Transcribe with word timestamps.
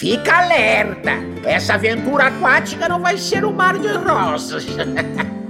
Fica 0.00 0.38
alerta! 0.38 1.10
Essa 1.44 1.74
aventura 1.74 2.28
aquática 2.28 2.88
não 2.88 3.02
vai 3.02 3.18
ser 3.18 3.44
um 3.44 3.52
mar 3.52 3.78
de 3.78 3.88
rosas. 3.88 4.64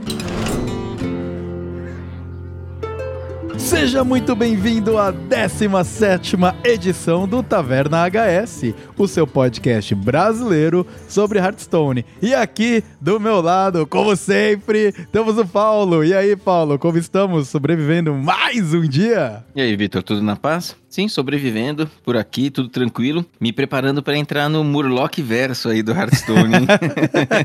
Seja 3.57 4.03
muito 4.03 4.35
bem-vindo 4.35 4.99
à 4.99 5.13
17 5.13 6.37
edição 6.65 7.29
do 7.29 7.45
Taverna 7.45 8.05
HS, 8.09 8.75
o 8.99 9.07
seu 9.07 9.25
podcast 9.25 9.95
brasileiro 9.95 10.85
sobre 11.09 11.39
Hearthstone. 11.39 12.05
E 12.21 12.35
aqui, 12.35 12.83
do 13.01 13.21
meu 13.21 13.41
lado, 13.41 13.87
como 13.87 14.17
sempre, 14.17 14.91
temos 15.13 15.39
o 15.39 15.47
Paulo. 15.47 16.05
E 16.05 16.13
aí, 16.13 16.35
Paulo, 16.35 16.77
como 16.77 16.99
estamos? 16.99 17.49
Sobrevivendo 17.49 18.13
mais 18.15 18.75
um 18.75 18.83
dia? 18.83 19.45
E 19.55 19.61
aí, 19.61 19.77
Vitor, 19.77 20.03
tudo 20.03 20.21
na 20.21 20.35
paz? 20.35 20.75
Sim, 20.91 21.07
sobrevivendo 21.07 21.89
por 22.03 22.17
aqui, 22.17 22.51
tudo 22.51 22.69
tranquilo. 22.69 23.25
Me 23.41 23.53
preparando 23.53 24.03
para 24.03 24.19
entrar 24.19 24.49
no 24.49 24.65
Murloc 24.65 25.19
verso 25.19 25.69
aí 25.69 25.85
do 25.85 25.93
Hearthstone. 25.93 26.67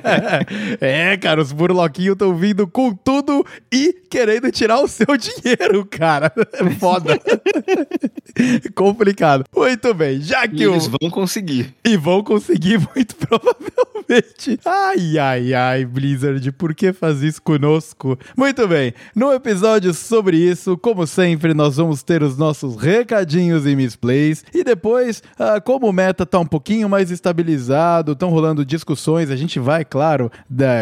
é, 0.82 1.16
cara, 1.16 1.40
os 1.40 1.54
Murloquinhos 1.54 2.14
estão 2.14 2.36
vindo 2.36 2.66
com 2.66 2.92
tudo 2.96 3.46
e 3.72 3.94
querendo 4.10 4.52
tirar 4.52 4.80
o 4.80 4.88
seu 4.88 5.16
dinheiro, 5.16 5.86
cara. 5.86 6.34
É 6.56 6.70
foda. 6.72 7.20
Complicado. 8.74 9.44
Muito 9.56 9.94
bem, 9.94 10.22
já 10.22 10.48
que 10.48 10.64
e 10.64 10.64
eles 10.64 10.88
vão 10.88 11.10
conseguir. 11.12 11.74
E 11.84 11.98
vão 11.98 12.24
conseguir, 12.24 12.80
muito 12.96 13.16
provavelmente. 13.16 14.60
Ai, 14.66 15.18
ai, 15.18 15.54
ai, 15.54 15.86
Blizzard, 15.86 16.50
por 16.54 16.74
que 16.74 16.94
faz 16.94 17.22
isso 17.22 17.42
conosco? 17.42 18.18
Muito 18.36 18.68
bem, 18.68 18.94
no 19.14 19.34
episódio 19.34 19.94
sobre 19.94 20.38
isso, 20.38 20.78
como 20.78 21.06
sempre, 21.06 21.54
nós 21.54 21.76
vamos 21.76 22.02
ter 22.04 22.24
os 22.24 22.38
nossos 22.38 22.78
recadinhos 22.78 23.35
recadinhos 23.36 23.66
e 23.66 23.76
misplays. 23.76 24.44
E 24.54 24.64
depois, 24.64 25.22
ah, 25.38 25.60
como 25.60 25.88
o 25.88 25.94
meta 25.94 26.26
tá 26.26 26.40
um 26.40 26.46
pouquinho 26.46 26.88
mais 26.88 27.12
estabilizado, 27.12 28.14
estão 28.14 28.30
rolando 28.30 28.66
discussões, 28.66 29.30
a 29.30 29.36
gente 29.36 29.60
vai, 29.60 29.84
claro, 29.84 30.32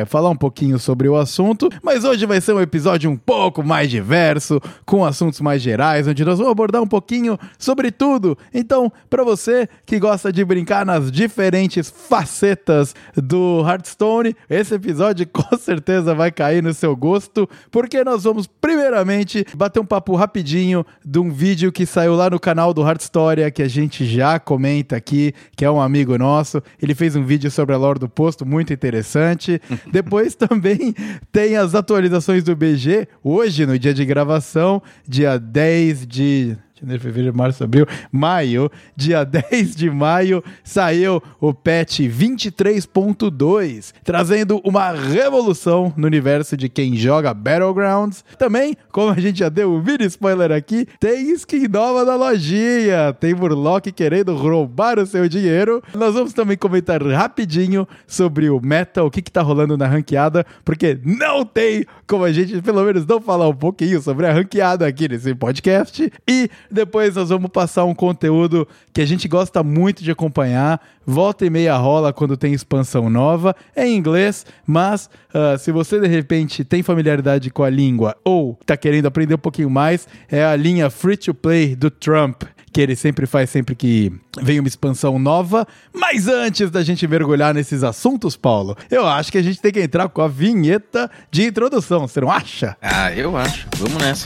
falar 0.07 0.29
um 0.29 0.35
pouquinho 0.35 0.77
sobre 0.77 1.07
o 1.09 1.15
assunto. 1.15 1.69
Mas 1.81 2.03
hoje 2.03 2.25
vai 2.25 2.39
ser 2.39 2.53
um 2.53 2.61
episódio 2.61 3.09
um 3.09 3.17
pouco 3.17 3.63
mais 3.63 3.89
diverso, 3.89 4.61
com 4.85 5.03
assuntos 5.03 5.41
mais 5.41 5.61
gerais, 5.61 6.07
onde 6.07 6.23
nós 6.23 6.37
vamos 6.37 6.51
abordar 6.51 6.81
um 6.81 6.87
pouquinho 6.87 7.37
sobre 7.57 7.91
tudo. 7.91 8.37
Então, 8.53 8.91
para 9.09 9.23
você 9.23 9.67
que 9.85 9.99
gosta 9.99 10.31
de 10.31 10.45
brincar 10.45 10.85
nas 10.85 11.11
diferentes 11.11 11.89
facetas 11.89 12.93
do 13.15 13.63
Hearthstone, 13.67 14.35
esse 14.49 14.75
episódio 14.75 15.27
com 15.31 15.57
certeza 15.57 16.13
vai 16.13 16.31
cair 16.31 16.61
no 16.61 16.73
seu 16.73 16.95
gosto, 16.95 17.49
porque 17.71 18.03
nós 18.03 18.23
vamos 18.23 18.45
primeiramente 18.45 19.45
bater 19.55 19.79
um 19.79 19.85
papo 19.85 20.15
rapidinho 20.15 20.85
de 21.03 21.19
um 21.19 21.31
vídeo 21.31 21.71
que 21.71 21.85
saiu 21.85 22.15
lá 22.15 22.29
no 22.29 22.39
canal 22.43 22.73
do 22.73 22.83
Hard 22.83 22.99
Story, 22.99 23.49
que 23.51 23.63
a 23.63 23.67
gente 23.69 24.05
já 24.05 24.37
comenta 24.37 24.97
aqui, 24.97 25.33
que 25.55 25.63
é 25.63 25.71
um 25.71 25.79
amigo 25.79 26.17
nosso. 26.17 26.61
Ele 26.81 26.93
fez 26.93 27.15
um 27.15 27.23
vídeo 27.23 27.49
sobre 27.49 27.73
a 27.73 27.77
lore 27.77 27.99
do 27.99 28.09
posto, 28.09 28.45
muito 28.45 28.73
interessante. 28.73 29.61
Depois 29.89 30.35
também 30.35 30.93
tem 31.31 31.55
as 31.55 31.73
atualizações 31.73 32.43
do 32.43 32.53
BG, 32.53 33.07
hoje, 33.23 33.65
no 33.65 33.79
dia 33.79 33.93
de 33.93 34.03
gravação, 34.03 34.83
dia 35.07 35.39
10 35.39 36.05
de 36.05 36.57
janeiro, 36.83 37.01
fevereiro, 37.01 37.35
março, 37.35 37.63
abril, 37.63 37.87
maio, 38.11 38.69
dia 38.95 39.23
10 39.25 39.75
de 39.75 39.89
maio, 39.89 40.43
saiu 40.63 41.23
o 41.39 41.53
patch 41.53 42.01
23.2, 42.01 43.93
trazendo 44.03 44.61
uma 44.63 44.91
revolução 44.91 45.93
no 45.95 46.05
universo 46.05 46.57
de 46.57 46.67
quem 46.67 46.95
joga 46.95 47.33
Battlegrounds. 47.33 48.23
Também, 48.37 48.75
como 48.91 49.11
a 49.11 49.19
gente 49.19 49.39
já 49.39 49.49
deu 49.49 49.73
um 49.73 49.81
vídeo 49.81 50.05
spoiler 50.05 50.51
aqui, 50.51 50.85
tem 50.99 51.31
skin 51.31 51.67
nova 51.67 52.03
na 52.03 52.15
lojinha, 52.15 53.13
tem 53.19 53.33
Murloc 53.33 53.85
querendo 53.87 54.35
roubar 54.35 54.99
o 54.99 55.05
seu 55.05 55.27
dinheiro. 55.29 55.81
Nós 55.95 56.13
vamos 56.13 56.33
também 56.33 56.57
comentar 56.57 57.01
rapidinho 57.01 57.87
sobre 58.05 58.49
o 58.49 58.59
meta, 58.61 59.03
o 59.03 59.09
que 59.09 59.21
que 59.21 59.31
tá 59.31 59.41
rolando 59.41 59.77
na 59.77 59.87
ranqueada, 59.87 60.45
porque 60.65 60.99
não 61.03 61.45
tem 61.45 61.85
como 62.07 62.25
a 62.25 62.31
gente, 62.31 62.61
pelo 62.61 62.83
menos, 62.83 63.05
não 63.05 63.21
falar 63.21 63.47
um 63.47 63.55
pouquinho 63.55 64.01
sobre 64.01 64.27
a 64.27 64.33
ranqueada 64.33 64.85
aqui 64.85 65.07
nesse 65.07 65.33
podcast. 65.33 66.11
E 66.27 66.49
depois 66.73 67.15
nós 67.15 67.29
vamos 67.29 67.49
passar 67.49 67.85
um 67.85 67.93
conteúdo 67.93 68.67
que 68.91 69.01
a 69.01 69.05
gente 69.05 69.27
gosta 69.27 69.63
muito 69.63 70.03
de 70.03 70.11
acompanhar. 70.11 70.81
Volta 71.05 71.45
e 71.45 71.49
meia 71.49 71.75
rola 71.77 72.11
quando 72.11 72.35
tem 72.35 72.53
expansão 72.53 73.09
nova. 73.09 73.55
É 73.75 73.87
em 73.87 73.95
inglês, 73.95 74.45
mas 74.65 75.09
uh, 75.33 75.57
se 75.57 75.71
você 75.71 75.99
de 75.99 76.07
repente 76.07 76.63
tem 76.63 76.81
familiaridade 76.81 77.49
com 77.49 77.63
a 77.63 77.69
língua 77.69 78.15
ou 78.23 78.57
está 78.59 78.75
querendo 78.75 79.05
aprender 79.05 79.35
um 79.35 79.39
pouquinho 79.39 79.69
mais, 79.69 80.07
é 80.29 80.43
a 80.43 80.55
linha 80.55 80.89
Free 80.89 81.17
to 81.17 81.33
Play 81.33 81.75
do 81.75 81.89
Trump 81.89 82.43
que 82.73 82.81
ele 82.81 82.95
sempre 82.95 83.27
faz 83.27 83.51
sempre 83.51 83.75
que 83.75 84.11
vem 84.41 84.59
uma 84.59 84.67
expansão 84.67 85.19
nova. 85.19 85.67
Mas 85.93 86.27
antes 86.27 86.71
da 86.71 86.81
gente 86.81 87.07
mergulhar 87.07 87.53
nesses 87.53 87.83
assuntos, 87.83 88.35
Paulo, 88.35 88.75
eu 88.89 89.05
acho 89.05 89.31
que 89.31 89.37
a 89.37 89.43
gente 89.43 89.61
tem 89.61 89.71
que 89.71 89.79
entrar 89.79 90.09
com 90.09 90.21
a 90.21 90.27
vinheta 90.27 91.09
de 91.29 91.43
introdução, 91.45 92.07
você 92.07 92.19
não 92.19 92.31
acha? 92.31 92.75
Ah, 92.81 93.13
eu 93.13 93.37
acho. 93.37 93.67
Vamos 93.77 94.01
nessa. 94.01 94.25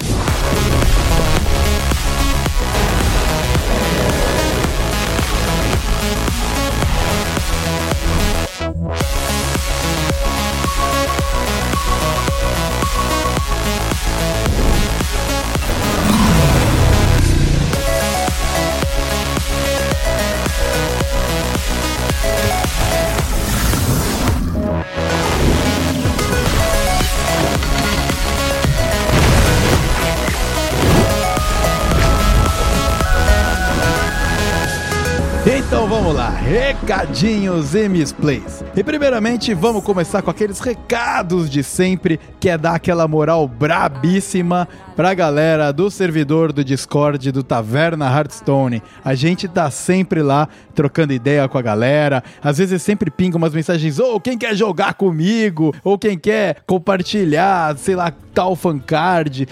Recadinhos 36.88 37.76
e 37.76 37.90
misplays. 37.90 38.64
E 38.74 38.82
primeiramente 38.82 39.54
vamos 39.54 39.84
começar 39.84 40.22
com 40.22 40.32
aqueles 40.32 40.62
recados 40.62 41.50
de 41.50 41.62
sempre, 41.62 42.18
que 42.40 42.48
é 42.48 42.58
dar 42.58 42.76
aquela 42.76 43.06
moral 43.10 43.46
brabíssima 43.46 44.70
pra 44.98 45.14
galera 45.14 45.72
do 45.72 45.92
servidor 45.92 46.52
do 46.52 46.64
Discord 46.64 47.32
do 47.32 47.44
Taverna 47.44 48.10
Hearthstone. 48.10 48.82
A 49.06 49.14
gente 49.14 49.48
tá 49.48 49.70
sempre 49.70 50.24
lá 50.24 50.50
trocando 50.74 51.14
ideia 51.14 51.48
com 51.48 51.58
a 51.58 51.62
galera, 51.62 52.24
às 52.42 52.58
vezes 52.58 52.82
sempre 52.82 53.12
pinga 53.12 53.38
umas 53.38 53.54
mensagens, 53.54 54.00
ou 54.00 54.16
oh, 54.16 54.20
quem 54.20 54.38
quer 54.38 54.56
jogar 54.56 54.96
comigo, 54.96 55.74
ou 55.84 56.00
quem 56.00 56.18
quer 56.18 56.58
compartilhar, 56.66 57.78
sei 57.78 57.96
lá, 57.96 58.12
tal 58.34 58.56
fancard, 58.56 59.48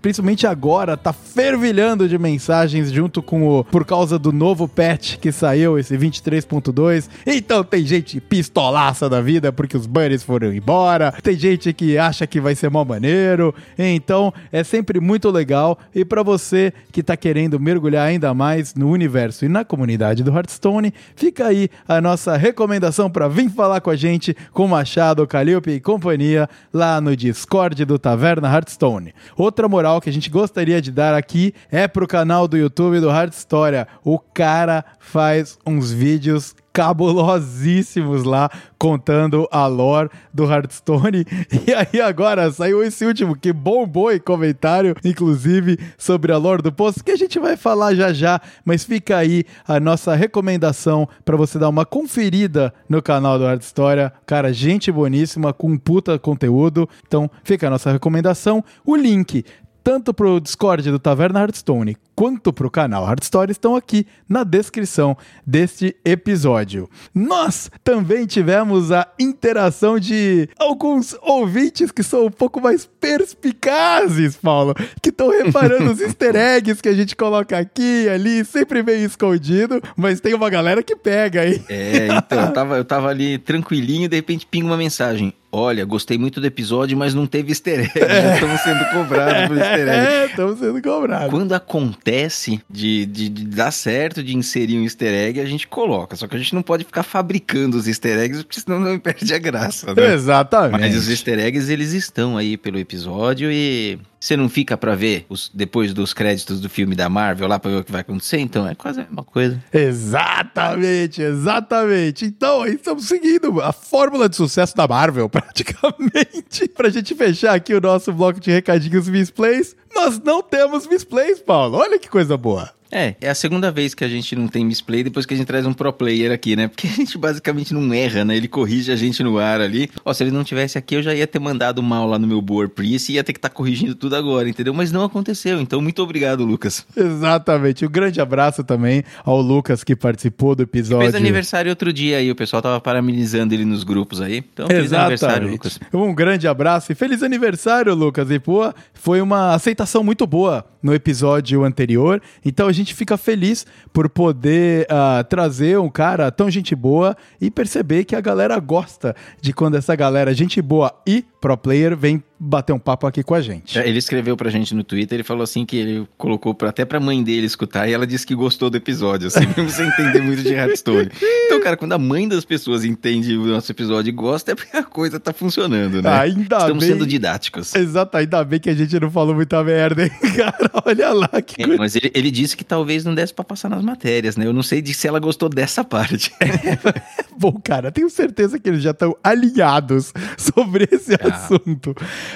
principalmente 0.00 0.46
agora, 0.46 0.96
tá 0.96 1.12
fervilhando 1.12 2.08
de 2.08 2.18
mensagens 2.18 2.90
junto 2.90 3.22
com 3.22 3.46
o, 3.46 3.64
por 3.64 3.84
causa 3.84 4.18
do 4.18 4.32
novo 4.32 4.66
patch 4.66 5.18
que 5.18 5.30
saiu, 5.30 5.78
esse 5.78 5.96
23.2. 5.98 7.08
Então 7.26 7.62
tem 7.62 7.84
gente 7.84 8.18
pistolaça 8.18 9.08
da 9.08 9.20
vida 9.20 9.52
porque 9.52 9.76
os 9.76 9.86
bunnies 9.86 10.22
foram 10.22 10.52
embora, 10.54 11.12
tem 11.22 11.36
gente 11.36 11.70
que 11.74 11.98
acha 11.98 12.26
que 12.26 12.40
vai 12.40 12.54
ser 12.54 12.70
mó 12.70 12.82
maneiro. 12.82 13.54
Então 13.78 14.32
é 14.50 14.64
sempre 14.64 14.89
muito 14.98 15.30
legal. 15.30 15.78
E 15.94 16.04
para 16.04 16.22
você 16.22 16.72
que 16.90 17.02
tá 17.02 17.16
querendo 17.16 17.60
mergulhar 17.60 18.08
ainda 18.08 18.32
mais 18.32 18.74
no 18.74 18.90
universo 18.90 19.44
e 19.44 19.48
na 19.48 19.64
comunidade 19.64 20.24
do 20.24 20.34
Hearthstone, 20.34 20.94
fica 21.14 21.46
aí 21.46 21.68
a 21.86 22.00
nossa 22.00 22.36
recomendação 22.36 23.10
para 23.10 23.28
vir 23.28 23.50
falar 23.50 23.80
com 23.80 23.90
a 23.90 23.96
gente, 23.96 24.34
com 24.52 24.66
Machado, 24.66 25.26
Calliope 25.26 25.70
e 25.70 25.80
companhia, 25.80 26.48
lá 26.72 27.00
no 27.00 27.14
Discord 27.14 27.84
do 27.84 27.98
Taverna 27.98 28.48
Hearthstone. 28.48 29.14
Outra 29.36 29.68
moral 29.68 30.00
que 30.00 30.08
a 30.08 30.12
gente 30.12 30.30
gostaria 30.30 30.80
de 30.80 30.90
dar 30.90 31.14
aqui 31.14 31.52
é 31.70 31.86
pro 31.86 32.08
canal 32.08 32.48
do 32.48 32.56
YouTube 32.56 33.00
do 33.00 33.10
Heart 33.10 33.34
História. 33.34 33.86
O 34.02 34.18
cara 34.18 34.84
faz 34.98 35.58
uns 35.66 35.92
vídeos 35.92 36.54
cabulosíssimos 36.72 38.24
lá 38.24 38.50
contando 38.78 39.46
a 39.50 39.66
lore 39.66 40.10
do 40.32 40.50
Hearthstone. 40.50 41.26
E 41.66 41.74
aí 41.74 42.00
agora 42.00 42.50
saiu 42.50 42.82
esse 42.82 43.04
último 43.04 43.36
que 43.36 43.52
bombou 43.52 44.10
em 44.12 44.18
comentário, 44.18 44.96
inclusive 45.04 45.78
sobre 45.98 46.32
a 46.32 46.38
lore 46.38 46.62
do 46.62 46.72
posto, 46.72 47.04
que 47.04 47.10
a 47.10 47.16
gente 47.16 47.38
vai 47.38 47.56
falar 47.56 47.94
já 47.94 48.12
já, 48.12 48.40
mas 48.64 48.84
fica 48.84 49.16
aí 49.16 49.44
a 49.66 49.78
nossa 49.78 50.14
recomendação 50.14 51.08
para 51.24 51.36
você 51.36 51.58
dar 51.58 51.68
uma 51.68 51.84
conferida 51.84 52.72
no 52.88 53.02
canal 53.02 53.38
do 53.38 53.46
Art 53.46 53.60
História. 53.60 54.12
Cara, 54.24 54.52
gente 54.52 54.90
boníssima 54.90 55.52
com 55.52 55.76
puta 55.76 56.18
conteúdo. 56.18 56.88
Então, 57.06 57.30
fica 57.44 57.66
a 57.66 57.70
nossa 57.70 57.92
recomendação. 57.92 58.64
O 58.84 58.96
link 58.96 59.44
tanto 59.82 60.12
pro 60.12 60.40
Discord 60.40 60.90
do 60.90 60.98
Taverna 60.98 61.40
Hearthstone 61.40 61.96
quanto 62.20 62.52
pro 62.52 62.70
canal 62.70 63.08
Hearthstone 63.08 63.50
estão 63.50 63.74
aqui 63.74 64.06
na 64.28 64.44
descrição 64.44 65.16
deste 65.46 65.96
episódio. 66.04 66.86
Nós 67.14 67.70
também 67.82 68.26
tivemos 68.26 68.92
a 68.92 69.08
interação 69.18 69.98
de 69.98 70.46
alguns 70.58 71.16
ouvintes 71.22 71.90
que 71.90 72.02
são 72.02 72.26
um 72.26 72.30
pouco 72.30 72.60
mais 72.60 72.84
perspicazes, 73.00 74.36
Paulo, 74.36 74.74
que 75.00 75.08
estão 75.08 75.30
reparando 75.30 75.90
os 75.90 76.00
easter 76.02 76.36
eggs 76.36 76.82
que 76.82 76.90
a 76.90 76.94
gente 76.94 77.16
coloca 77.16 77.58
aqui 77.58 78.06
ali, 78.08 78.44
sempre 78.44 78.82
meio 78.82 79.06
escondido, 79.06 79.80
mas 79.96 80.20
tem 80.20 80.34
uma 80.34 80.50
galera 80.50 80.82
que 80.82 80.94
pega 80.94 81.40
aí. 81.40 81.62
É, 81.70 82.08
então, 82.08 82.40
eu 82.42 82.52
tava, 82.52 82.76
eu 82.76 82.84
tava 82.84 83.08
ali 83.08 83.38
tranquilinho 83.38 84.04
e 84.04 84.08
de 84.08 84.16
repente 84.16 84.46
pinga 84.46 84.66
uma 84.66 84.76
mensagem. 84.76 85.32
Olha, 85.52 85.84
gostei 85.84 86.16
muito 86.16 86.40
do 86.40 86.46
episódio, 86.46 86.96
mas 86.96 87.12
não 87.12 87.26
teve 87.26 87.50
easter 87.50 87.80
egg. 87.80 87.90
É. 88.10 88.34
Estamos 88.34 88.60
sendo 88.60 88.84
cobrados 88.90 89.48
por 89.48 89.58
easter 89.58 89.88
egg. 89.88 89.90
É, 89.90 90.26
estamos 90.26 90.58
sendo 90.58 90.82
cobrados. 90.82 91.30
Quando 91.30 91.52
acontece 91.52 92.60
de, 92.68 93.06
de, 93.06 93.28
de, 93.28 93.44
dar 93.46 93.70
certo 93.70 94.22
de 94.22 94.36
inserir 94.36 94.78
um 94.78 94.84
easter 94.84 95.12
egg, 95.12 95.40
a 95.40 95.44
gente 95.44 95.66
coloca. 95.66 96.16
Só 96.16 96.26
que 96.26 96.36
a 96.36 96.38
gente 96.38 96.54
não 96.54 96.62
pode 96.62 96.84
ficar 96.84 97.02
fabricando 97.02 97.76
os 97.76 97.88
easter 97.88 98.18
eggs, 98.18 98.44
porque 98.44 98.60
senão 98.60 98.80
não 98.80 98.98
perde 99.00 99.32
a 99.34 99.38
graça, 99.38 99.94
né? 99.94 100.14
Exatamente. 100.14 100.80
Mas 100.80 100.96
os 100.96 101.08
easter 101.08 101.38
eggs, 101.38 101.70
eles 101.72 101.92
estão 101.92 102.36
aí 102.36 102.56
pelo 102.56 102.78
episódio 102.78 103.50
e 103.50 103.98
você 104.20 104.36
não 104.36 104.50
fica 104.50 104.76
para 104.76 104.94
ver 104.94 105.24
os, 105.30 105.50
depois 105.52 105.94
dos 105.94 106.12
créditos 106.12 106.60
do 106.60 106.68
filme 106.68 106.94
da 106.94 107.08
Marvel 107.08 107.48
lá 107.48 107.58
para 107.58 107.70
ver 107.70 107.76
o 107.78 107.84
que 107.84 107.90
vai 107.90 108.02
acontecer? 108.02 108.38
Então 108.38 108.68
é 108.68 108.74
quase 108.74 109.00
a 109.00 109.04
mesma 109.04 109.24
coisa. 109.24 109.62
Exatamente, 109.72 111.22
exatamente. 111.22 112.26
Então 112.26 112.66
estamos 112.66 113.06
seguindo 113.06 113.60
a 113.62 113.72
fórmula 113.72 114.28
de 114.28 114.36
sucesso 114.36 114.76
da 114.76 114.86
Marvel, 114.86 115.26
praticamente. 115.30 116.68
pra 116.68 116.90
gente 116.90 117.14
fechar 117.14 117.54
aqui 117.54 117.72
o 117.72 117.80
nosso 117.80 118.12
bloco 118.12 118.38
de 118.38 118.50
recadinhos 118.50 119.08
misplays, 119.08 119.74
nós 119.94 120.20
não 120.20 120.42
temos 120.42 120.86
misplays, 120.86 121.40
Paulo. 121.40 121.78
Olha 121.78 121.98
que 121.98 122.08
coisa 122.08 122.36
boa. 122.36 122.70
É, 122.90 123.14
é 123.20 123.30
a 123.30 123.34
segunda 123.34 123.70
vez 123.70 123.94
que 123.94 124.04
a 124.04 124.08
gente 124.08 124.34
não 124.34 124.48
tem 124.48 124.64
misplay 124.64 125.04
depois 125.04 125.24
que 125.24 125.34
a 125.34 125.36
gente 125.36 125.46
traz 125.46 125.64
um 125.64 125.72
pro 125.72 125.92
player 125.92 126.32
aqui, 126.32 126.56
né? 126.56 126.68
Porque 126.68 126.86
a 126.86 126.90
gente 126.90 127.16
basicamente 127.16 127.72
não 127.72 127.92
erra, 127.94 128.24
né? 128.24 128.36
Ele 128.36 128.48
corrige 128.48 128.90
a 128.90 128.96
gente 128.96 129.22
no 129.22 129.38
ar 129.38 129.60
ali. 129.60 129.88
Ó, 130.04 130.12
se 130.12 130.24
ele 130.24 130.30
não 130.30 130.42
tivesse 130.42 130.76
aqui, 130.76 130.96
eu 130.96 131.02
já 131.02 131.14
ia 131.14 131.26
ter 131.26 131.38
mandado 131.38 131.82
mal 131.82 132.06
lá 132.06 132.18
no 132.18 132.26
meu 132.26 132.44
WordPress 132.48 133.12
e 133.12 133.14
ia 133.14 133.24
ter 133.24 133.32
que 133.32 133.38
estar 133.38 133.48
tá 133.48 133.54
corrigindo 133.54 133.94
tudo 133.94 134.16
agora, 134.16 134.48
entendeu? 134.48 134.74
Mas 134.74 134.90
não 134.90 135.04
aconteceu, 135.04 135.60
então 135.60 135.80
muito 135.80 136.02
obrigado, 136.02 136.44
Lucas. 136.44 136.84
Exatamente. 136.96 137.84
Um 137.86 137.90
grande 137.90 138.20
abraço 138.20 138.64
também 138.64 139.04
ao 139.24 139.40
Lucas 139.40 139.84
que 139.84 139.94
participou 139.94 140.54
do 140.54 140.62
episódio. 140.62 141.10
Fez 141.10 141.14
aniversário 141.14 141.70
outro 141.70 141.92
dia 141.92 142.18
aí, 142.18 142.30
o 142.30 142.34
pessoal 142.34 142.60
tava 142.60 142.80
parabenizando 142.80 143.54
ele 143.54 143.64
nos 143.64 143.84
grupos 143.84 144.20
aí. 144.20 144.38
Então, 144.38 144.66
feliz 144.66 144.86
Exatamente. 144.86 145.24
aniversário, 145.24 145.50
Lucas. 145.50 145.80
Um 145.92 146.14
grande 146.14 146.48
abraço 146.48 146.90
e 146.90 146.94
feliz 146.94 147.22
aniversário, 147.22 147.94
Lucas. 147.94 148.30
E 148.30 148.38
pô, 148.38 148.72
foi 148.94 149.20
uma 149.20 149.54
aceitação 149.54 150.02
muito 150.02 150.26
boa 150.26 150.64
no 150.82 150.94
episódio 150.94 151.64
anterior. 151.64 152.20
Então 152.44 152.68
a 152.68 152.72
gente 152.72 152.94
fica 152.94 153.16
feliz 153.16 153.66
por 153.92 154.08
poder 154.08 154.86
uh, 154.90 155.24
trazer 155.24 155.78
um 155.78 155.88
cara 155.88 156.30
tão 156.30 156.50
gente 156.50 156.74
boa 156.74 157.16
e 157.40 157.50
perceber 157.50 158.04
que 158.04 158.16
a 158.16 158.20
galera 158.20 158.58
gosta 158.58 159.14
de 159.40 159.52
quando 159.52 159.76
essa 159.76 159.94
galera, 159.94 160.34
gente 160.34 160.60
boa 160.60 160.92
e 161.06 161.24
pro 161.40 161.56
player, 161.56 161.96
vem 161.96 162.22
bater 162.38 162.72
um 162.72 162.78
papo 162.78 163.06
aqui 163.06 163.22
com 163.22 163.34
a 163.34 163.40
gente. 163.40 163.78
É, 163.78 163.86
ele 163.86 163.98
escreveu 163.98 164.34
pra 164.34 164.48
gente 164.48 164.74
no 164.74 164.82
Twitter, 164.82 165.16
ele 165.16 165.22
falou 165.22 165.42
assim 165.42 165.66
que 165.66 165.76
ele 165.76 166.08
colocou 166.16 166.54
pra, 166.54 166.70
até 166.70 166.86
pra 166.86 166.98
mãe 166.98 167.22
dele 167.22 167.46
escutar 167.46 167.86
e 167.86 167.92
ela 167.92 168.06
disse 168.06 168.26
que 168.26 168.34
gostou 168.34 168.70
do 168.70 168.76
episódio, 168.78 169.28
assim, 169.28 169.40
mesmo 169.56 169.68
sem 169.68 169.86
entender 169.86 170.22
muito 170.22 170.42
de 170.42 170.54
Hearthstone. 170.54 171.10
Então, 171.44 171.60
cara, 171.60 171.76
quando 171.76 171.92
a 171.92 171.98
mãe 171.98 172.26
das 172.26 172.44
pessoas 172.44 172.84
entende 172.84 173.36
o 173.36 173.44
nosso 173.44 173.70
episódio 173.70 174.08
e 174.08 174.12
gosta, 174.12 174.52
é 174.52 174.54
porque 174.54 174.74
a 174.74 174.82
coisa 174.82 175.20
tá 175.20 175.34
funcionando, 175.34 176.00
né? 176.00 176.10
Ainda 176.10 176.58
Estamos 176.58 176.84
bem... 176.84 176.92
sendo 176.94 177.06
didáticos. 177.06 177.74
Exato, 177.74 178.16
ainda 178.16 178.42
bem 178.42 178.58
que 178.58 178.70
a 178.70 178.74
gente 178.74 178.98
não 178.98 179.10
falou 179.10 179.34
muita 179.34 179.62
merda, 179.62 180.04
hein, 180.04 180.10
cara? 180.34 180.70
Olha 180.86 181.12
lá 181.12 181.42
que 181.44 181.62
é, 181.62 181.76
Mas 181.76 181.94
ele, 181.94 182.10
ele 182.14 182.30
disse 182.30 182.56
que 182.56 182.64
talvez 182.64 183.04
não 183.04 183.14
desse 183.14 183.34
pra 183.34 183.44
passar 183.44 183.68
nas 183.68 183.82
matérias, 183.82 184.36
né? 184.36 184.46
Eu 184.46 184.52
não 184.52 184.62
sei 184.62 184.80
de 184.80 184.94
se 184.94 185.06
ela 185.06 185.18
gostou 185.18 185.50
dessa 185.50 185.84
parte. 185.84 186.32
Bom, 187.36 187.60
cara, 187.62 187.90
tenho 187.92 188.08
certeza 188.08 188.58
que 188.58 188.68
eles 188.68 188.82
já 188.82 188.90
estão 188.92 189.16
alinhados 189.22 190.12
sobre 190.38 190.88
esse 190.90 191.14
ah. 191.14 191.29
assunto. 191.34 191.94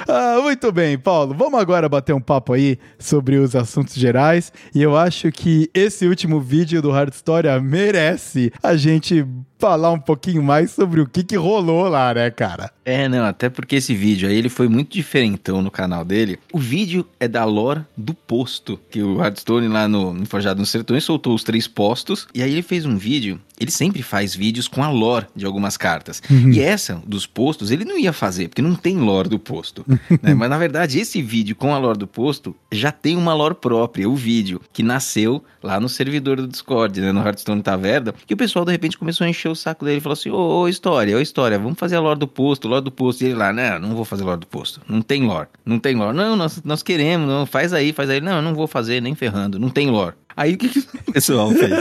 Ah, 0.08 0.38
muito 0.42 0.70
bem, 0.72 0.98
Paulo. 0.98 1.34
Vamos 1.34 1.60
agora 1.60 1.88
bater 1.88 2.14
um 2.14 2.20
papo 2.20 2.52
aí 2.52 2.78
sobre 2.98 3.36
os 3.36 3.54
assuntos 3.54 3.94
gerais. 3.94 4.52
E 4.74 4.82
eu 4.82 4.96
acho 4.96 5.30
que 5.32 5.70
esse 5.74 6.06
último 6.06 6.40
vídeo 6.40 6.80
do 6.80 6.90
Hard 6.90 7.12
Story 7.12 7.48
merece 7.62 8.52
a 8.62 8.76
gente 8.76 9.26
falar 9.64 9.92
um 9.92 9.98
pouquinho 9.98 10.42
mais 10.42 10.72
sobre 10.72 11.00
o 11.00 11.06
que, 11.06 11.24
que 11.24 11.36
rolou 11.36 11.88
lá, 11.88 12.12
né, 12.12 12.30
cara? 12.30 12.70
É, 12.84 13.08
não, 13.08 13.24
até 13.24 13.48
porque 13.48 13.76
esse 13.76 13.94
vídeo 13.94 14.28
aí 14.28 14.36
ele 14.36 14.50
foi 14.50 14.68
muito 14.68 14.92
diferentão 14.92 15.62
no 15.62 15.70
canal 15.70 16.04
dele. 16.04 16.38
O 16.52 16.58
vídeo 16.58 17.06
é 17.18 17.26
da 17.26 17.46
lore 17.46 17.80
do 17.96 18.12
posto, 18.12 18.78
que 18.90 19.02
o 19.02 19.16
Hardstone 19.16 19.68
lá 19.68 19.88
no, 19.88 20.12
no 20.12 20.26
Forjado 20.26 20.60
nos 20.60 20.68
Sertões 20.68 21.02
soltou 21.02 21.34
os 21.34 21.42
três 21.42 21.66
postos, 21.66 22.28
e 22.34 22.42
aí 22.42 22.52
ele 22.52 22.60
fez 22.60 22.84
um 22.84 22.98
vídeo 22.98 23.40
ele 23.58 23.70
sempre 23.70 24.02
faz 24.02 24.34
vídeos 24.34 24.66
com 24.66 24.82
a 24.82 24.90
lore 24.90 25.26
de 25.34 25.46
algumas 25.46 25.76
cartas. 25.76 26.22
Uhum. 26.28 26.50
E 26.50 26.60
essa, 26.60 27.00
dos 27.06 27.26
postos, 27.26 27.70
ele 27.70 27.84
não 27.84 27.98
ia 27.98 28.12
fazer, 28.12 28.48
porque 28.48 28.62
não 28.62 28.74
tem 28.74 28.96
lore 28.96 29.28
do 29.28 29.38
posto. 29.38 29.84
né? 30.22 30.34
Mas 30.34 30.50
na 30.50 30.58
verdade, 30.58 30.98
esse 30.98 31.22
vídeo 31.22 31.54
com 31.54 31.72
a 31.72 31.78
lore 31.78 31.98
do 31.98 32.06
posto 32.06 32.54
já 32.70 32.90
tem 32.90 33.16
uma 33.16 33.32
lore 33.32 33.54
própria, 33.54 34.08
o 34.08 34.16
vídeo, 34.16 34.60
que 34.72 34.82
nasceu 34.82 35.42
lá 35.62 35.78
no 35.78 35.88
servidor 35.88 36.36
do 36.36 36.48
Discord, 36.48 37.00
né? 37.00 37.12
no 37.12 37.24
Hearthstone 37.24 37.62
Taverna, 37.62 38.14
que 38.26 38.34
o 38.34 38.36
pessoal 38.36 38.64
de 38.64 38.72
repente 38.72 38.98
começou 38.98 39.24
a 39.24 39.30
encher 39.30 39.50
o 39.54 39.56
saco 39.56 39.84
dele 39.84 39.98
e 39.98 40.00
falou 40.00 40.12
assim: 40.12 40.30
Ô, 40.30 40.60
ô 40.60 40.68
história, 40.68 41.16
ô 41.16 41.20
história, 41.20 41.58
vamos 41.58 41.78
fazer 41.78 41.96
a 41.96 42.00
lore 42.00 42.18
do 42.18 42.28
posto, 42.28 42.68
lore 42.68 42.84
do 42.84 42.90
posto. 42.90 43.22
E 43.22 43.26
ele 43.26 43.34
lá, 43.34 43.52
né? 43.52 43.78
Não 43.78 43.94
vou 43.94 44.04
fazer 44.04 44.24
lore 44.24 44.40
do 44.40 44.46
posto. 44.46 44.80
Não 44.88 45.00
tem 45.00 45.26
lore. 45.26 45.48
Não 45.64 45.78
tem 45.78 45.94
lore. 45.96 46.16
Não, 46.16 46.36
nós, 46.36 46.62
nós 46.62 46.82
queremos, 46.82 47.28
não, 47.28 47.46
faz 47.46 47.72
aí, 47.72 47.92
faz 47.92 48.10
aí. 48.10 48.20
Não, 48.20 48.36
eu 48.36 48.42
não 48.42 48.54
vou 48.54 48.66
fazer, 48.66 49.00
nem 49.00 49.14
ferrando. 49.14 49.58
Não 49.58 49.70
tem 49.70 49.90
lore. 49.90 50.14
Aí 50.36 50.54
o 50.54 50.58
que, 50.58 50.68
que 50.68 50.78
o 50.78 51.12
pessoal 51.12 51.50
fez? 51.50 51.72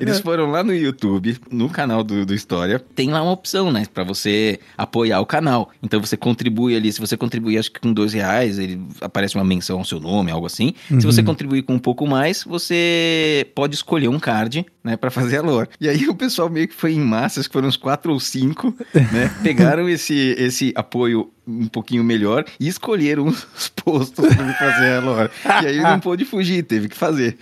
Eles 0.00 0.20
foram 0.20 0.50
lá 0.50 0.62
no 0.62 0.74
YouTube, 0.74 1.36
no 1.50 1.68
canal 1.68 2.04
do, 2.04 2.26
do 2.26 2.34
História, 2.34 2.78
tem 2.78 3.10
lá 3.10 3.22
uma 3.22 3.32
opção, 3.32 3.70
né? 3.70 3.86
Pra 3.92 4.04
você 4.04 4.58
apoiar 4.76 5.20
o 5.20 5.26
canal. 5.26 5.70
Então 5.82 6.00
você 6.00 6.16
contribui 6.16 6.76
ali, 6.76 6.92
se 6.92 7.00
você 7.00 7.16
contribuir 7.16 7.58
acho 7.58 7.70
que 7.70 7.80
com 7.80 7.92
dois 7.92 8.12
reais, 8.12 8.58
ele 8.58 8.80
aparece 9.00 9.34
uma 9.34 9.44
menção 9.44 9.78
ao 9.78 9.84
seu 9.84 10.00
nome, 10.00 10.30
algo 10.30 10.46
assim. 10.46 10.74
Uhum. 10.90 11.00
Se 11.00 11.06
você 11.06 11.20
uhum. 11.20 11.26
contribuir 11.26 11.62
com 11.62 11.74
um 11.74 11.78
pouco 11.78 12.06
mais, 12.06 12.44
você 12.44 13.46
pode 13.54 13.74
escolher 13.74 14.08
um 14.08 14.18
card, 14.18 14.66
né? 14.82 14.96
Pra 14.96 15.10
fazer 15.10 15.38
a 15.38 15.42
lore. 15.42 15.68
E 15.80 15.88
aí 15.88 16.08
o 16.08 16.14
pessoal 16.14 16.48
meio 16.48 16.68
que 16.68 16.74
foi 16.74 16.92
em 16.92 17.00
massas, 17.00 17.46
que 17.46 17.52
foram 17.52 17.68
uns 17.68 17.76
quatro 17.76 18.12
ou 18.12 18.20
cinco, 18.20 18.74
né? 18.94 19.34
Pegaram 19.42 19.88
esse, 19.88 20.34
esse 20.38 20.72
apoio 20.76 21.30
um 21.46 21.66
pouquinho 21.66 22.04
melhor 22.04 22.44
e 22.58 22.68
escolheram 22.68 23.26
os 23.26 23.68
postos 23.68 24.34
para 24.34 24.54
fazer 24.54 24.92
a 24.92 25.00
lore. 25.00 25.30
E 25.44 25.66
aí 25.66 25.74
ele 25.74 25.82
não 25.82 26.00
pôde 26.00 26.24
fugir, 26.24 26.62
teve 26.62 26.88
que 26.88 26.96
fazer. 26.96 27.36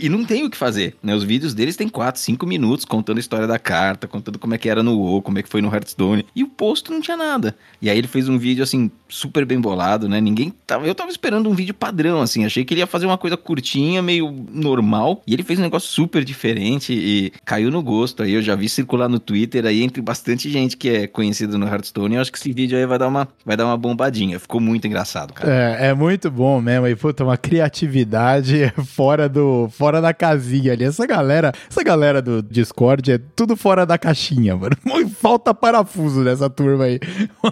E, 0.00 0.06
e, 0.06 0.08
não 0.08 0.24
tem 0.24 0.44
o 0.44 0.50
que 0.50 0.56
fazer, 0.56 0.96
né? 1.02 1.14
Os 1.14 1.24
vídeos 1.24 1.54
deles 1.54 1.76
têm 1.76 1.88
4, 1.88 2.20
5 2.20 2.46
minutos 2.46 2.84
contando 2.84 3.16
a 3.16 3.20
história 3.20 3.46
da 3.46 3.58
carta, 3.58 4.06
contando 4.06 4.38
como 4.38 4.54
é 4.54 4.58
que 4.58 4.68
era 4.68 4.82
no 4.82 4.96
WoW, 4.96 5.22
como 5.22 5.38
é 5.38 5.42
que 5.42 5.48
foi 5.48 5.62
no 5.62 5.72
Hearthstone. 5.72 6.26
E 6.34 6.42
o 6.42 6.48
posto 6.48 6.92
não 6.92 7.00
tinha 7.00 7.16
nada. 7.16 7.56
E 7.80 7.88
aí 7.88 7.96
ele 7.96 8.08
fez 8.08 8.28
um 8.28 8.38
vídeo 8.38 8.62
assim 8.62 8.90
super 9.08 9.44
bem 9.44 9.60
bolado, 9.60 10.08
né? 10.08 10.20
Ninguém 10.20 10.52
tava, 10.66 10.86
eu 10.86 10.94
tava 10.94 11.10
esperando 11.10 11.48
um 11.48 11.54
vídeo 11.54 11.74
padrão 11.74 12.20
assim, 12.20 12.44
achei 12.44 12.64
que 12.64 12.74
ele 12.74 12.80
ia 12.80 12.86
fazer 12.86 13.06
uma 13.06 13.18
coisa 13.18 13.36
curtinha, 13.36 14.02
meio 14.02 14.46
normal, 14.50 15.22
e 15.26 15.32
ele 15.32 15.42
fez 15.42 15.58
um 15.58 15.62
negócio 15.62 15.88
super 15.88 16.24
diferente 16.24 16.92
e 16.92 17.32
caiu 17.44 17.70
no 17.70 17.82
gosto. 17.82 18.22
Aí 18.22 18.32
eu 18.32 18.42
já 18.42 18.54
vi 18.54 18.68
circular 18.68 19.08
no 19.08 19.18
Twitter 19.18 19.64
aí 19.66 19.82
entre 19.82 20.02
bastante 20.02 20.50
gente 20.50 20.76
que 20.76 20.88
é 20.88 21.06
conhecida 21.06 21.56
no 21.56 21.66
Hearthstone. 21.66 22.16
Eu 22.16 22.20
acho 22.20 22.32
que 22.32 22.38
esse 22.38 22.52
vídeo 22.52 22.76
aí 22.78 22.86
vai 22.86 22.98
dar 22.98 23.08
uma 23.08 23.28
vai 23.44 23.56
dar 23.56 23.66
uma 23.66 23.76
bombadinha. 23.76 24.38
Ficou 24.38 24.60
muito 24.60 24.86
engraçado, 24.86 25.32
cara. 25.32 25.50
É, 25.52 25.88
é 25.88 25.94
muito 25.94 26.30
bom 26.30 26.60
mesmo. 26.60 26.86
E, 26.86 26.96
puta, 26.96 27.24
uma 27.24 27.36
criatividade 27.36 28.72
fora 28.86 29.28
do 29.28 29.68
fora 29.70 30.00
da 30.00 30.12
casinha 30.12 30.72
ali. 30.72 30.84
Essa 30.84 31.06
galera, 31.06 31.52
essa 31.70 31.82
galera 31.82 32.20
do 32.20 32.42
Discord 32.42 33.12
é 33.12 33.18
tudo 33.34 33.56
fora 33.56 33.86
da 33.86 33.98
caixinha, 33.98 34.56
mano. 34.56 34.76
Falta 35.20 35.54
parafuso 35.54 36.22
nessa 36.22 36.48
turma 36.50 36.84
aí. 36.84 37.00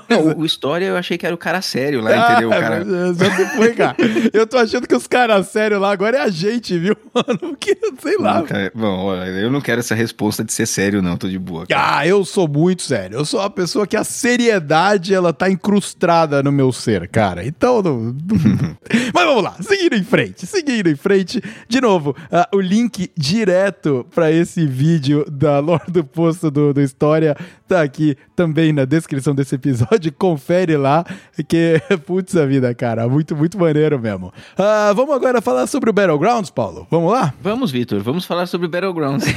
Não, 0.09 0.29
o, 0.29 0.41
o 0.41 0.45
História 0.45 0.87
eu 0.87 0.97
achei 0.97 1.17
que 1.17 1.27
era 1.27 1.35
o 1.35 1.39
cara 1.45 1.61
sério 1.61 2.01
lá, 2.01 2.11
ah, 2.11 2.33
entendeu? 2.33 2.49
Cara... 2.49 2.77
É, 2.77 3.57
foi, 3.57 3.75
cara. 3.75 3.97
Eu 4.33 4.47
tô 4.47 4.57
achando 4.57 4.89
que 4.89 4.95
os 4.95 5.07
caras 5.07 5.49
sérios 5.49 5.79
lá 5.79 5.93
agora 5.93 6.17
é 6.17 6.21
a 6.23 6.31
gente, 6.31 6.79
viu, 6.79 6.97
mano? 7.13 7.39
Porque, 7.39 7.77
sei 8.01 8.17
lá. 8.17 8.43
Cara, 8.43 8.73
bom, 8.75 9.05
olha, 9.05 9.29
eu 9.29 9.51
não 9.51 9.61
quero 9.61 9.81
essa 9.81 9.95
resposta 9.95 10.43
de 10.43 10.53
ser 10.53 10.67
sério, 10.67 11.03
não. 11.03 11.19
Tô 11.19 11.29
de 11.29 11.39
boa. 11.39 11.67
Cara. 11.67 11.99
Ah, 11.99 12.07
eu 12.07 12.25
sou 12.25 12.49
muito 12.49 12.83
sério. 12.83 13.19
Eu 13.19 13.25
sou 13.27 13.41
uma 13.41 13.51
pessoa 13.51 13.87
que 13.87 13.97
a 13.97 14.05
seriedade, 14.05 15.13
ela 15.13 15.33
tá 15.33 15.51
incrustada 15.51 16.43
no 16.43 16.51
meu 16.51 16.73
ser, 16.73 17.07
cara. 17.09 17.45
Então, 17.47 17.83
não... 17.83 18.17
mas 19.13 19.27
vamos 19.27 19.43
lá. 19.43 19.57
Seguindo 19.61 19.97
em 19.97 20.05
frente, 20.05 20.47
seguindo 20.47 20.89
em 20.89 20.97
frente. 20.97 21.43
De 21.69 21.81
novo, 21.81 22.11
uh, 22.11 22.57
o 22.57 22.61
link 22.61 23.11
direto 23.17 24.07
para 24.15 24.33
esse 24.33 24.67
vídeo 24.67 25.25
da 25.31 25.59
Lore 25.59 25.91
do 25.91 26.05
Poço 26.05 26.51
do, 26.51 26.73
do 26.73 26.81
História 26.81 27.37
tá 27.69 27.83
aqui 27.83 28.17
também 28.35 28.73
na 28.73 28.85
descrição 28.85 29.35
desse 29.35 29.55
episódio. 29.55 30.13
Confere 30.13 30.77
lá. 30.77 31.05
Que, 31.49 31.81
putz 32.07 32.37
a 32.37 32.47
vida, 32.47 32.75
cara. 32.75 33.09
Muito, 33.09 33.35
muito 33.35 33.59
maneiro 33.59 33.99
mesmo. 33.99 34.33
Ah, 34.57 34.93
vamos 34.95 35.15
agora 35.15 35.41
falar 35.41 35.67
sobre 35.67 35.91
o 35.91 35.93
Battlegrounds, 35.93 36.51
Paulo? 36.51 36.87
Vamos 36.91 37.13
lá? 37.13 37.35
Vamos, 37.41 37.71
Vitor, 37.71 38.01
vamos 38.01 38.25
falar 38.25 38.47
sobre 38.47 38.69
Battlegrounds. 38.69 39.27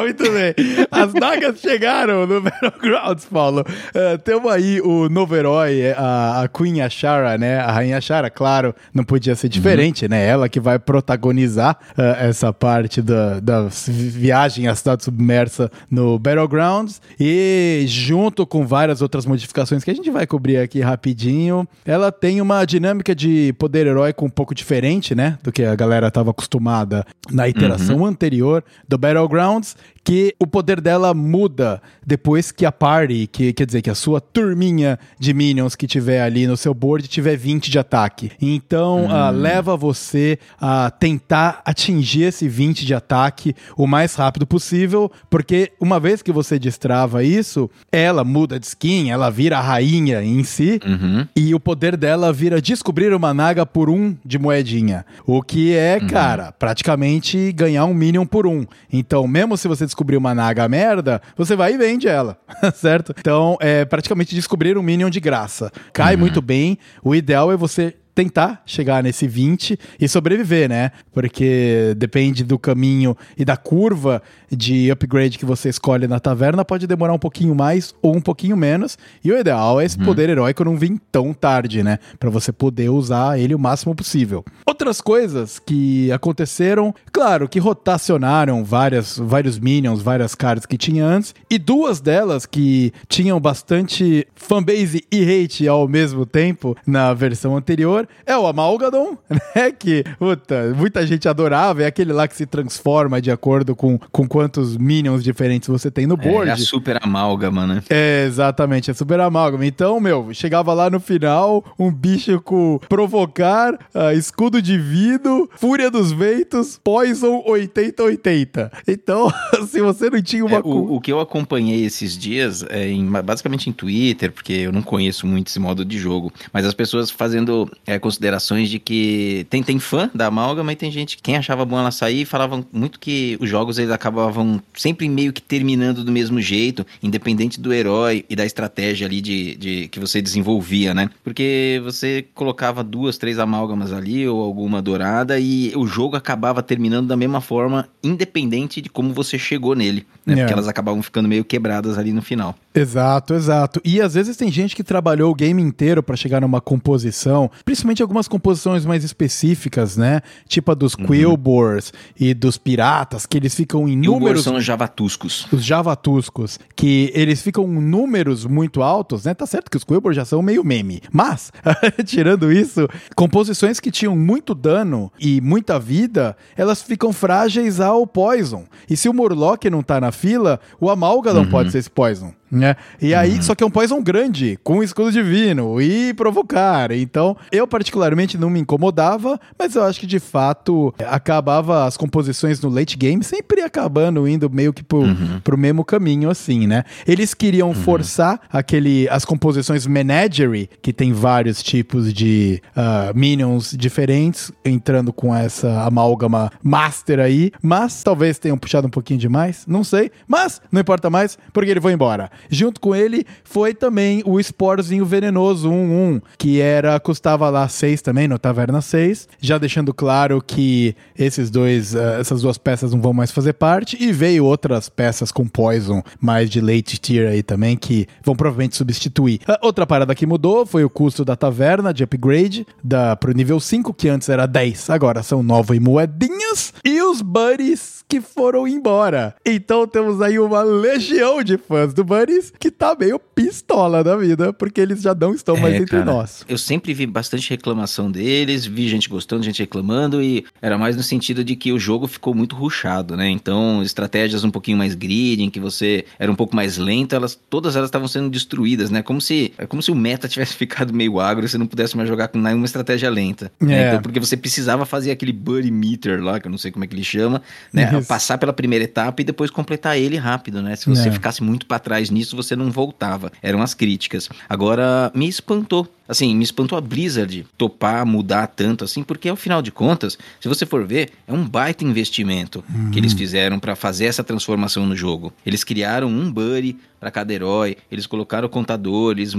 Muito 0.00 0.22
bem. 0.30 0.54
As 0.90 1.12
nagas 1.12 1.60
chegaram 1.60 2.26
no 2.26 2.40
Battlegrounds, 2.40 3.24
Paulo. 3.26 3.60
Uh, 3.60 4.18
temos 4.18 4.50
aí 4.50 4.80
o 4.80 5.08
novo 5.08 5.34
herói, 5.34 5.92
a, 5.96 6.42
a 6.42 6.48
Queen 6.48 6.80
Ashara, 6.80 7.36
né? 7.36 7.58
A 7.58 7.72
Rainha 7.72 7.98
Ashara, 7.98 8.30
claro, 8.30 8.74
não 8.92 9.04
podia 9.04 9.34
ser 9.34 9.48
diferente, 9.48 10.04
uhum. 10.04 10.10
né? 10.10 10.26
Ela 10.26 10.48
que 10.48 10.60
vai 10.60 10.78
protagonizar 10.78 11.78
uh, 11.96 12.02
essa 12.20 12.52
parte 12.52 13.02
da, 13.02 13.40
da 13.40 13.68
viagem 13.88 14.68
à 14.68 14.74
cidade 14.74 15.04
submersa 15.04 15.70
no 15.90 16.18
Battlegrounds. 16.18 17.00
E 17.18 17.84
junto 17.86 18.46
com 18.46 18.66
várias 18.66 19.02
outras 19.02 19.26
modificações 19.26 19.84
que 19.84 19.90
a 19.90 19.94
gente 19.94 20.10
vai 20.10 20.26
cobrir 20.26 20.58
aqui 20.58 20.80
rapidinho, 20.90 21.66
ela 21.84 22.10
tem 22.10 22.40
uma 22.40 22.64
dinâmica 22.64 23.14
de 23.14 23.52
poder 23.54 23.86
heróico 23.86 24.24
um 24.24 24.30
pouco 24.30 24.54
diferente, 24.54 25.14
né? 25.14 25.38
Do 25.42 25.52
que 25.52 25.62
a 25.62 25.74
galera 25.74 26.08
estava 26.08 26.30
acostumada 26.30 27.04
na 27.30 27.48
iteração 27.48 27.98
uhum. 27.98 28.06
anterior 28.06 28.64
do 28.86 28.98
Battlegrounds 28.98 29.76
que 30.08 30.34
o 30.40 30.46
poder 30.46 30.80
dela 30.80 31.12
muda 31.12 31.82
depois 32.06 32.50
que 32.50 32.64
a 32.64 32.72
party, 32.72 33.28
que 33.30 33.52
quer 33.52 33.66
dizer 33.66 33.82
que 33.82 33.90
a 33.90 33.94
sua 33.94 34.22
turminha 34.22 34.98
de 35.18 35.34
minions 35.34 35.76
que 35.76 35.86
tiver 35.86 36.22
ali 36.22 36.46
no 36.46 36.56
seu 36.56 36.72
board 36.72 37.06
tiver 37.06 37.36
20 37.36 37.70
de 37.70 37.78
ataque. 37.78 38.32
Então, 38.40 39.04
hum. 39.04 39.08
uh, 39.08 39.30
leva 39.30 39.76
você 39.76 40.38
a 40.58 40.90
tentar 40.90 41.60
atingir 41.62 42.22
esse 42.22 42.48
20 42.48 42.86
de 42.86 42.94
ataque 42.94 43.54
o 43.76 43.86
mais 43.86 44.14
rápido 44.14 44.46
possível, 44.46 45.12
porque 45.28 45.72
uma 45.78 46.00
vez 46.00 46.22
que 46.22 46.32
você 46.32 46.58
destrava 46.58 47.22
isso, 47.22 47.68
ela 47.92 48.24
muda 48.24 48.58
de 48.58 48.64
skin, 48.64 49.10
ela 49.10 49.28
vira 49.28 49.58
a 49.58 49.60
rainha 49.60 50.22
em 50.22 50.42
si, 50.42 50.80
uhum. 50.86 51.26
e 51.36 51.54
o 51.54 51.60
poder 51.60 51.98
dela 51.98 52.32
vira 52.32 52.62
descobrir 52.62 53.12
uma 53.12 53.34
naga 53.34 53.66
por 53.66 53.90
um 53.90 54.16
de 54.24 54.38
moedinha. 54.38 55.04
O 55.26 55.42
que 55.42 55.76
é, 55.76 55.98
uhum. 56.00 56.06
cara, 56.06 56.50
praticamente 56.50 57.52
ganhar 57.52 57.84
um 57.84 57.92
minion 57.92 58.24
por 58.24 58.46
um. 58.46 58.64
Então, 58.90 59.28
mesmo 59.28 59.54
se 59.58 59.68
você 59.68 59.84
descobrir 59.84 59.97
uma 60.16 60.34
naga 60.34 60.68
merda, 60.68 61.20
você 61.36 61.54
vai 61.56 61.74
e 61.74 61.78
vende 61.78 62.08
ela, 62.08 62.38
certo? 62.74 63.14
Então, 63.18 63.56
é 63.60 63.84
praticamente 63.84 64.34
descobrir 64.34 64.76
um 64.76 64.82
Minion 64.82 65.10
de 65.10 65.20
graça. 65.20 65.72
Cai 65.92 66.14
uhum. 66.14 66.20
muito 66.20 66.40
bem. 66.40 66.78
O 67.02 67.14
ideal 67.14 67.52
é 67.52 67.56
você 67.56 67.94
tentar 68.18 68.60
chegar 68.66 69.00
nesse 69.00 69.28
20 69.28 69.78
e 70.00 70.08
sobreviver, 70.08 70.68
né? 70.68 70.90
Porque 71.12 71.94
depende 71.96 72.42
do 72.42 72.58
caminho 72.58 73.16
e 73.36 73.44
da 73.44 73.56
curva 73.56 74.20
de 74.50 74.90
upgrade 74.90 75.38
que 75.38 75.44
você 75.44 75.68
escolhe 75.68 76.08
na 76.08 76.18
taverna, 76.18 76.64
pode 76.64 76.88
demorar 76.88 77.12
um 77.12 77.18
pouquinho 77.18 77.54
mais 77.54 77.94
ou 78.02 78.16
um 78.16 78.20
pouquinho 78.20 78.56
menos. 78.56 78.98
E 79.22 79.30
o 79.30 79.38
ideal 79.38 79.80
é 79.80 79.84
esse 79.84 79.96
uhum. 80.00 80.04
poder 80.04 80.28
heróico 80.30 80.64
não 80.64 80.76
vir 80.76 81.00
tão 81.12 81.32
tarde, 81.32 81.84
né? 81.84 82.00
Para 82.18 82.28
você 82.28 82.50
poder 82.50 82.88
usar 82.88 83.38
ele 83.38 83.54
o 83.54 83.58
máximo 83.58 83.94
possível. 83.94 84.44
Outras 84.66 85.00
coisas 85.00 85.60
que 85.60 86.10
aconteceram, 86.10 86.92
claro, 87.12 87.48
que 87.48 87.60
rotacionaram 87.60 88.64
várias, 88.64 89.16
vários 89.16 89.60
minions, 89.60 90.02
várias 90.02 90.34
cards 90.34 90.66
que 90.66 90.76
tinha 90.76 91.04
antes, 91.04 91.36
e 91.48 91.56
duas 91.56 92.00
delas 92.00 92.46
que 92.46 92.92
tinham 93.08 93.38
bastante 93.38 94.26
fanbase 94.34 95.04
e 95.12 95.22
hate 95.22 95.68
ao 95.68 95.86
mesmo 95.86 96.26
tempo 96.26 96.76
na 96.84 97.14
versão 97.14 97.56
anterior 97.56 98.07
é 98.26 98.36
o 98.36 98.46
Amalgadon, 98.46 99.16
né? 99.30 99.70
Que 99.70 100.04
puta, 100.18 100.74
muita 100.76 101.06
gente 101.06 101.28
adorava. 101.28 101.82
É 101.82 101.86
aquele 101.86 102.12
lá 102.12 102.28
que 102.28 102.36
se 102.36 102.46
transforma 102.46 103.20
de 103.20 103.30
acordo 103.30 103.74
com, 103.74 103.98
com 104.12 104.28
quantos 104.28 104.76
minions 104.76 105.24
diferentes 105.24 105.68
você 105.68 105.90
tem 105.90 106.06
no 106.06 106.16
board. 106.16 106.48
É, 106.48 106.50
é 106.50 106.54
a 106.54 106.56
super 106.56 106.98
amálgama, 107.02 107.66
né? 107.66 107.82
É, 107.88 108.24
exatamente, 108.26 108.90
é 108.90 108.94
super 108.94 109.20
amálgama. 109.20 109.64
Então, 109.64 109.98
meu, 110.00 110.28
chegava 110.32 110.72
lá 110.74 110.90
no 110.90 111.00
final, 111.00 111.64
um 111.78 111.90
bicho 111.90 112.40
com 112.40 112.78
provocar, 112.88 113.74
uh, 113.74 114.12
escudo 114.16 114.60
divino, 114.60 115.48
fúria 115.56 115.90
dos 115.90 116.12
ventos, 116.12 116.78
poison 116.82 117.42
80-80. 117.46 118.70
Então, 118.86 119.32
se 119.68 119.80
você 119.80 120.10
não 120.10 120.22
tinha 120.22 120.44
uma. 120.44 120.56
É, 120.56 120.60
o, 120.60 120.94
o, 120.96 121.00
que 121.00 121.12
eu 121.12 121.20
acompanhei 121.20 121.84
esses 121.84 122.16
dias, 122.16 122.64
é 122.68 122.88
em, 122.88 123.06
basicamente 123.06 123.70
em 123.70 123.72
Twitter, 123.72 124.32
porque 124.32 124.52
eu 124.52 124.72
não 124.72 124.82
conheço 124.82 125.26
muito 125.26 125.48
esse 125.48 125.58
modo 125.58 125.84
de 125.84 125.98
jogo, 125.98 126.32
mas 126.52 126.66
as 126.66 126.74
pessoas 126.74 127.10
fazendo 127.10 127.70
é, 127.86 127.97
considerações 127.98 128.68
de 128.68 128.78
que 128.78 129.46
tem, 129.50 129.62
tem 129.62 129.78
fã 129.78 130.10
da 130.14 130.26
amálgama 130.26 130.72
e 130.72 130.76
tem 130.76 130.90
gente, 130.90 131.18
quem 131.18 131.36
achava 131.36 131.64
bom 131.64 131.78
ela 131.78 131.90
sair, 131.90 132.24
falavam 132.24 132.64
muito 132.72 132.98
que 132.98 133.36
os 133.40 133.48
jogos 133.48 133.78
eles 133.78 133.90
acabavam 133.90 134.60
sempre 134.74 135.08
meio 135.08 135.32
que 135.32 135.42
terminando 135.42 136.04
do 136.04 136.12
mesmo 136.12 136.40
jeito, 136.40 136.86
independente 137.02 137.60
do 137.60 137.72
herói 137.72 138.24
e 138.28 138.36
da 138.36 138.44
estratégia 138.44 139.06
ali 139.06 139.20
de, 139.20 139.56
de 139.56 139.88
que 139.88 140.00
você 140.00 140.20
desenvolvia, 140.20 140.94
né? 140.94 141.10
Porque 141.22 141.80
você 141.84 142.24
colocava 142.34 142.82
duas, 142.84 143.18
três 143.18 143.38
amálgamas 143.38 143.92
ali 143.92 144.26
ou 144.28 144.42
alguma 144.42 144.80
dourada 144.80 145.38
e 145.38 145.72
o 145.76 145.86
jogo 145.86 146.16
acabava 146.16 146.62
terminando 146.62 147.08
da 147.08 147.16
mesma 147.16 147.40
forma, 147.40 147.88
independente 148.02 148.80
de 148.80 148.88
como 148.88 149.12
você 149.12 149.38
chegou 149.38 149.74
nele, 149.74 150.06
né? 150.24 150.34
É. 150.34 150.36
Porque 150.38 150.52
elas 150.52 150.68
acabavam 150.68 151.02
ficando 151.02 151.28
meio 151.28 151.44
quebradas 151.44 151.98
ali 151.98 152.12
no 152.12 152.22
final. 152.22 152.54
Exato, 152.74 153.34
exato. 153.34 153.80
E 153.84 154.00
às 154.00 154.14
vezes 154.14 154.36
tem 154.36 154.50
gente 154.50 154.76
que 154.76 154.84
trabalhou 154.84 155.30
o 155.30 155.34
game 155.34 155.60
inteiro 155.60 156.02
para 156.02 156.16
chegar 156.16 156.40
numa 156.40 156.60
composição, 156.60 157.50
principalmente 157.64 157.77
principalmente 157.78 158.02
algumas 158.02 158.26
composições 158.26 158.84
mais 158.84 159.04
específicas, 159.04 159.96
né? 159.96 160.20
Tipo 160.48 160.72
a 160.72 160.74
dos 160.74 160.94
uhum. 160.94 161.06
Quillbors 161.06 161.92
e 162.18 162.34
dos 162.34 162.58
piratas, 162.58 163.24
que 163.24 163.36
eles 163.36 163.54
ficam 163.54 163.88
em 163.88 163.96
números. 163.96 164.42
são 164.42 164.56
os 164.56 164.64
javatuscos. 164.64 165.46
Os 165.52 165.64
javatuscos, 165.64 166.58
que 166.74 167.12
eles 167.14 167.40
ficam 167.40 167.64
em 167.64 167.80
números 167.80 168.44
muito 168.44 168.82
altos, 168.82 169.24
né? 169.24 169.34
Tá 169.34 169.46
certo 169.46 169.70
que 169.70 169.76
os 169.76 169.84
Quillbors 169.84 170.16
já 170.16 170.24
são 170.24 170.42
meio 170.42 170.64
meme. 170.64 171.00
Mas, 171.12 171.52
tirando 172.04 172.52
isso, 172.52 172.88
composições 173.14 173.78
que 173.78 173.90
tinham 173.90 174.16
muito 174.16 174.54
dano 174.54 175.12
e 175.18 175.40
muita 175.40 175.78
vida, 175.78 176.36
elas 176.56 176.82
ficam 176.82 177.12
frágeis 177.12 177.80
ao 177.80 178.06
Poison. 178.06 178.64
E 178.90 178.96
se 178.96 179.08
o 179.08 179.14
Murloc 179.14 179.64
não 179.66 179.82
tá 179.82 180.00
na 180.00 180.10
fila, 180.10 180.60
o 180.80 180.90
Amalgadon 180.90 181.44
uhum. 181.44 181.50
pode 181.50 181.70
ser 181.70 181.78
esse 181.78 181.90
Poison. 181.90 182.32
Né? 182.50 182.76
E 183.00 183.14
aí, 183.14 183.34
uhum. 183.34 183.42
só 183.42 183.54
que 183.54 183.62
é 183.62 183.66
um 183.66 183.70
poison 183.70 184.02
grande, 184.02 184.58
com 184.64 184.78
um 184.78 184.82
escudo 184.82 185.12
divino 185.12 185.80
e 185.80 186.14
provocar. 186.14 186.90
Então, 186.92 187.36
eu 187.52 187.66
particularmente 187.66 188.38
não 188.38 188.48
me 188.48 188.60
incomodava, 188.60 189.38
mas 189.58 189.74
eu 189.74 189.84
acho 189.84 190.00
que 190.00 190.06
de 190.06 190.18
fato 190.18 190.94
acabava 191.06 191.84
as 191.84 191.96
composições 191.96 192.60
no 192.60 192.68
late 192.68 192.96
game 192.96 193.22
sempre 193.22 193.60
acabando 193.60 194.26
indo 194.26 194.48
meio 194.48 194.72
que 194.72 194.82
pro, 194.82 195.00
uhum. 195.00 195.40
pro 195.44 195.58
mesmo 195.58 195.84
caminho, 195.84 196.30
assim, 196.30 196.66
né? 196.66 196.84
Eles 197.06 197.34
queriam 197.34 197.68
uhum. 197.68 197.74
forçar 197.74 198.40
aquele, 198.50 199.08
as 199.10 199.24
composições 199.24 199.86
Menagerie, 199.86 200.70
que 200.80 200.92
tem 200.92 201.12
vários 201.12 201.62
tipos 201.62 202.12
de 202.12 202.62
uh, 202.76 203.16
minions 203.16 203.74
diferentes, 203.76 204.50
entrando 204.64 205.12
com 205.12 205.34
essa 205.34 205.82
amálgama 205.82 206.50
master 206.62 207.20
aí, 207.20 207.52
mas 207.62 208.02
talvez 208.02 208.38
tenham 208.38 208.56
puxado 208.56 208.86
um 208.86 208.90
pouquinho 208.90 209.20
demais, 209.20 209.64
não 209.66 209.84
sei, 209.84 210.10
mas 210.26 210.60
não 210.72 210.80
importa 210.80 211.10
mais, 211.10 211.38
porque 211.52 211.70
ele 211.70 211.80
foi 211.80 211.92
embora. 211.92 212.30
Junto 212.50 212.80
com 212.80 212.94
ele 212.94 213.24
foi 213.44 213.74
também 213.74 214.22
o 214.24 214.38
Sporzinho 214.40 215.04
Venenoso 215.04 215.70
1-1, 215.70 216.22
que 216.36 216.60
era 216.60 216.98
custava 217.00 217.48
lá 217.50 217.68
6 217.68 218.02
também, 218.02 218.28
no 218.28 218.38
Taverna 218.38 218.80
6, 218.80 219.28
já 219.40 219.58
deixando 219.58 219.92
claro 219.94 220.42
que 220.42 220.94
esses 221.18 221.50
dois, 221.50 221.94
uh, 221.94 222.20
essas 222.20 222.42
duas 222.42 222.58
peças 222.58 222.92
não 222.92 223.00
vão 223.00 223.12
mais 223.12 223.30
fazer 223.30 223.54
parte, 223.54 223.96
e 224.02 224.12
veio 224.12 224.44
outras 224.44 224.88
peças 224.88 225.32
com 225.32 225.46
Poison, 225.46 226.02
mais 226.20 226.50
de 226.50 226.60
late 226.60 226.98
tier 226.98 227.30
aí 227.30 227.42
também, 227.42 227.76
que 227.76 228.06
vão 228.22 228.36
provavelmente 228.36 228.76
substituir. 228.76 229.40
Uh, 229.48 229.56
outra 229.62 229.86
parada 229.86 230.14
que 230.14 230.26
mudou 230.26 230.66
foi 230.66 230.84
o 230.84 230.90
custo 230.90 231.24
da 231.24 231.36
taverna 231.36 231.92
de 231.92 232.04
upgrade 232.04 232.66
da, 232.82 233.16
pro 233.16 233.32
nível 233.32 233.60
5, 233.60 233.92
que 233.94 234.08
antes 234.08 234.28
era 234.28 234.46
10, 234.46 234.90
agora 234.90 235.22
são 235.22 235.42
9 235.42 235.78
moedinhas, 235.80 236.72
e 236.84 237.02
os 237.02 237.22
buddies 237.22 237.98
que 238.08 238.20
foram 238.20 238.66
embora. 238.66 239.34
Então 239.44 239.86
temos 239.86 240.22
aí 240.22 240.38
uma 240.38 240.62
legião 240.62 241.42
de 241.42 241.58
fãs 241.58 241.92
do 241.92 242.02
Buddy 242.02 242.27
que 242.58 242.70
tá 242.70 242.96
meio 242.98 243.18
pistola 243.18 244.02
da 244.04 244.16
vida, 244.16 244.52
porque 244.52 244.80
eles 244.80 245.02
já 245.02 245.14
não 245.14 245.34
estão 245.34 245.56
mais 245.56 245.74
é, 245.74 245.76
entre 245.78 245.98
cara, 245.98 246.04
nós. 246.04 246.44
Eu 246.48 246.58
sempre 246.58 246.92
vi 246.92 247.06
bastante 247.06 247.48
reclamação 247.50 248.10
deles, 248.10 248.66
vi 248.66 248.88
gente 248.88 249.08
gostando, 249.08 249.42
gente 249.42 249.60
reclamando, 249.60 250.22
e 250.22 250.44
era 250.60 250.76
mais 250.76 250.96
no 250.96 251.02
sentido 251.02 251.42
de 251.42 251.56
que 251.56 251.72
o 251.72 251.78
jogo 251.78 252.06
ficou 252.06 252.34
muito 252.34 252.54
ruchado, 252.56 253.16
né? 253.16 253.28
Então, 253.28 253.82
estratégias 253.82 254.44
um 254.44 254.50
pouquinho 254.50 254.76
mais 254.76 254.94
grid, 254.94 255.42
em 255.42 255.50
que 255.50 255.60
você 255.60 256.04
era 256.18 256.30
um 256.30 256.34
pouco 256.34 256.54
mais 256.54 256.76
lento, 256.76 257.14
elas 257.14 257.38
todas 257.48 257.76
elas 257.76 257.88
estavam 257.88 258.08
sendo 258.08 258.28
destruídas, 258.28 258.90
né? 258.90 259.02
Como 259.02 259.20
se, 259.20 259.52
é 259.56 259.66
como 259.66 259.82
se 259.82 259.90
o 259.90 259.94
meta 259.94 260.28
tivesse 260.28 260.54
ficado 260.56 260.92
meio 260.92 261.20
agro 261.20 261.44
e 261.44 261.48
você 261.48 261.58
não 261.58 261.66
pudesse 261.66 261.96
mais 261.96 262.08
jogar 262.08 262.28
com 262.28 262.38
nenhuma 262.38 262.66
estratégia 262.66 263.10
lenta. 263.10 263.50
Né? 263.60 263.74
É. 263.74 263.78
Né? 263.78 263.88
Então, 263.88 264.02
porque 264.02 264.20
você 264.20 264.36
precisava 264.36 264.84
fazer 264.84 265.10
aquele 265.10 265.32
buddy 265.32 265.70
meter 265.70 266.22
lá, 266.22 266.40
que 266.40 266.46
eu 266.46 266.50
não 266.50 266.58
sei 266.58 266.70
como 266.70 266.84
é 266.84 266.88
que 266.88 266.94
ele 266.94 267.04
chama, 267.04 267.42
né? 267.72 268.00
Passar 268.02 268.38
pela 268.38 268.52
primeira 268.52 268.84
etapa 268.84 269.22
e 269.22 269.24
depois 269.24 269.50
completar 269.50 269.98
ele 269.98 270.16
rápido, 270.16 270.62
né? 270.62 270.76
Se 270.76 270.88
você 270.88 271.08
é. 271.08 271.12
ficasse 271.12 271.42
muito 271.42 271.66
para 271.66 271.78
trás 271.78 272.10
nisso 272.18 272.36
você 272.36 272.56
não 272.56 272.70
voltava. 272.70 273.32
Eram 273.40 273.62
as 273.62 273.74
críticas. 273.74 274.28
Agora, 274.48 275.10
me 275.14 275.28
espantou 275.28 275.88
assim, 276.08 276.34
me 276.34 276.42
espantou 276.42 276.78
a 276.78 276.80
Blizzard 276.80 277.44
topar 277.58 278.06
mudar 278.06 278.46
tanto 278.46 278.82
assim, 278.82 279.02
porque 279.02 279.28
ao 279.28 279.36
final 279.36 279.60
de 279.60 279.70
contas, 279.70 280.16
se 280.40 280.48
você 280.48 280.64
for 280.64 280.86
ver, 280.86 281.10
é 281.26 281.32
um 281.32 281.46
baita 281.46 281.84
investimento 281.84 282.64
uhum. 282.74 282.90
que 282.90 282.98
eles 282.98 283.12
fizeram 283.12 283.60
para 283.60 283.76
fazer 283.76 284.06
essa 284.06 284.24
transformação 284.24 284.86
no 284.86 284.96
jogo. 284.96 285.32
Eles 285.44 285.62
criaram 285.62 286.08
um 286.08 286.32
buddy 286.32 286.76
para 286.98 287.10
cada 287.12 287.32
herói, 287.32 287.76
eles 287.92 288.06
colocaram 288.06 288.48
contadores, 288.48 289.32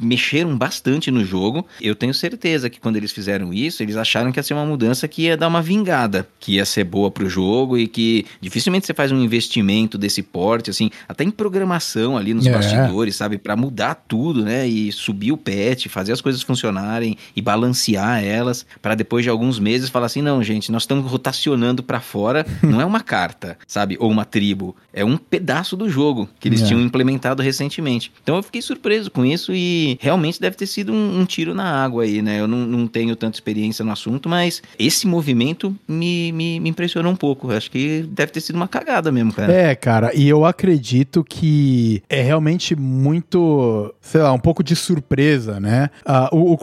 mexeram 0.00 0.56
bastante 0.56 1.10
no 1.10 1.22
jogo. 1.24 1.66
Eu 1.80 1.94
tenho 1.94 2.14
certeza 2.14 2.70
que 2.70 2.80
quando 2.80 2.96
eles 2.96 3.12
fizeram 3.12 3.52
isso, 3.52 3.82
eles 3.82 3.96
acharam 3.96 4.32
que 4.32 4.38
ia 4.38 4.42
ser 4.42 4.54
uma 4.54 4.64
mudança 4.64 5.06
que 5.06 5.22
ia 5.22 5.36
dar 5.36 5.48
uma 5.48 5.60
vingada, 5.60 6.26
que 6.40 6.54
ia 6.54 6.64
ser 6.64 6.84
boa 6.84 7.10
pro 7.10 7.28
jogo 7.28 7.76
e 7.76 7.86
que 7.86 8.24
dificilmente 8.40 8.86
você 8.86 8.94
faz 8.94 9.12
um 9.12 9.20
investimento 9.20 9.98
desse 9.98 10.22
porte, 10.22 10.70
assim, 10.70 10.90
até 11.06 11.22
em 11.24 11.30
programação 11.30 12.16
ali 12.22 12.34
nos 12.34 12.46
é. 12.46 12.52
bastidores, 12.52 13.16
sabe, 13.16 13.38
para 13.38 13.54
mudar 13.56 13.94
tudo, 13.94 14.44
né, 14.44 14.66
e 14.66 14.90
subir 14.90 15.32
o 15.32 15.36
patch, 15.36 15.86
fazer 15.88 16.12
as 16.12 16.20
coisas 16.20 16.42
funcionarem 16.42 17.16
e 17.36 17.42
balancear 17.42 18.24
elas, 18.24 18.66
para 18.80 18.94
depois 18.94 19.24
de 19.24 19.30
alguns 19.30 19.58
meses 19.58 19.88
falar 19.88 20.06
assim, 20.06 20.22
não, 20.22 20.42
gente, 20.42 20.72
nós 20.72 20.82
estamos 20.82 21.10
rotacionando 21.10 21.82
para 21.82 22.00
fora, 22.00 22.46
não 22.62 22.80
é 22.80 22.84
uma 22.84 23.00
carta, 23.00 23.58
sabe, 23.66 23.96
ou 24.00 24.10
uma 24.10 24.24
tribo, 24.24 24.74
é 24.92 25.04
um 25.04 25.16
pedaço 25.16 25.76
do 25.76 25.88
jogo 25.88 26.28
que 26.40 26.48
eles 26.48 26.62
é. 26.62 26.66
tinham 26.66 26.80
implementado 26.80 27.02
implementado 27.02 27.42
recentemente. 27.42 28.12
Então 28.22 28.36
eu 28.36 28.42
fiquei 28.42 28.62
surpreso 28.62 29.10
com 29.10 29.24
isso 29.24 29.52
e 29.54 29.98
realmente 30.00 30.40
deve 30.40 30.56
ter 30.56 30.66
sido 30.66 30.92
um, 30.92 31.20
um 31.20 31.24
tiro 31.24 31.54
na 31.54 31.64
água 31.64 32.04
aí, 32.04 32.22
né? 32.22 32.40
Eu 32.40 32.48
não, 32.48 32.58
não, 32.58 32.86
tenho 32.86 33.14
tanta 33.16 33.36
experiência 33.36 33.84
no 33.84 33.92
assunto, 33.92 34.28
mas 34.28 34.62
esse 34.78 35.06
movimento 35.06 35.74
me, 35.86 36.32
me, 36.32 36.60
me 36.60 36.70
impressionou 36.70 37.12
um 37.12 37.16
pouco. 37.16 37.50
Eu 37.50 37.56
acho 37.56 37.70
que 37.70 38.04
deve 38.10 38.32
ter 38.32 38.40
sido 38.40 38.56
uma 38.56 38.68
cagada 38.68 39.10
mesmo, 39.10 39.32
cara. 39.32 39.52
É, 39.52 39.74
cara, 39.74 40.14
e 40.14 40.28
eu 40.28 40.44
acredito 40.44 41.24
que 41.24 42.02
é 42.12 42.22
realmente 42.22 42.76
muito, 42.76 43.92
sei 44.00 44.20
lá, 44.20 44.32
um 44.32 44.38
pouco 44.38 44.62
de 44.62 44.76
surpresa, 44.76 45.58
né? 45.58 45.90
Uh, 46.06 46.36
o, 46.36 46.52
o 46.52 46.58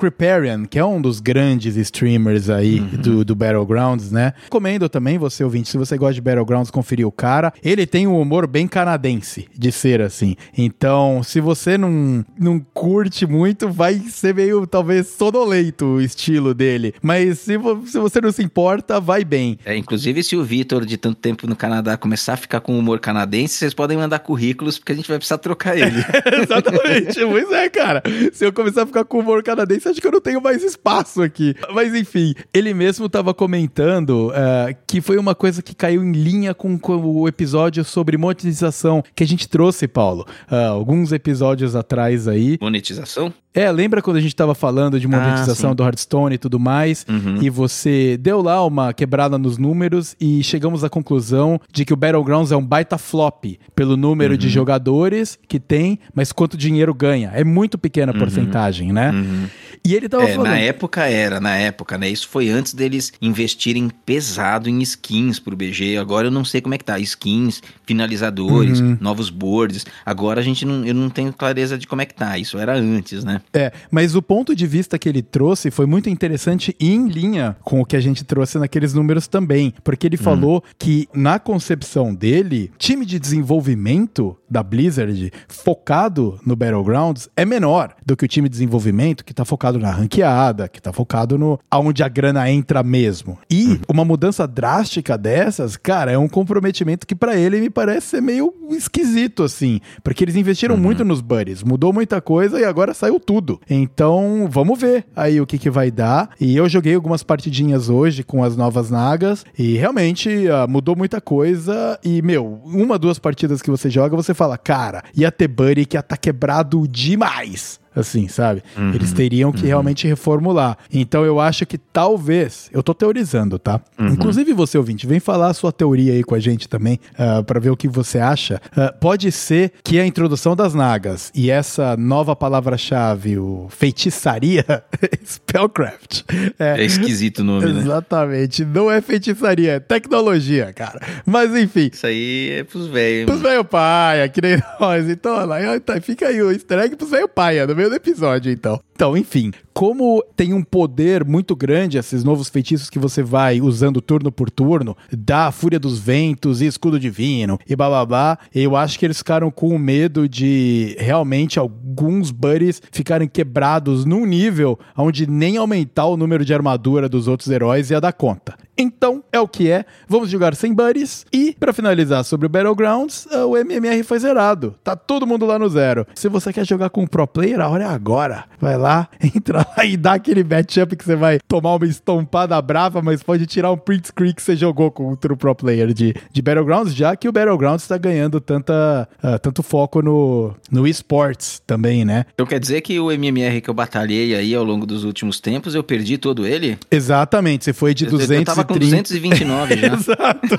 que 0.70 0.80
é 0.80 0.86
um 0.86 1.02
dos 1.02 1.20
grandes 1.20 1.76
streamers 1.76 2.50
aí 2.50 2.80
uhum. 2.80 3.02
do, 3.02 3.26
do 3.26 3.36
Battlegrounds, 3.36 4.12
né? 4.12 4.34
Recomendo 4.44 4.88
também, 4.88 5.18
você 5.18 5.44
ouvinte, 5.44 5.70
se 5.70 5.78
você 5.78 5.98
gosta 5.98 6.14
de 6.14 6.22
Battlegrounds, 6.22 6.72
conferir 6.72 7.08
o 7.08 7.12
cara. 7.12 7.52
Ele 7.64 7.86
tem 7.86 8.08
um 8.08 8.20
humor 8.20 8.48
bem 8.48 8.68
canadense 8.68 9.48
de 9.58 9.72
ser 9.72 10.02
assim 10.02 10.20
assim. 10.20 10.36
Então, 10.58 11.24
se 11.24 11.40
você 11.40 11.78
não, 11.78 12.26
não 12.38 12.60
curte 12.60 13.26
muito, 13.26 13.70
vai 13.70 14.00
ser 14.00 14.36
meio, 14.36 14.68
talvez, 14.68 15.08
sonolento 15.08 15.86
o 15.86 16.02
estilo 16.02 16.54
dele. 16.54 16.94
Mas 17.02 17.40
se, 17.40 17.58
vo 17.58 17.86
se 17.88 17.98
você 17.98 18.20
não 18.20 18.32
se 18.32 18.44
importa, 18.44 19.00
vai 19.00 19.24
bem. 19.24 19.58
É, 19.66 19.76
inclusive, 19.78 20.22
se 20.24 20.36
o 20.36 20.44
Vitor, 20.44 20.86
de 20.86 20.98
tanto 20.98 21.20
tempo 21.20 21.48
no 21.48 21.56
Canadá, 21.56 21.96
começar 21.96 22.34
a 22.34 22.38
ficar 22.38 22.60
com 22.60 22.78
humor 22.78 23.00
canadense, 23.00 23.56
vocês 23.56 23.74
podem 23.74 23.98
mandar 23.98 24.20
currículos, 24.20 24.78
porque 24.78 24.92
a 24.92 24.96
gente 24.96 25.08
vai 25.08 25.18
precisar 25.18 25.29
trocar 25.38 25.78
ele. 25.78 26.04
Exatamente. 26.44 27.20
pois 27.20 27.52
é, 27.52 27.70
cara. 27.70 28.04
Se 28.34 28.46
eu 28.46 28.52
começar 28.54 28.84
a 28.84 28.86
ficar 28.86 29.06
com 29.06 29.20
humor 29.20 29.42
canadense, 29.42 29.88
acho 29.88 30.02
que 30.02 30.08
eu 30.08 30.12
não 30.12 30.22
tenho 30.22 30.42
mais 30.42 30.64
espaço 30.64 31.22
aqui. 31.22 31.56
Mas, 31.74 31.96
enfim, 31.96 32.34
ele 32.54 32.74
mesmo 32.74 33.06
estava 33.06 33.34
comentando 33.34 34.30
uh, 34.30 34.76
que 34.86 35.02
foi 35.02 35.18
uma 35.18 35.34
coisa 35.34 35.62
que 35.62 35.74
caiu 35.74 36.04
em 36.04 36.12
linha 36.12 36.54
com, 36.54 36.78
com 36.78 36.98
o 36.98 37.28
episódio 37.28 37.84
sobre 37.84 38.18
monetização 38.18 39.04
que 39.16 39.24
a 39.24 39.28
gente 39.28 39.48
trouxe, 39.48 39.88
Paulo. 39.88 40.10
Paulo, 40.10 40.26
uh, 40.52 40.56
alguns 40.72 41.12
episódios 41.12 41.76
atrás 41.76 42.28
aí. 42.28 42.58
Monetização? 42.62 43.34
É, 43.54 43.72
lembra 43.72 44.02
quando 44.02 44.18
a 44.18 44.20
gente 44.20 44.34
estava 44.34 44.54
falando 44.54 45.00
de 45.00 45.08
monetização 45.08 45.72
ah, 45.72 45.74
do 45.74 45.84
Hearthstone 45.84 46.36
e 46.36 46.38
tudo 46.38 46.60
mais, 46.60 47.04
uhum. 47.10 47.42
e 47.42 47.50
você 47.50 48.16
deu 48.16 48.42
lá 48.44 48.64
uma 48.64 48.94
quebrada 48.94 49.40
nos 49.40 49.58
números 49.58 50.16
e 50.22 50.44
chegamos 50.44 50.84
à 50.84 50.90
conclusão 50.90 51.60
de 51.72 51.84
que 51.84 51.92
o 51.92 51.96
Battlegrounds 51.96 52.52
é 52.52 52.56
um 52.56 52.64
baita 52.64 52.98
flop 52.98 53.46
pelo 53.76 53.98
número 53.98 54.34
uhum. 54.34 54.38
de 54.38 54.50
jogadores 54.50 55.40
que 55.48 55.60
tem, 55.60 56.00
mas 56.14 56.32
quanto 56.32 56.56
dinheiro 56.56 56.94
ganha. 56.94 57.32
É 57.34 57.44
muito 57.44 57.78
pequena 57.78 58.12
a 58.12 58.14
uhum. 58.14 58.20
porcentagem, 58.20 58.94
né? 58.94 59.12
Uhum. 59.12 59.48
E 59.84 59.96
ele 59.96 60.08
tava 60.10 60.24
é, 60.24 60.36
falando... 60.36 60.52
Na 60.52 60.58
época 60.58 61.06
era, 61.06 61.40
na 61.40 61.56
época, 61.56 61.98
né? 61.98 62.10
Isso 62.10 62.28
foi 62.28 62.50
antes 62.50 62.74
deles 62.74 63.12
investirem 63.22 63.90
pesado 64.06 64.70
em 64.70 64.80
skins 64.82 65.40
pro 65.40 65.56
BG. 65.56 65.98
Agora 65.98 66.28
eu 66.28 66.32
não 66.32 66.46
sei 66.46 66.62
como 66.62 66.76
é 66.76 66.78
que 66.78 66.84
tá. 66.84 67.00
Skins, 67.00 67.64
finalizadores, 67.86 68.82
uhum. 68.82 68.98
novos 69.00 69.30
boards. 69.30 69.86
Agora 70.06 70.42
a 70.42 70.44
gente 70.44 70.66
não, 70.66 70.86
eu 70.86 70.94
não 70.94 71.10
tenho 71.10 71.32
clareza 71.34 71.78
de 71.78 71.88
como 71.88 72.02
é 72.02 72.06
que 72.06 72.14
tá. 72.14 72.38
Isso 72.38 72.58
era 72.58 72.76
antes, 72.76 73.24
né? 73.24 73.39
É, 73.54 73.72
mas 73.92 74.16
o 74.16 74.22
ponto 74.22 74.56
de 74.56 74.68
vista 74.68 74.98
que 74.98 75.08
ele 75.08 75.22
trouxe 75.22 75.72
foi 75.72 75.86
muito 75.86 76.10
interessante 76.10 76.76
e 76.80 76.94
em 76.94 77.08
linha 77.08 77.56
com 77.62 77.82
o 77.82 77.86
que 77.86 77.96
a 77.96 78.00
gente 78.00 78.24
trouxe 78.24 78.58
naqueles 78.58 78.94
números 78.94 79.28
também. 79.28 79.74
Porque 79.84 80.08
ele 80.08 80.18
uhum. 80.18 80.24
falou 80.24 80.64
que 80.78 81.08
na 81.14 81.40
concepção 81.40 82.14
dele, 82.14 82.72
time 82.78 83.06
de 83.06 83.20
desenvolvimento 83.20 84.36
da 84.50 84.64
Blizzard 84.64 85.32
focado 85.48 86.40
no 86.46 86.56
Battlegrounds 86.56 87.30
é 87.36 87.46
menor 87.46 87.96
do 88.06 88.18
que 88.18 88.26
o 88.26 88.28
time 88.28 88.50
de 88.50 88.54
desenvolvimento 88.54 89.24
que 89.24 89.34
tá 89.34 89.46
focado 89.46 89.80
na 89.80 89.92
ranqueada, 89.92 90.68
que 90.68 90.82
tá 90.82 90.92
focado 90.92 91.38
no 91.38 91.60
aonde 91.70 92.04
a 92.04 92.08
grana 92.08 92.50
entra 92.50 92.84
mesmo. 92.84 93.38
E 93.50 93.68
uhum. 93.68 93.80
uma 93.90 94.06
mudança 94.06 94.48
drástica 94.48 95.18
dessas, 95.18 95.78
cara, 95.78 96.12
é 96.12 96.18
um 96.18 96.28
comprometimento 96.28 97.06
que 97.06 97.16
para 97.16 97.36
ele 97.36 97.60
me 97.60 97.70
parece 97.70 98.08
ser 98.08 98.22
meio 98.22 98.54
esquisito 98.72 99.44
assim, 99.44 99.80
porque 100.04 100.24
eles 100.24 100.36
investiram 100.36 100.76
uhum. 100.76 100.82
muito 100.82 101.06
nos 101.06 101.22
buddies, 101.22 101.64
mudou 101.64 101.94
muita 101.94 102.22
coisa 102.22 102.60
e 102.60 102.66
agora 102.66 102.94
saiu 102.94 103.20
tudo. 103.30 103.62
Então, 103.70 104.48
vamos 104.50 104.82
ver 104.82 105.06
aí 105.16 105.40
o 105.40 105.46
que 105.46 105.60
que 105.60 105.70
vai 105.70 105.92
dar. 105.92 106.32
E 106.42 106.58
eu 106.58 106.68
joguei 106.68 106.96
algumas 106.96 107.22
partidinhas 107.22 107.88
hoje 107.88 108.24
com 108.24 108.44
as 108.44 108.58
novas 108.58 108.90
nagas 108.90 109.46
e 109.56 109.78
realmente 109.78 110.30
uh, 110.48 110.68
mudou 110.68 110.96
muita 110.96 111.22
coisa 111.22 112.00
e 112.04 112.24
meu, 112.24 112.60
uma 112.66 112.98
duas 112.98 113.20
partidas 113.20 113.62
que 113.62 113.70
você 113.70 113.88
joga, 113.88 114.16
você 114.16 114.34
fala, 114.34 114.58
cara, 114.58 115.04
ia 115.16 115.32
ter 115.32 115.48
buddy 115.48 115.86
que 115.86 115.96
ia 115.96 116.02
tá 116.02 116.18
quebrado 116.18 116.88
demais 116.88 117.79
assim, 117.96 118.28
sabe? 118.28 118.64
Uhum, 118.78 118.94
Eles 118.94 119.12
teriam 119.14 119.52
que 119.52 119.62
uhum. 119.62 119.68
realmente 119.68 120.08
reformular. 120.08 120.78
Então 120.92 121.26
eu 121.26 121.40
acho 121.40 121.66
que 121.66 121.78
talvez, 121.78 122.70
eu 122.74 122.82
tô 122.84 122.94
teorizando, 122.94 123.58
tá? 123.58 123.82
Uhum. 123.98 124.10
Inclusive 124.10 124.54
você 124.54 124.78
ouvinte, 124.78 125.08
vem 125.08 125.20
falar 125.20 125.48
a 125.48 125.54
sua 125.54 125.72
teoria 125.72 126.14
aí 126.14 126.24
com 126.24 126.36
a 126.36 126.40
gente 126.40 126.68
também, 126.68 126.96
uh, 127.14 127.40
ah, 127.40 127.44
para 127.44 127.60
ver 127.60 127.70
o 127.70 127.78
que 127.78 127.88
você 127.88 128.20
acha. 128.20 128.62
Uh, 128.72 128.98
pode 129.00 129.32
ser 129.32 129.74
que 129.84 130.00
a 130.00 130.06
introdução 130.06 130.56
das 130.56 130.74
nagas 130.74 131.32
e 131.34 131.50
essa 131.50 131.96
nova 131.98 132.36
palavra-chave, 132.36 133.38
o 133.38 133.68
feitiçaria, 133.70 134.66
spellcraft. 135.26 136.24
É, 136.58 136.82
é 136.82 136.86
esquisito 136.86 137.40
o 137.40 137.44
nome, 137.44 137.72
né? 137.72 137.82
Exatamente. 137.82 138.66
Não 138.66 138.92
é 138.92 139.02
feitiçaria, 139.02 139.74
é 139.74 139.80
tecnologia, 139.80 140.72
cara. 140.74 141.00
Mas 141.26 141.56
enfim. 141.56 141.90
Isso 141.92 142.06
aí 142.06 142.52
é 142.52 142.64
pros 142.64 142.88
velhos. 142.88 143.26
Pros 143.26 143.42
velho 143.42 143.64
paia, 143.64 144.28
que 144.30 144.42
nem 144.42 144.62
nós. 144.80 145.10
Então, 145.10 145.34
olha 145.36 145.46
lá, 145.46 145.80
tá, 145.80 146.00
fica 146.02 146.28
aí 146.28 146.42
o 146.42 146.52
easter 146.52 146.80
egg 146.80 146.96
pros 146.96 147.10
velho 147.10 147.28
paia, 147.28 147.66
no 147.66 147.76
meio 147.80 147.90
do 147.90 147.96
episódio, 147.96 148.52
então. 148.52 148.78
Então, 149.00 149.16
enfim, 149.16 149.54
como 149.74 150.22
tem 150.36 150.54
um 150.54 150.62
poder 150.62 151.24
muito 151.24 151.56
grande 151.56 151.98
esses 151.98 152.22
novos 152.22 152.50
feitiços 152.50 152.90
que 152.90 153.00
você 153.00 153.24
vai 153.24 153.62
usando 153.62 154.02
turno 154.02 154.30
por 154.30 154.52
turno, 154.52 154.94
da 155.10 155.54
Fúria 155.54 155.80
dos 155.80 155.98
Ventos 155.98 156.62
e 156.62 156.66
Escudo 156.66 157.00
Divino 157.00 157.58
e 157.66 157.78
blá, 157.78 158.38
eu 158.54 158.76
acho 158.76 159.00
que 159.00 159.06
eles 159.06 159.20
ficaram 159.20 159.50
com 159.50 159.78
medo 159.78 160.28
de 160.28 160.98
realmente 161.00 161.58
alguns 161.58 162.30
buddies 162.30 162.82
ficarem 162.92 163.30
quebrados 163.30 164.04
num 164.04 164.26
nível 164.26 164.78
onde 164.98 165.26
nem 165.26 165.56
aumentar 165.56 166.08
o 166.08 166.18
número 166.18 166.44
de 166.44 166.54
armadura 166.54 167.08
dos 167.08 167.30
outros 167.30 167.50
heróis 167.50 167.90
ia 167.90 168.02
dar 168.02 168.12
conta. 168.12 168.58
Então, 168.82 169.22
é 169.30 169.38
o 169.38 169.48
que 169.48 169.70
é. 169.70 169.84
Vamos 170.08 170.30
jogar 170.30 170.56
sem 170.56 170.74
buddies. 170.74 171.26
E, 171.34 171.54
para 171.60 171.74
finalizar 171.74 172.24
sobre 172.24 172.46
o 172.46 172.50
Battlegrounds, 172.50 173.28
ah, 173.30 173.46
o 173.46 173.58
MMR 173.58 174.04
foi 174.04 174.18
zerado. 174.20 174.74
Tá 174.82 174.96
todo 174.96 175.28
mundo 175.28 175.46
lá 175.46 175.60
no 175.60 175.68
zero. 175.68 176.08
Se 176.16 176.30
você 176.30 176.54
quer 176.54 176.66
jogar 176.66 176.90
com 176.90 177.02
um 177.02 177.08
pro 177.08 177.28
player, 177.28 177.60
a 177.60 177.68
hora 177.68 177.84
é 177.84 177.88
agora. 177.88 178.46
Vai 178.58 178.78
lá, 178.78 178.89
entra 179.36 179.66
lá 179.78 179.86
e 179.86 179.96
dá 179.96 180.14
aquele 180.14 180.44
matchup 180.44 180.96
que 180.96 181.04
você 181.04 181.16
vai 181.16 181.40
tomar 181.48 181.76
uma 181.76 181.86
estompada 181.86 182.60
brava, 182.62 183.02
mas 183.02 183.24
pode 183.24 183.46
tirar 183.46 183.72
um 183.72 183.78
print 183.78 184.08
screen 184.08 184.34
que 184.34 184.42
você 184.42 184.56
jogou 184.56 184.92
contra 184.92 185.34
o 185.34 185.38
pro 185.38 185.56
player 185.56 185.94
de, 185.94 186.14
de 186.32 186.42
Battlegrounds, 186.42 186.94
já 186.94 187.16
que 187.16 187.28
o 187.28 187.32
Battlegrounds 187.32 187.84
está 187.84 187.98
ganhando 187.98 188.40
tanta, 188.40 189.08
uh, 189.24 189.40
tanto 189.40 189.64
foco 189.64 190.02
no, 190.02 190.54
no 190.72 190.88
esports 190.88 191.62
também, 191.66 192.04
né? 192.04 192.26
Então 192.34 192.46
quer 192.46 192.60
dizer 192.60 192.82
que 192.82 193.00
o 193.00 193.12
MMR 193.12 193.62
que 193.62 193.70
eu 193.70 193.74
batalhei 193.74 194.36
aí 194.36 194.54
ao 194.56 194.64
longo 194.64 194.86
dos 194.86 195.04
últimos 195.04 195.40
tempos, 195.40 195.76
eu 195.76 195.84
perdi 195.84 196.18
todo 196.18 196.46
ele? 196.46 196.78
Exatamente, 196.90 197.66
você 197.66 197.74
foi 197.74 197.94
de 197.94 198.06
eu, 198.06 198.12
230... 198.12 198.52
Eu 198.52 198.56
tava 198.56 198.68
com 198.68 198.78
229 198.78 199.78
já. 199.78 199.88
Exato. 199.94 200.58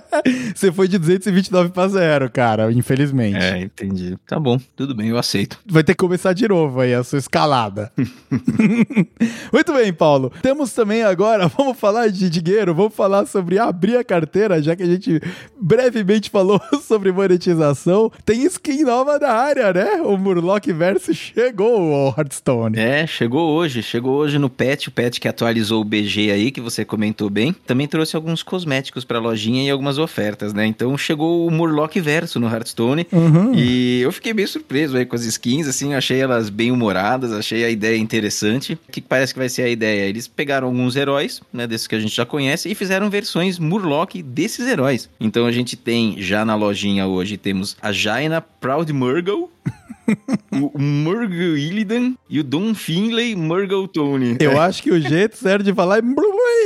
você 0.54 0.72
foi 0.72 0.88
de 0.88 0.98
229 0.98 1.70
para 1.70 1.88
zero, 1.88 2.30
cara, 2.30 2.72
infelizmente. 2.72 3.36
É, 3.36 3.62
entendi. 3.62 4.16
Tá 4.26 4.38
bom, 4.38 4.58
tudo 4.76 4.94
bem, 4.94 5.08
eu 5.08 5.18
aceito. 5.18 5.58
Vai 5.66 5.82
ter 5.82 5.94
que 5.94 5.98
começar 5.98 6.32
de 6.32 6.46
novo 6.48 6.80
aí 6.80 6.94
a 6.94 7.02
sua 7.04 7.18
escalada. 7.18 7.59
Muito 9.52 9.72
bem, 9.72 9.92
Paulo. 9.92 10.32
Temos 10.42 10.72
também 10.72 11.02
agora, 11.02 11.48
vamos 11.56 11.78
falar 11.78 12.08
de 12.08 12.30
dinheiro, 12.30 12.74
vamos 12.74 12.94
falar 12.94 13.26
sobre 13.26 13.58
abrir 13.58 13.96
a 13.96 14.04
carteira, 14.04 14.62
já 14.62 14.76
que 14.76 14.82
a 14.82 14.86
gente 14.86 15.20
brevemente 15.60 16.30
falou 16.30 16.60
sobre 16.82 17.12
monetização. 17.12 18.10
Tem 18.24 18.44
skin 18.44 18.84
nova 18.84 19.18
da 19.18 19.32
área, 19.32 19.72
né? 19.72 20.02
O 20.02 20.16
Murloc 20.16 20.66
Verso 20.66 21.12
chegou 21.12 21.94
ao 21.94 22.14
Hearthstone. 22.16 22.78
É, 22.78 23.06
chegou 23.06 23.50
hoje. 23.50 23.82
Chegou 23.82 24.16
hoje 24.16 24.38
no 24.38 24.48
Pet, 24.48 24.88
o 24.88 24.92
Pet 24.92 25.20
que 25.20 25.28
atualizou 25.28 25.80
o 25.80 25.84
BG 25.84 26.30
aí, 26.30 26.50
que 26.50 26.60
você 26.60 26.84
comentou 26.84 27.28
bem. 27.28 27.54
Também 27.66 27.86
trouxe 27.86 28.16
alguns 28.16 28.42
cosméticos 28.42 29.04
pra 29.04 29.18
lojinha 29.18 29.64
e 29.64 29.70
algumas 29.70 29.98
ofertas, 29.98 30.52
né? 30.52 30.66
Então 30.66 30.96
chegou 30.96 31.46
o 31.46 31.50
Murloc 31.50 31.94
Verso 31.96 32.38
no 32.38 32.48
Hearthstone. 32.48 33.06
Uhum. 33.12 33.52
E 33.54 34.00
eu 34.00 34.12
fiquei 34.12 34.32
bem 34.32 34.46
surpreso 34.46 34.96
aí 34.96 35.04
com 35.04 35.16
as 35.16 35.24
skins, 35.24 35.66
assim, 35.66 35.94
achei 35.94 36.20
elas 36.20 36.48
bem 36.48 36.70
humoradas, 36.70 37.32
achei 37.32 37.49
a 37.56 37.70
ideia 37.70 37.96
interessante. 37.96 38.74
O 38.88 38.92
que 38.92 39.00
parece 39.00 39.32
que 39.32 39.38
vai 39.38 39.48
ser 39.48 39.62
a 39.62 39.68
ideia? 39.68 40.08
Eles 40.08 40.26
pegaram 40.26 40.68
alguns 40.68 40.96
heróis, 40.96 41.40
né, 41.52 41.66
desses 41.66 41.86
que 41.86 41.94
a 41.94 42.00
gente 42.00 42.14
já 42.14 42.26
conhece, 42.26 42.70
e 42.70 42.74
fizeram 42.74 43.10
versões 43.10 43.58
Murloc 43.58 44.14
desses 44.22 44.66
heróis. 44.66 45.08
Então 45.20 45.46
a 45.46 45.52
gente 45.52 45.76
tem, 45.76 46.20
já 46.20 46.44
na 46.44 46.54
lojinha 46.54 47.06
hoje, 47.06 47.36
temos 47.36 47.76
a 47.80 47.92
Jaina 47.92 48.40
Proud 48.40 48.92
Murgle, 48.92 49.50
o 50.52 50.78
Murgle 50.78 51.56
Illidan 51.56 52.14
e 52.28 52.40
o 52.40 52.44
Don 52.44 52.74
Finlay 52.74 53.34
Murgle 53.34 53.88
Tony. 53.88 54.36
Eu 54.40 54.60
acho 54.60 54.82
que 54.82 54.90
o 54.90 55.00
jeito 55.00 55.36
certo 55.36 55.64
de 55.64 55.74
falar 55.74 55.98
é 55.98 56.02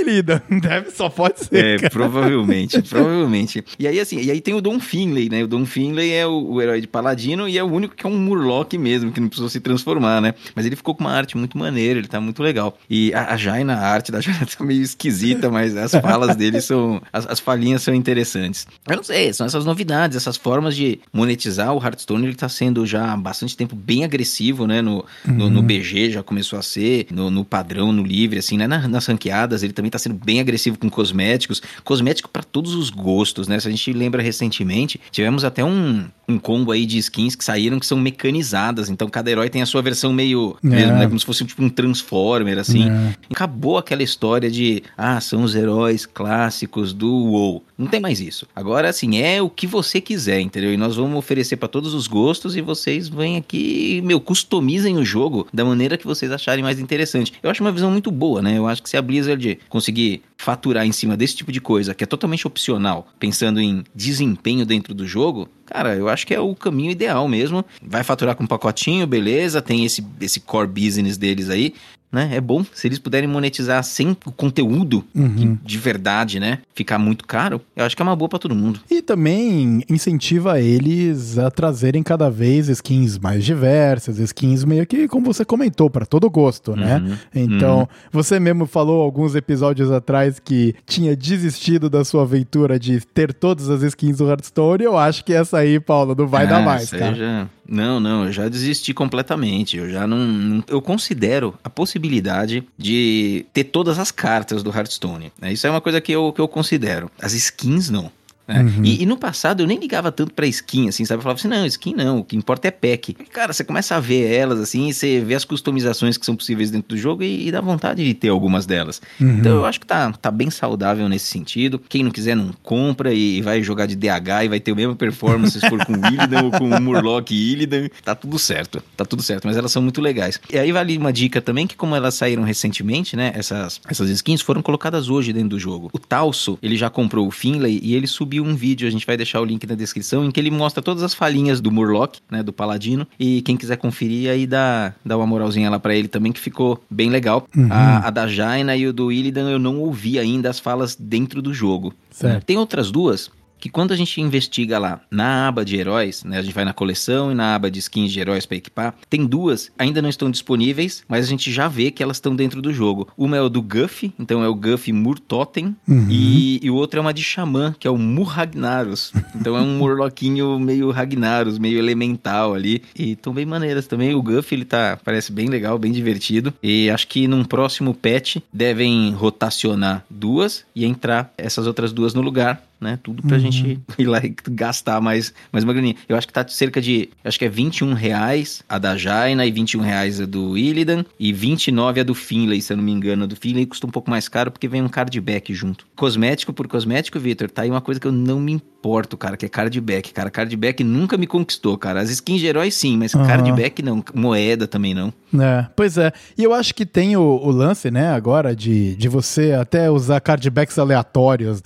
Lida. 0.05 0.43
Deve, 0.61 0.91
só 0.91 1.09
pode 1.09 1.45
ser. 1.45 1.65
É, 1.65 1.77
cara. 1.77 1.91
provavelmente, 1.91 2.81
provavelmente. 2.89 3.65
E 3.79 3.87
aí, 3.87 3.99
assim, 3.99 4.21
e 4.21 4.31
aí 4.31 4.41
tem 4.41 4.55
o 4.55 4.61
Don 4.61 4.79
Finlay, 4.79 5.29
né? 5.29 5.43
O 5.43 5.47
Don 5.47 5.65
Finlay 5.65 6.13
é 6.13 6.27
o, 6.27 6.53
o, 6.53 6.63
herói 6.63 6.81
de 6.81 6.87
Paladino 6.87 7.49
e 7.49 7.59
é 7.59 7.65
o 7.65 7.67
único 7.67 7.95
que 7.95 8.07
é 8.07 8.09
um 8.09 8.17
Murloc 8.17 8.73
mesmo, 8.75 9.13
que 9.13 9.21
não 9.21 9.29
precisou 9.29 9.49
se 9.49 9.61
transformar, 9.61 10.21
né? 10.21 10.35
Mas 10.55 10.67
ele 10.67 10.77
ficou 10.77 10.95
com 10.95 11.05
uma 11.05 11.13
arte 11.13 11.37
muito 11.37 11.57
maneira, 11.57 11.99
ele 11.99 12.09
tá 12.09 12.21
muito 12.21 12.43
legal. 12.43 12.77
E 12.89 13.13
a, 13.15 13.33
a 13.33 13.37
Jaina, 13.37 13.75
a 13.75 13.89
arte 13.89 14.13
da 14.13 14.21
Jaina 14.21 14.47
tá 14.47 14.65
meio 14.65 14.83
esquisita, 14.83 15.51
mas 15.51 15.77
as 15.77 15.93
falas 15.93 16.37
dele 16.37 16.61
são. 16.61 17.01
As, 17.13 17.27
as 17.27 17.41
falinhas 17.41 17.83
são 17.83 17.95
interessantes. 17.95 18.67
Eu 18.87 18.97
não 18.97 19.05
sei, 19.05 19.33
são 19.33 19.47
essas 19.47 19.65
novidades, 19.65 20.17
essas 20.17 20.37
formas 20.37 20.77
de 20.77 21.01
monetizar 21.13 21.73
o 21.73 21.83
Hearthstone, 21.83 22.27
ele 22.27 22.35
tá 22.35 22.49
sendo 22.49 22.85
já 22.87 23.13
há 23.13 23.17
bastante 23.35 23.57
tempo 23.57 23.75
bem 23.75 24.05
agressivo, 24.05 24.67
né? 24.67 24.81
No, 24.81 25.05
uhum. 25.27 25.35
no, 25.35 25.51
no, 25.51 25.63
BG 25.63 26.11
já 26.11 26.23
começou 26.23 26.57
a 26.59 26.63
ser, 26.63 27.09
no, 27.11 27.31
no 27.31 27.45
padrão, 27.45 27.93
no 27.93 28.03
livre, 28.03 28.39
assim, 28.39 28.57
né? 28.57 28.67
Na, 28.67 28.87
nas 28.87 29.07
ranqueadas, 29.07 29.65
ele 29.65 29.73
também 29.73 29.91
tá 29.91 29.99
sendo 29.99 30.15
bem 30.15 30.41
agressivo 30.41 30.79
com 30.79 30.89
cosméticos. 30.89 31.61
Cosmético 31.83 32.29
para 32.29 32.45
todos 32.45 32.75
os 32.75 32.91
gostos, 32.91 33.49
né? 33.49 33.59
Se 33.59 33.67
a 33.67 33.71
gente 33.71 33.93
lembra 33.93 34.23
recentemente, 34.23 35.01
tivemos 35.11 35.45
até 35.45 35.65
um, 35.65 36.07
um 36.29 36.39
combo 36.39 36.71
aí 36.71 36.87
de 36.87 36.97
skins 36.99 37.35
que 37.35 37.45
saíram 37.45 37.81
que 37.81 37.87
são 37.87 37.99
mecanizadas. 37.99 38.89
Então 38.89 39.09
cada 39.09 39.31
herói 39.31 39.51
tem 39.51 39.63
a 39.63 39.67
sua 39.67 39.83
versão 39.83 40.13
meio. 40.13 40.57
É. 40.63 40.67
Mesmo, 40.67 40.93
né? 40.93 41.07
Como 41.07 41.19
se 41.19 41.27
fosse 41.27 41.45
tipo 41.45 41.63
um 41.63 41.69
Transformer, 41.69 42.59
assim. 42.59 42.89
É. 42.89 43.15
Acabou 43.31 43.77
aquela 43.77 44.03
história 44.03 44.51
de. 44.51 44.83
Ah, 44.97 45.21
são 45.21 45.43
os 45.43 45.55
heróis 45.55 46.07
clássicos 46.07 46.93
do 46.93 47.11
WoW. 47.11 47.65
Não 47.77 47.89
tem 47.89 48.01
mais 48.01 48.21
isso. 48.21 48.47
Agora, 48.55 48.89
assim, 48.89 49.19
é 49.19 49.43
o 49.43 49.51
que 49.51 49.67
você 49.67 50.01
quiser, 50.01 50.41
entendeu? 50.41 50.73
E 50.73 50.77
nós 50.77 50.95
vamos 50.95 51.19
oferecer 51.19 51.57
para 51.57 51.69
todos 51.69 51.93
os 51.93 52.07
gostos 52.07 52.57
e 52.57 52.61
vocês 52.61 53.09
vêm 53.15 53.37
aqui, 53.37 54.03
meu, 54.05 54.21
customizem 54.21 54.97
o 54.97 55.05
jogo 55.05 55.47
da 55.53 55.65
maneira 55.65 55.97
que 55.97 56.07
vocês 56.07 56.31
acharem 56.31 56.63
mais 56.63 56.79
interessante. 56.79 57.33
Eu 57.43 57.51
acho 57.51 57.63
uma 57.63 57.73
visão 57.73 57.91
muito 57.91 58.11
boa, 58.11 58.43
né? 58.43 58.59
Eu 58.59 58.67
acho 58.67 58.83
que 58.83 58.91
se 58.91 58.97
a 58.97 59.03
Blizzard 59.03 59.59
conseguir 59.69 60.23
faturar 60.37 60.87
em 60.87 60.93
cima 60.93 61.17
desse 61.17 61.37
tipo 61.37 61.51
de 61.51 61.61
coisa, 61.61 61.95
que 61.95 62.05
é 62.05 62.07
totalmente 62.07 62.47
opcional, 62.47 63.09
pensando 63.19 63.61
em 63.61 63.85
desempenho 63.95 64.67
dentro 64.67 64.93
do 64.93 65.07
jogo, 65.07 65.49
cara, 65.65 65.95
eu 65.95 66.09
acho 66.09 66.27
que 66.27 66.35
é 66.35 66.41
o 66.41 66.55
caminho 66.55 66.91
ideal 66.91 67.27
mesmo. 67.27 67.65
Vai 67.83 68.05
faturar 68.05 68.35
com 68.37 68.45
um 68.45 68.47
pacotinho, 68.47 69.07
beleza, 69.07 69.63
tem 69.63 69.85
esse, 69.85 70.05
esse 70.21 70.41
core 70.41 70.69
business 70.69 71.17
deles 71.17 71.49
aí, 71.49 71.75
né? 72.15 72.31
É 72.33 72.41
bom 72.41 72.65
se 72.73 72.87
eles 72.87 72.99
puderem 72.99 73.29
monetizar 73.29 73.83
sem 73.83 74.17
o 74.25 74.33
conteúdo 74.33 75.05
uhum. 75.15 75.59
de 75.63 75.79
verdade, 75.79 76.39
né? 76.39 76.61
Ficar 76.75 76.99
muito 76.99 77.27
caro, 77.27 77.61
eu 77.77 77.85
acho 77.85 77.97
que 77.97 78.03
é 78.03 78.05
uma 78.05 78.17
boa 78.17 78.29
para 78.29 78.39
todo 78.39 78.55
mundo. 78.55 78.81
E 78.91 79.03
também 79.03 79.83
incentiva 79.91 80.61
eles 80.61 81.37
a 81.39 81.51
trazerem 81.51 82.03
cada 82.03 82.31
vez 82.31 82.69
skins 82.69 83.19
mais 83.19 83.45
diversas, 83.45 84.19
skins 84.19 84.65
meio 84.65 84.87
que, 84.87 85.09
como 85.09 85.27
você 85.27 85.45
comentou, 85.45 85.91
para 85.91 86.07
todo 86.07 86.31
gosto, 86.31 86.77
né? 86.77 86.99
Uhum. 86.99 87.17
Então, 87.35 87.79
uhum. 87.81 87.87
você 88.13 88.39
mesmo 88.39 88.67
falou 88.67 89.03
alguns 89.03 89.35
episódios 89.35 89.91
atrás 89.91 90.39
que 90.39 90.75
tinha 90.87 91.17
desistido 91.17 91.91
da 91.91 92.05
sua 92.05 92.23
aventura 92.23 92.79
de 92.79 93.01
ter 93.01 93.33
todas 93.35 93.69
as 93.69 93.83
skins 93.83 94.19
do 94.19 94.29
Hearthstone. 94.29 94.85
Eu 94.85 94.97
acho 94.97 95.25
que 95.25 95.33
essa 95.33 95.59
aí, 95.59 95.81
Paulo, 95.81 96.15
não 96.17 96.27
vai 96.27 96.45
ah, 96.45 96.49
dar 96.49 96.61
mais, 96.65 96.91
cara. 96.91 97.51
Não, 97.67 97.99
não, 97.99 98.27
eu 98.27 98.33
já 98.33 98.49
desisti 98.49 98.93
completamente. 98.93 99.77
Eu 99.77 99.89
já 99.89 100.07
não, 100.07 100.63
Eu 100.69 100.83
considero 100.83 101.55
a 101.65 101.71
possibilidade 101.71 102.67
de 102.77 103.47
ter 103.53 103.65
todas 103.65 103.99
as 103.99 104.11
cartas 104.11 104.63
do 104.63 104.71
Hearthstone. 104.71 105.33
Né? 105.41 105.53
Isso 105.53 105.67
é 105.67 105.71
uma 105.71 105.81
coisa 105.81 106.01
que 106.01 106.13
eu, 106.13 106.33
que 106.33 106.41
eu 106.41 106.49
considero. 106.49 107.11
As 107.21 107.33
skins, 107.33 107.91
não. 107.91 108.11
Né? 108.47 108.63
Uhum. 108.63 108.85
E, 108.85 109.03
e, 109.03 109.07
no 109.07 109.17
passado 109.17 109.63
eu 109.63 109.67
nem 109.67 109.79
ligava 109.79 110.13
tanto 110.13 110.35
pra 110.35 110.47
skin, 110.47 110.89
assim, 110.89 111.05
sabe? 111.05 111.19
Eu 111.19 111.23
falava 111.23 111.39
assim, 111.39 111.49
não, 111.49 111.65
skin 111.67 111.95
não, 111.95 112.19
o 112.19 112.25
que 112.25 112.37
importa 112.37 112.69
é 112.69 112.71
pack. 112.71 113.17
E, 113.19 113.25
cara, 113.25 113.53
você 113.53 113.65
começa 113.65 113.97
a 113.97 114.01
ver 114.01 114.31
elas, 114.31 114.61
assim, 114.61 114.93
você 114.93 115.21
vê 115.21 115.35
as 115.35 115.45
customizações 115.45 116.19
que 116.19 116.27
são 116.27 116.37
possíveis 116.37 116.71
dentro 116.71 116.91
do 116.91 116.97
jogo 116.97 117.23
e, 117.23 117.49
e 117.49 117.53
dá 117.53 117.61
vontade 117.61 118.05
de 118.05 118.13
ter 118.13 118.29
algumas 118.29 118.67
delas. 118.67 119.01
Uhum. 119.21 119.39
Então 119.39 119.57
eu 119.57 119.65
acho 119.65 119.81
que 119.81 119.87
tá, 119.87 120.13
tá 120.13 120.31
bem 120.31 120.51
saudável 120.51 121.09
nesse 121.09 121.27
sentido. 121.27 121.81
Quem 121.89 122.05
não 122.05 122.11
quiser 122.11 122.37
não 122.37 122.51
compra 122.63 123.13
e, 123.15 123.41
vai 123.41 123.63
jogar 123.63 123.87
de 123.87 123.97
DH 123.97 124.45
e 124.45 124.49
vai 124.49 124.61
ter 124.61 124.73
o 124.73 124.77
mesmo 124.77 124.95
performance 124.95 125.59
se 125.59 125.69
for 125.69 125.85
com 125.85 125.95
Illidan 125.95 126.45
ou 126.45 126.51
com 126.51 126.69
Murloc 126.81 127.31
e 127.31 127.53
Illidan. 127.53 127.89
Tá 128.05 128.15
tudo 128.15 128.39
certo, 128.39 128.83
tá 128.97 129.05
tudo 129.05 129.23
certo, 129.23 129.47
mas 129.47 129.57
elas 129.57 129.73
são 129.73 129.83
muito 129.83 130.01
legais. 130.01 130.39
E 130.53 130.59
aí 130.59 130.71
vale 130.71 130.99
uma 130.99 131.13
dica 131.13 131.41
também 131.41 131.67
que 131.67 131.77
como 131.77 131.97
elas 131.97 132.15
saíram 132.15 132.43
recentemente, 132.43 133.17
né, 133.17 133.33
essas, 133.35 133.81
essas 133.89 134.11
skins 134.11 134.43
foram 134.43 134.61
colocadas 134.61 135.09
hoje 135.09 135.33
dentro 135.33 135.51
do 135.51 135.59
jogo. 135.59 135.89
O 135.93 135.99
Talso, 135.99 136.59
ele 136.63 136.77
já 136.77 136.91
comprou 136.91 137.27
o 137.27 137.31
Finlay 137.31 137.81
e 137.83 137.95
ele 137.95 138.07
subiu 138.07 138.34
um 138.41 138.55
vídeo, 138.55 138.87
a 138.87 138.91
gente 138.91 139.07
vai 139.07 139.17
deixar 139.17 139.41
o 139.41 139.45
link 139.45 139.67
na 139.67 139.75
descrição, 139.75 140.25
em 140.25 140.31
que 140.31 140.41
ele 140.41 140.51
mostra 140.51 140.83
todas 140.83 141.03
as 141.03 141.15
falhinhas 141.15 141.61
do 141.61 141.71
Murloc, 141.71 142.17
né, 142.31 142.43
do 142.43 142.53
Paladino, 142.53 143.07
e 143.19 143.43
quem 143.43 143.57
quiser 143.57 143.77
conferir 143.77 144.31
aí 144.31 144.47
dá, 144.47 144.95
dá 145.05 145.17
uma 145.17 145.27
moralzinha 145.27 145.71
lá 145.71 145.79
para 145.79 145.95
ele 145.95 146.09
também, 146.09 146.33
que 146.33 146.41
ficou 146.41 146.83
bem 146.91 147.11
legal. 147.11 147.47
Uhum. 147.57 147.69
A, 147.71 148.09
a, 148.09 148.11
da 148.11 148.27
Jaina 148.27 148.77
e 148.77 148.87
o 148.87 148.93
do 148.93 149.11
Illidan 149.11 149.51
eu 149.51 149.59
não 149.59 149.79
ouvi 149.81 150.19
ainda 150.19 150.51
as 150.51 150.59
falas 150.59 150.97
dentro 150.97 151.41
do 151.41 151.53
jogo. 151.53 151.93
Certo. 152.11 152.45
Tem 152.45 152.57
outras 152.57 152.91
duas 152.91 153.31
que 153.59 153.69
quando 153.69 153.93
a 153.93 153.97
gente 153.97 154.21
investiga 154.21 154.79
lá 154.79 155.01
na 155.11 155.49
aba 155.49 155.65
de 155.65 155.77
heróis, 155.77 156.23
né, 156.25 156.39
a 156.39 156.43
gente 156.43 156.55
vai 156.55 156.65
na 156.65 156.73
coleção 156.73 157.33
e 157.33 157.35
na 157.35 157.55
aba 157.55 157.71
de 157.71 157.79
skins 157.79 158.13
de 158.13 158.21
heróis 158.21 158.45
para 158.45 158.57
equipar, 158.57 158.95
tem 159.09 159.25
duas, 159.25 159.71
ainda 159.79 160.03
não 160.03 160.09
estão 160.09 160.31
disponíveis, 160.31 161.03
mas 161.09 161.25
a 161.25 161.29
gente 161.29 161.51
já 161.51 161.67
vê 161.67 161.91
que 161.91 162.03
elas 162.03 162.19
estão 162.19 162.37
dentro 162.37 162.61
do 162.61 162.73
jogo. 162.73 163.09
Uma 163.17 163.37
é 163.37 163.41
o 163.41 163.49
do 163.49 163.63
Guff, 163.63 164.13
então 164.19 164.45
é 164.45 164.49
o 164.49 164.55
Guff 164.55 164.93
Murtotem, 164.93 165.75
uhum. 165.89 166.07
e, 166.11 166.61
e 166.63 166.71
o 166.71 166.75
outro 166.75 166.99
é 166.99 167.01
uma 167.01 167.15
de 167.15 167.23
Xamã, 167.23 167.75
que 167.79 167.87
é 167.87 167.91
o 167.91 167.97
Murragnaros. 167.97 169.13
Então 169.35 169.57
é 169.57 169.61
um 169.61 169.79
Murloquinho 169.79 170.59
meio 170.59 170.91
Ragnaros, 170.91 171.59
meio 171.59 171.79
elemental 171.79 172.55
ali, 172.55 172.83
e 172.97 173.13
estão 173.13 173.33
bem 173.33 173.47
maneiras 173.47 173.87
também. 173.87 174.15
O 174.15 174.23
Guff, 174.23 174.55
ele 174.55 174.65
tá, 174.65 174.99
parece 175.03 175.33
bem 175.33 175.49
legal, 175.49 175.79
bem 175.79 175.93
divertido, 175.93 176.53
e 176.63 176.91
acho 176.91 177.09
que 177.09 177.27
num 177.27 177.45
próximo 177.45 177.95
patch 177.95 178.37
devem 178.53 179.13
rotacionar 179.13 180.05
duas 180.09 180.65
e 180.75 180.85
entrar 180.85 181.33
essas 181.37 181.67
outras 181.67 181.93
duas 181.93 182.15
no 182.15 182.21
lugar 182.21 182.63
né? 182.85 182.99
Tudo 183.03 183.23
pra 183.23 183.37
uhum. 183.37 183.43
gente 183.43 183.81
ir 183.99 184.07
lá 184.07 184.19
e 184.25 184.35
gastar 184.51 185.01
mais, 185.01 185.33
mais 185.51 185.65
uma 185.65 185.73
graninha. 185.73 185.97
Eu 186.09 186.17
acho 186.17 186.27
que 186.27 186.33
tá 186.33 186.47
cerca 186.47 186.81
de, 186.81 187.09
acho 187.25 187.39
que 187.39 187.45
é 187.45 187.49
21 187.49 187.95
reais 187.95 188.63
a 188.69 188.79
da 188.79 188.97
Jaina 188.97 189.45
e 189.47 189.51
21 189.51 189.81
reais 189.81 190.21
a 190.21 190.27
do 190.27 190.57
Illidan 190.57 191.05
e 191.19 191.33
29 191.33 192.01
a 192.01 192.05
do 192.05 192.15
Finlay, 192.15 192.61
se 192.61 192.73
eu 192.73 192.77
não 192.77 192.85
me 192.85 192.93
engano. 192.93 193.25
A 193.25 193.27
do 193.27 193.35
Finlay 193.35 193.67
custa 193.67 193.87
um 193.87 193.91
pouco 193.91 194.11
mais 194.11 194.29
caro 194.29 194.51
porque 194.51 194.69
vem 194.69 194.83
um 194.83 194.89
cardback 194.89 195.53
junto. 195.55 195.87
Cosmético 195.97 196.53
por 196.53 196.69
cosmético, 196.69 197.19
Victor, 197.19 197.51
tá 197.51 197.63
aí 197.63 197.71
uma 197.71 197.81
coisa 197.81 197.99
que 197.99 198.07
eu 198.07 198.13
não 198.13 198.39
me 198.39 198.53
importo, 198.53 199.17
cara, 199.17 199.37
que 199.37 199.47
é 199.47 199.49
cardback. 199.49 200.13
Cara, 200.13 200.31
cardback 200.31 200.85
nunca 200.85 201.17
me 201.17 201.27
conquistou, 201.27 201.79
cara. 201.79 202.01
As 202.01 202.11
skins 202.11 202.41
de 202.41 202.47
heróis 202.47 202.75
sim, 202.75 202.99
mas 202.99 203.15
uhum. 203.15 203.27
cardback 203.27 203.83
não. 203.83 204.05
Moeda 204.15 204.67
também 204.67 204.95
não. 204.95 205.13
É, 205.41 205.67
pois 205.75 205.97
é. 205.97 206.13
E 206.37 206.45
eu 206.45 206.53
acho 206.53 206.75
que 206.75 206.85
tem 206.85 207.17
o, 207.17 207.23
o, 207.23 207.51
lance, 207.51 207.91
né, 207.91 208.09
agora, 208.11 208.55
de, 208.55 208.95
de 208.97 209.09
você 209.09 209.53
até 209.53 209.91
usar 209.91 210.21
cardbacks 210.21 210.79
aleatórios. 210.79 211.63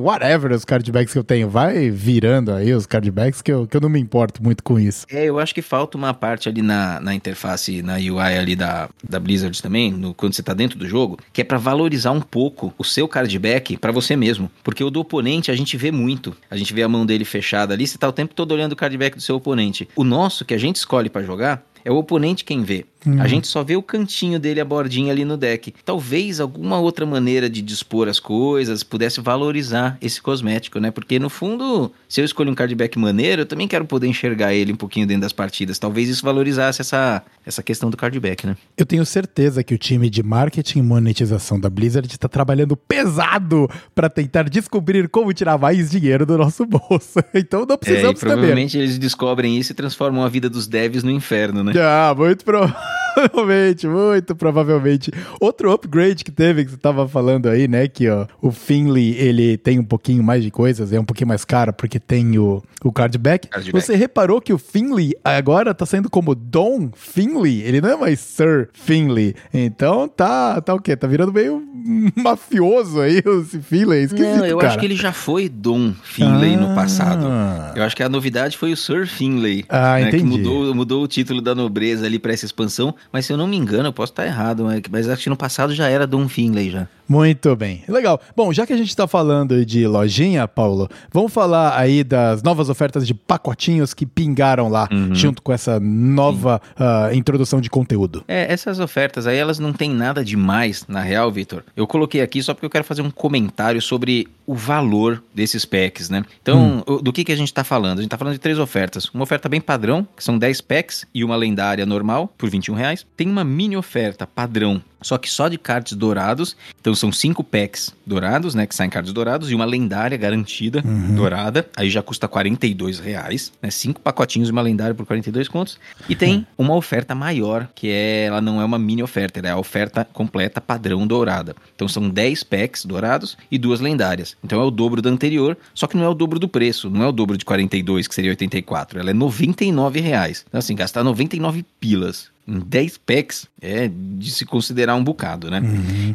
Whatever 0.00 0.52
os 0.58 0.64
cardbacks 0.64 1.12
que 1.12 1.18
eu 1.18 1.24
tenho. 1.24 1.48
Vai 1.48 1.90
virando 1.90 2.52
aí 2.52 2.72
os 2.74 2.86
cardbacks 2.86 3.40
que 3.40 3.50
eu, 3.50 3.66
que 3.66 3.76
eu 3.76 3.80
não 3.80 3.88
me 3.88 3.98
importo 3.98 4.42
muito 4.42 4.62
com 4.62 4.78
isso. 4.78 5.06
É, 5.10 5.24
eu 5.24 5.38
acho 5.38 5.54
que 5.54 5.62
falta 5.62 5.96
uma 5.96 6.12
parte 6.12 6.48
ali 6.48 6.62
na, 6.62 7.00
na 7.00 7.14
interface, 7.14 7.82
na 7.82 7.94
UI 7.94 8.38
ali 8.38 8.54
da, 8.54 8.88
da 9.08 9.18
Blizzard 9.18 9.60
também, 9.62 9.90
no, 9.92 10.12
quando 10.12 10.34
você 10.34 10.42
tá 10.42 10.54
dentro 10.54 10.78
do 10.78 10.88
jogo, 10.88 11.18
que 11.32 11.40
é 11.40 11.44
para 11.44 11.58
valorizar 11.58 12.10
um 12.10 12.20
pouco 12.20 12.72
o 12.76 12.84
seu 12.84 13.08
cardback 13.08 13.76
para 13.76 13.92
você 13.92 14.16
mesmo. 14.16 14.50
Porque 14.62 14.82
o 14.84 14.90
do 14.90 15.00
oponente 15.00 15.50
a 15.50 15.56
gente 15.56 15.76
vê 15.76 15.90
muito. 15.90 16.36
A 16.50 16.56
gente 16.56 16.74
vê 16.74 16.82
a 16.82 16.88
mão 16.88 17.06
dele 17.06 17.24
fechada 17.24 17.74
ali, 17.74 17.86
você 17.86 17.96
tá 17.96 18.08
o 18.08 18.12
tempo 18.12 18.34
todo 18.34 18.52
olhando 18.52 18.72
o 18.72 18.76
cardback 18.76 19.16
do 19.16 19.22
seu 19.22 19.36
oponente. 19.36 19.88
O 19.94 20.04
nosso, 20.04 20.44
que 20.44 20.54
a 20.54 20.58
gente 20.58 20.76
escolhe 20.76 21.08
para 21.08 21.22
jogar, 21.22 21.64
É 21.88 21.90
o 21.90 21.96
oponente 21.96 22.44
quem 22.44 22.62
vê. 22.62 22.84
Hum. 23.06 23.18
A 23.18 23.26
gente 23.26 23.46
só 23.46 23.64
vê 23.64 23.76
o 23.76 23.82
cantinho 23.82 24.38
dele, 24.38 24.60
a 24.60 24.64
bordinha 24.64 25.10
ali 25.10 25.24
no 25.24 25.38
deck. 25.38 25.72
Talvez 25.84 26.38
alguma 26.38 26.78
outra 26.78 27.06
maneira 27.06 27.48
de 27.48 27.62
dispor 27.62 28.08
as 28.08 28.20
coisas 28.20 28.82
pudesse 28.82 29.22
valorizar 29.22 29.96
esse 30.02 30.20
cosmético, 30.20 30.78
né? 30.78 30.90
Porque 30.90 31.18
no 31.18 31.30
fundo, 31.30 31.90
se 32.06 32.20
eu 32.20 32.26
escolho 32.26 32.50
um 32.50 32.54
cardback 32.54 32.98
maneiro, 32.98 33.42
eu 33.42 33.46
também 33.46 33.66
quero 33.66 33.86
poder 33.86 34.06
enxergar 34.06 34.52
ele 34.52 34.72
um 34.72 34.76
pouquinho 34.76 35.06
dentro 35.06 35.22
das 35.22 35.32
partidas. 35.32 35.78
Talvez 35.78 36.10
isso 36.10 36.22
valorizasse 36.22 36.82
essa, 36.82 37.22
essa 37.46 37.62
questão 37.62 37.88
do 37.88 37.96
cardback, 37.96 38.46
né? 38.46 38.54
Eu 38.76 38.84
tenho 38.84 39.06
certeza 39.06 39.64
que 39.64 39.72
o 39.72 39.78
time 39.78 40.10
de 40.10 40.22
marketing 40.22 40.80
e 40.80 40.82
monetização 40.82 41.58
da 41.58 41.70
Blizzard 41.70 42.06
está 42.06 42.28
trabalhando 42.28 42.76
pesado 42.76 43.66
para 43.94 44.10
tentar 44.10 44.48
descobrir 44.50 45.08
como 45.08 45.32
tirar 45.32 45.56
mais 45.56 45.90
dinheiro 45.90 46.26
do 46.26 46.36
nosso 46.36 46.66
bolso. 46.66 47.18
Então 47.38 47.60
não 47.60 47.74
É, 47.74 47.76
e 47.76 47.78
precisamos 47.78 48.20
provavelmente 48.20 48.76
eles 48.76 48.98
descobrem 48.98 49.56
isso 49.56 49.70
e 49.70 49.74
transformam 49.74 50.24
a 50.24 50.28
vida 50.28 50.50
dos 50.50 50.66
devs 50.66 51.04
no 51.04 51.10
inferno, 51.10 51.62
né? 51.62 51.72
Muito 52.14 52.44
provavelmente, 53.28 53.86
muito 53.86 54.36
provavelmente. 54.36 55.10
Outro 55.40 55.72
upgrade 55.72 56.24
que 56.24 56.30
teve, 56.30 56.64
que 56.64 56.70
você 56.70 56.76
tava 56.76 57.08
falando 57.08 57.48
aí, 57.48 57.66
né? 57.66 57.88
Que 57.88 58.08
ó, 58.08 58.26
o 58.40 58.50
Finley, 58.50 59.14
ele 59.16 59.56
tem 59.56 59.78
um 59.78 59.84
pouquinho 59.84 60.22
mais 60.22 60.42
de 60.42 60.50
coisas, 60.50 60.92
é 60.92 61.00
um 61.00 61.04
pouquinho 61.04 61.28
mais 61.28 61.44
caro, 61.44 61.72
porque 61.72 61.98
tem 61.98 62.38
o, 62.38 62.62
o 62.82 62.92
cardback. 62.92 63.48
Cardback. 63.48 63.84
Você 63.84 63.94
reparou 63.96 64.40
que 64.40 64.52
o 64.52 64.58
Finley 64.58 65.12
agora 65.24 65.74
tá 65.74 65.84
sendo 65.86 66.08
como 66.10 66.34
Don 66.34 66.90
Finley? 66.94 67.62
Ele 67.62 67.80
não 67.80 67.90
é 67.90 67.96
mais 67.96 68.20
Sir 68.20 68.68
Finley. 68.72 69.34
Então 69.52 70.08
tá, 70.08 70.60
tá 70.60 70.74
o 70.74 70.80
quê? 70.80 70.96
Tá 70.96 71.06
virando 71.06 71.32
meio 71.32 71.62
mafioso 72.16 73.00
aí, 73.00 73.22
esse 73.42 73.60
Finley. 73.60 74.04
Esquisito, 74.04 74.36
Não, 74.38 74.46
eu 74.46 74.58
cara. 74.58 74.70
acho 74.70 74.78
que 74.78 74.86
ele 74.86 74.96
já 74.96 75.12
foi 75.12 75.48
Dom 75.48 75.92
Finlay 76.02 76.56
no 76.56 76.70
Ah. 76.72 76.74
passado. 76.74 77.26
Eu 77.74 77.82
acho 77.82 77.96
que 77.96 78.02
a 78.02 78.08
novidade 78.08 78.56
foi 78.56 78.72
o 78.72 78.76
Sir 78.76 79.06
Finlay. 79.06 79.64
Ah, 79.68 79.98
né, 79.98 80.10
que 80.10 80.16
entendi. 80.16 80.24
mudou, 80.38 80.74
mudou 80.74 81.02
o 81.02 81.08
título 81.08 81.40
da 81.40 81.54
nobreza 81.54 82.06
ali 82.06 82.18
pra 82.18 82.32
essa 82.32 82.44
expansão. 82.44 82.94
Mas 83.12 83.26
se 83.26 83.32
eu 83.32 83.36
não 83.36 83.46
me 83.46 83.56
engano, 83.56 83.88
eu 83.88 83.92
posso 83.92 84.12
estar 84.12 84.26
errado, 84.26 84.66
mas- 84.90 85.08
acho 85.08 85.22
que 85.24 85.30
no 85.30 85.36
passado 85.36 85.74
já 85.74 85.88
era 85.88 86.06
Dom 86.06 86.28
Finlay 86.28 86.70
já. 86.70 86.86
Muito 87.08 87.56
bem. 87.56 87.82
Legal. 87.88 88.20
Bom, 88.36 88.52
já 88.52 88.66
que 88.66 88.72
a 88.72 88.76
gente 88.76 88.90
está 88.90 89.08
falando 89.08 89.64
de 89.64 89.86
lojinha, 89.86 90.46
Paulo, 90.46 90.90
vamos 91.10 91.32
falar 91.32 91.74
aí 91.78 92.04
das 92.04 92.42
novas 92.42 92.68
ofertas 92.68 93.06
de 93.06 93.14
pacotinhos 93.14 93.94
que 93.94 94.04
pingaram 94.04 94.68
lá, 94.68 94.86
Uhum. 94.92 95.14
junto 95.14 95.40
com 95.40 95.50
essa 95.50 95.80
nova 95.80 96.60
ah, 96.78 97.08
introdução 97.14 97.62
de 97.62 97.70
conteúdo. 97.70 98.22
É, 98.28 98.52
essas 98.52 98.78
ofertas 98.78 99.26
aí, 99.26 99.38
elas 99.38 99.58
não 99.58 99.72
têm 99.72 99.90
nada 99.90 100.22
demais, 100.22 100.84
na 100.86 101.00
real, 101.00 101.30
Vitor. 101.32 101.64
Eu 101.74 101.86
coloquei 101.86 102.20
aqui 102.20 102.42
só 102.42 102.52
porque 102.52 102.66
eu 102.66 102.70
quero 102.70 102.84
fazer 102.84 103.00
um 103.00 103.10
comentário 103.10 103.80
sobre 103.80 104.28
o 104.46 104.54
valor 104.54 105.22
desses 105.34 105.64
packs, 105.64 106.10
né? 106.10 106.22
Então, 106.42 106.82
o- 106.86 107.00
do 107.00 107.10
que, 107.12 107.24
que 107.24 107.32
a 107.32 107.36
gente 107.36 107.52
tá 107.54 107.64
falando? 107.64 107.98
A 107.98 108.02
gente 108.02 108.10
tá 108.10 108.18
falando 108.18 108.34
de 108.34 108.40
três 108.40 108.58
ofertas. 108.58 109.08
Uma 109.14 109.22
oferta 109.22 109.48
bem 109.48 109.60
padrão, 109.62 110.06
que 110.16 110.22
são 110.22 110.38
10 110.38 110.60
packs, 110.60 111.06
e 111.14 111.24
uma 111.24 111.36
lendária 111.36 111.84
normal, 111.86 112.32
por 112.36 112.50
21 112.50 112.74
reais. 112.74 112.87
Tem 113.16 113.28
uma 113.28 113.44
mini 113.44 113.76
oferta 113.76 114.26
padrão, 114.26 114.82
só 115.00 115.18
que 115.18 115.30
só 115.30 115.48
de 115.48 115.58
cards 115.58 115.92
dourados. 115.92 116.56
Então, 116.80 116.94
são 116.94 117.12
cinco 117.12 117.44
packs 117.44 117.94
dourados, 118.06 118.54
né? 118.54 118.66
Que 118.66 118.74
saem 118.74 118.90
cards 118.90 119.12
dourados, 119.12 119.50
e 119.50 119.54
uma 119.54 119.64
lendária 119.64 120.16
garantida, 120.16 120.82
dourada. 121.14 121.68
Aí 121.76 121.90
já 121.90 122.02
custa 122.02 122.26
42 122.26 122.98
reais, 122.98 123.52
né? 123.62 123.70
Cinco 123.70 124.00
pacotinhos 124.00 124.48
e 124.48 124.52
uma 124.52 124.62
lendária 124.62 124.94
por 124.94 125.06
42 125.06 125.48
contos. 125.48 125.78
E 126.08 126.16
tem 126.16 126.46
uma 126.56 126.74
oferta 126.74 127.14
maior, 127.14 127.68
que 127.74 127.88
é, 127.90 128.24
ela 128.24 128.40
não 128.40 128.60
é 128.60 128.64
uma 128.64 128.78
mini 128.78 129.02
oferta, 129.02 129.38
ela 129.38 129.48
é 129.48 129.52
a 129.52 129.58
oferta 129.58 130.06
completa 130.12 130.60
padrão 130.60 131.06
dourada. 131.06 131.54
Então 131.74 131.88
são 131.88 132.08
10 132.08 132.42
packs 132.44 132.84
dourados 132.84 133.36
e 133.50 133.58
duas 133.58 133.80
lendárias. 133.80 134.36
Então 134.42 134.60
é 134.60 134.64
o 134.64 134.70
dobro 134.70 135.02
da 135.02 135.10
anterior, 135.10 135.56
só 135.74 135.86
que 135.86 135.96
não 135.96 136.04
é 136.04 136.08
o 136.08 136.14
dobro 136.14 136.38
do 136.38 136.48
preço, 136.48 136.90
não 136.90 137.02
é 137.02 137.08
o 137.08 137.12
dobro 137.12 137.36
de 137.36 137.44
42, 137.44 138.06
que 138.08 138.14
seria 138.14 138.30
84, 138.30 138.98
ela 138.98 139.10
é 139.10 139.14
99 139.14 140.00
reais. 140.00 140.44
Então 140.48 140.58
assim, 140.58 140.74
gastar 140.74 141.04
99 141.04 141.64
pilas 141.80 142.30
em 142.48 142.60
10 142.60 142.98
packs 142.98 143.46
é 143.60 143.90
de 143.92 144.30
se 144.30 144.46
considerar 144.46 144.87
um 144.94 145.04
bocado, 145.04 145.50
né? 145.50 145.62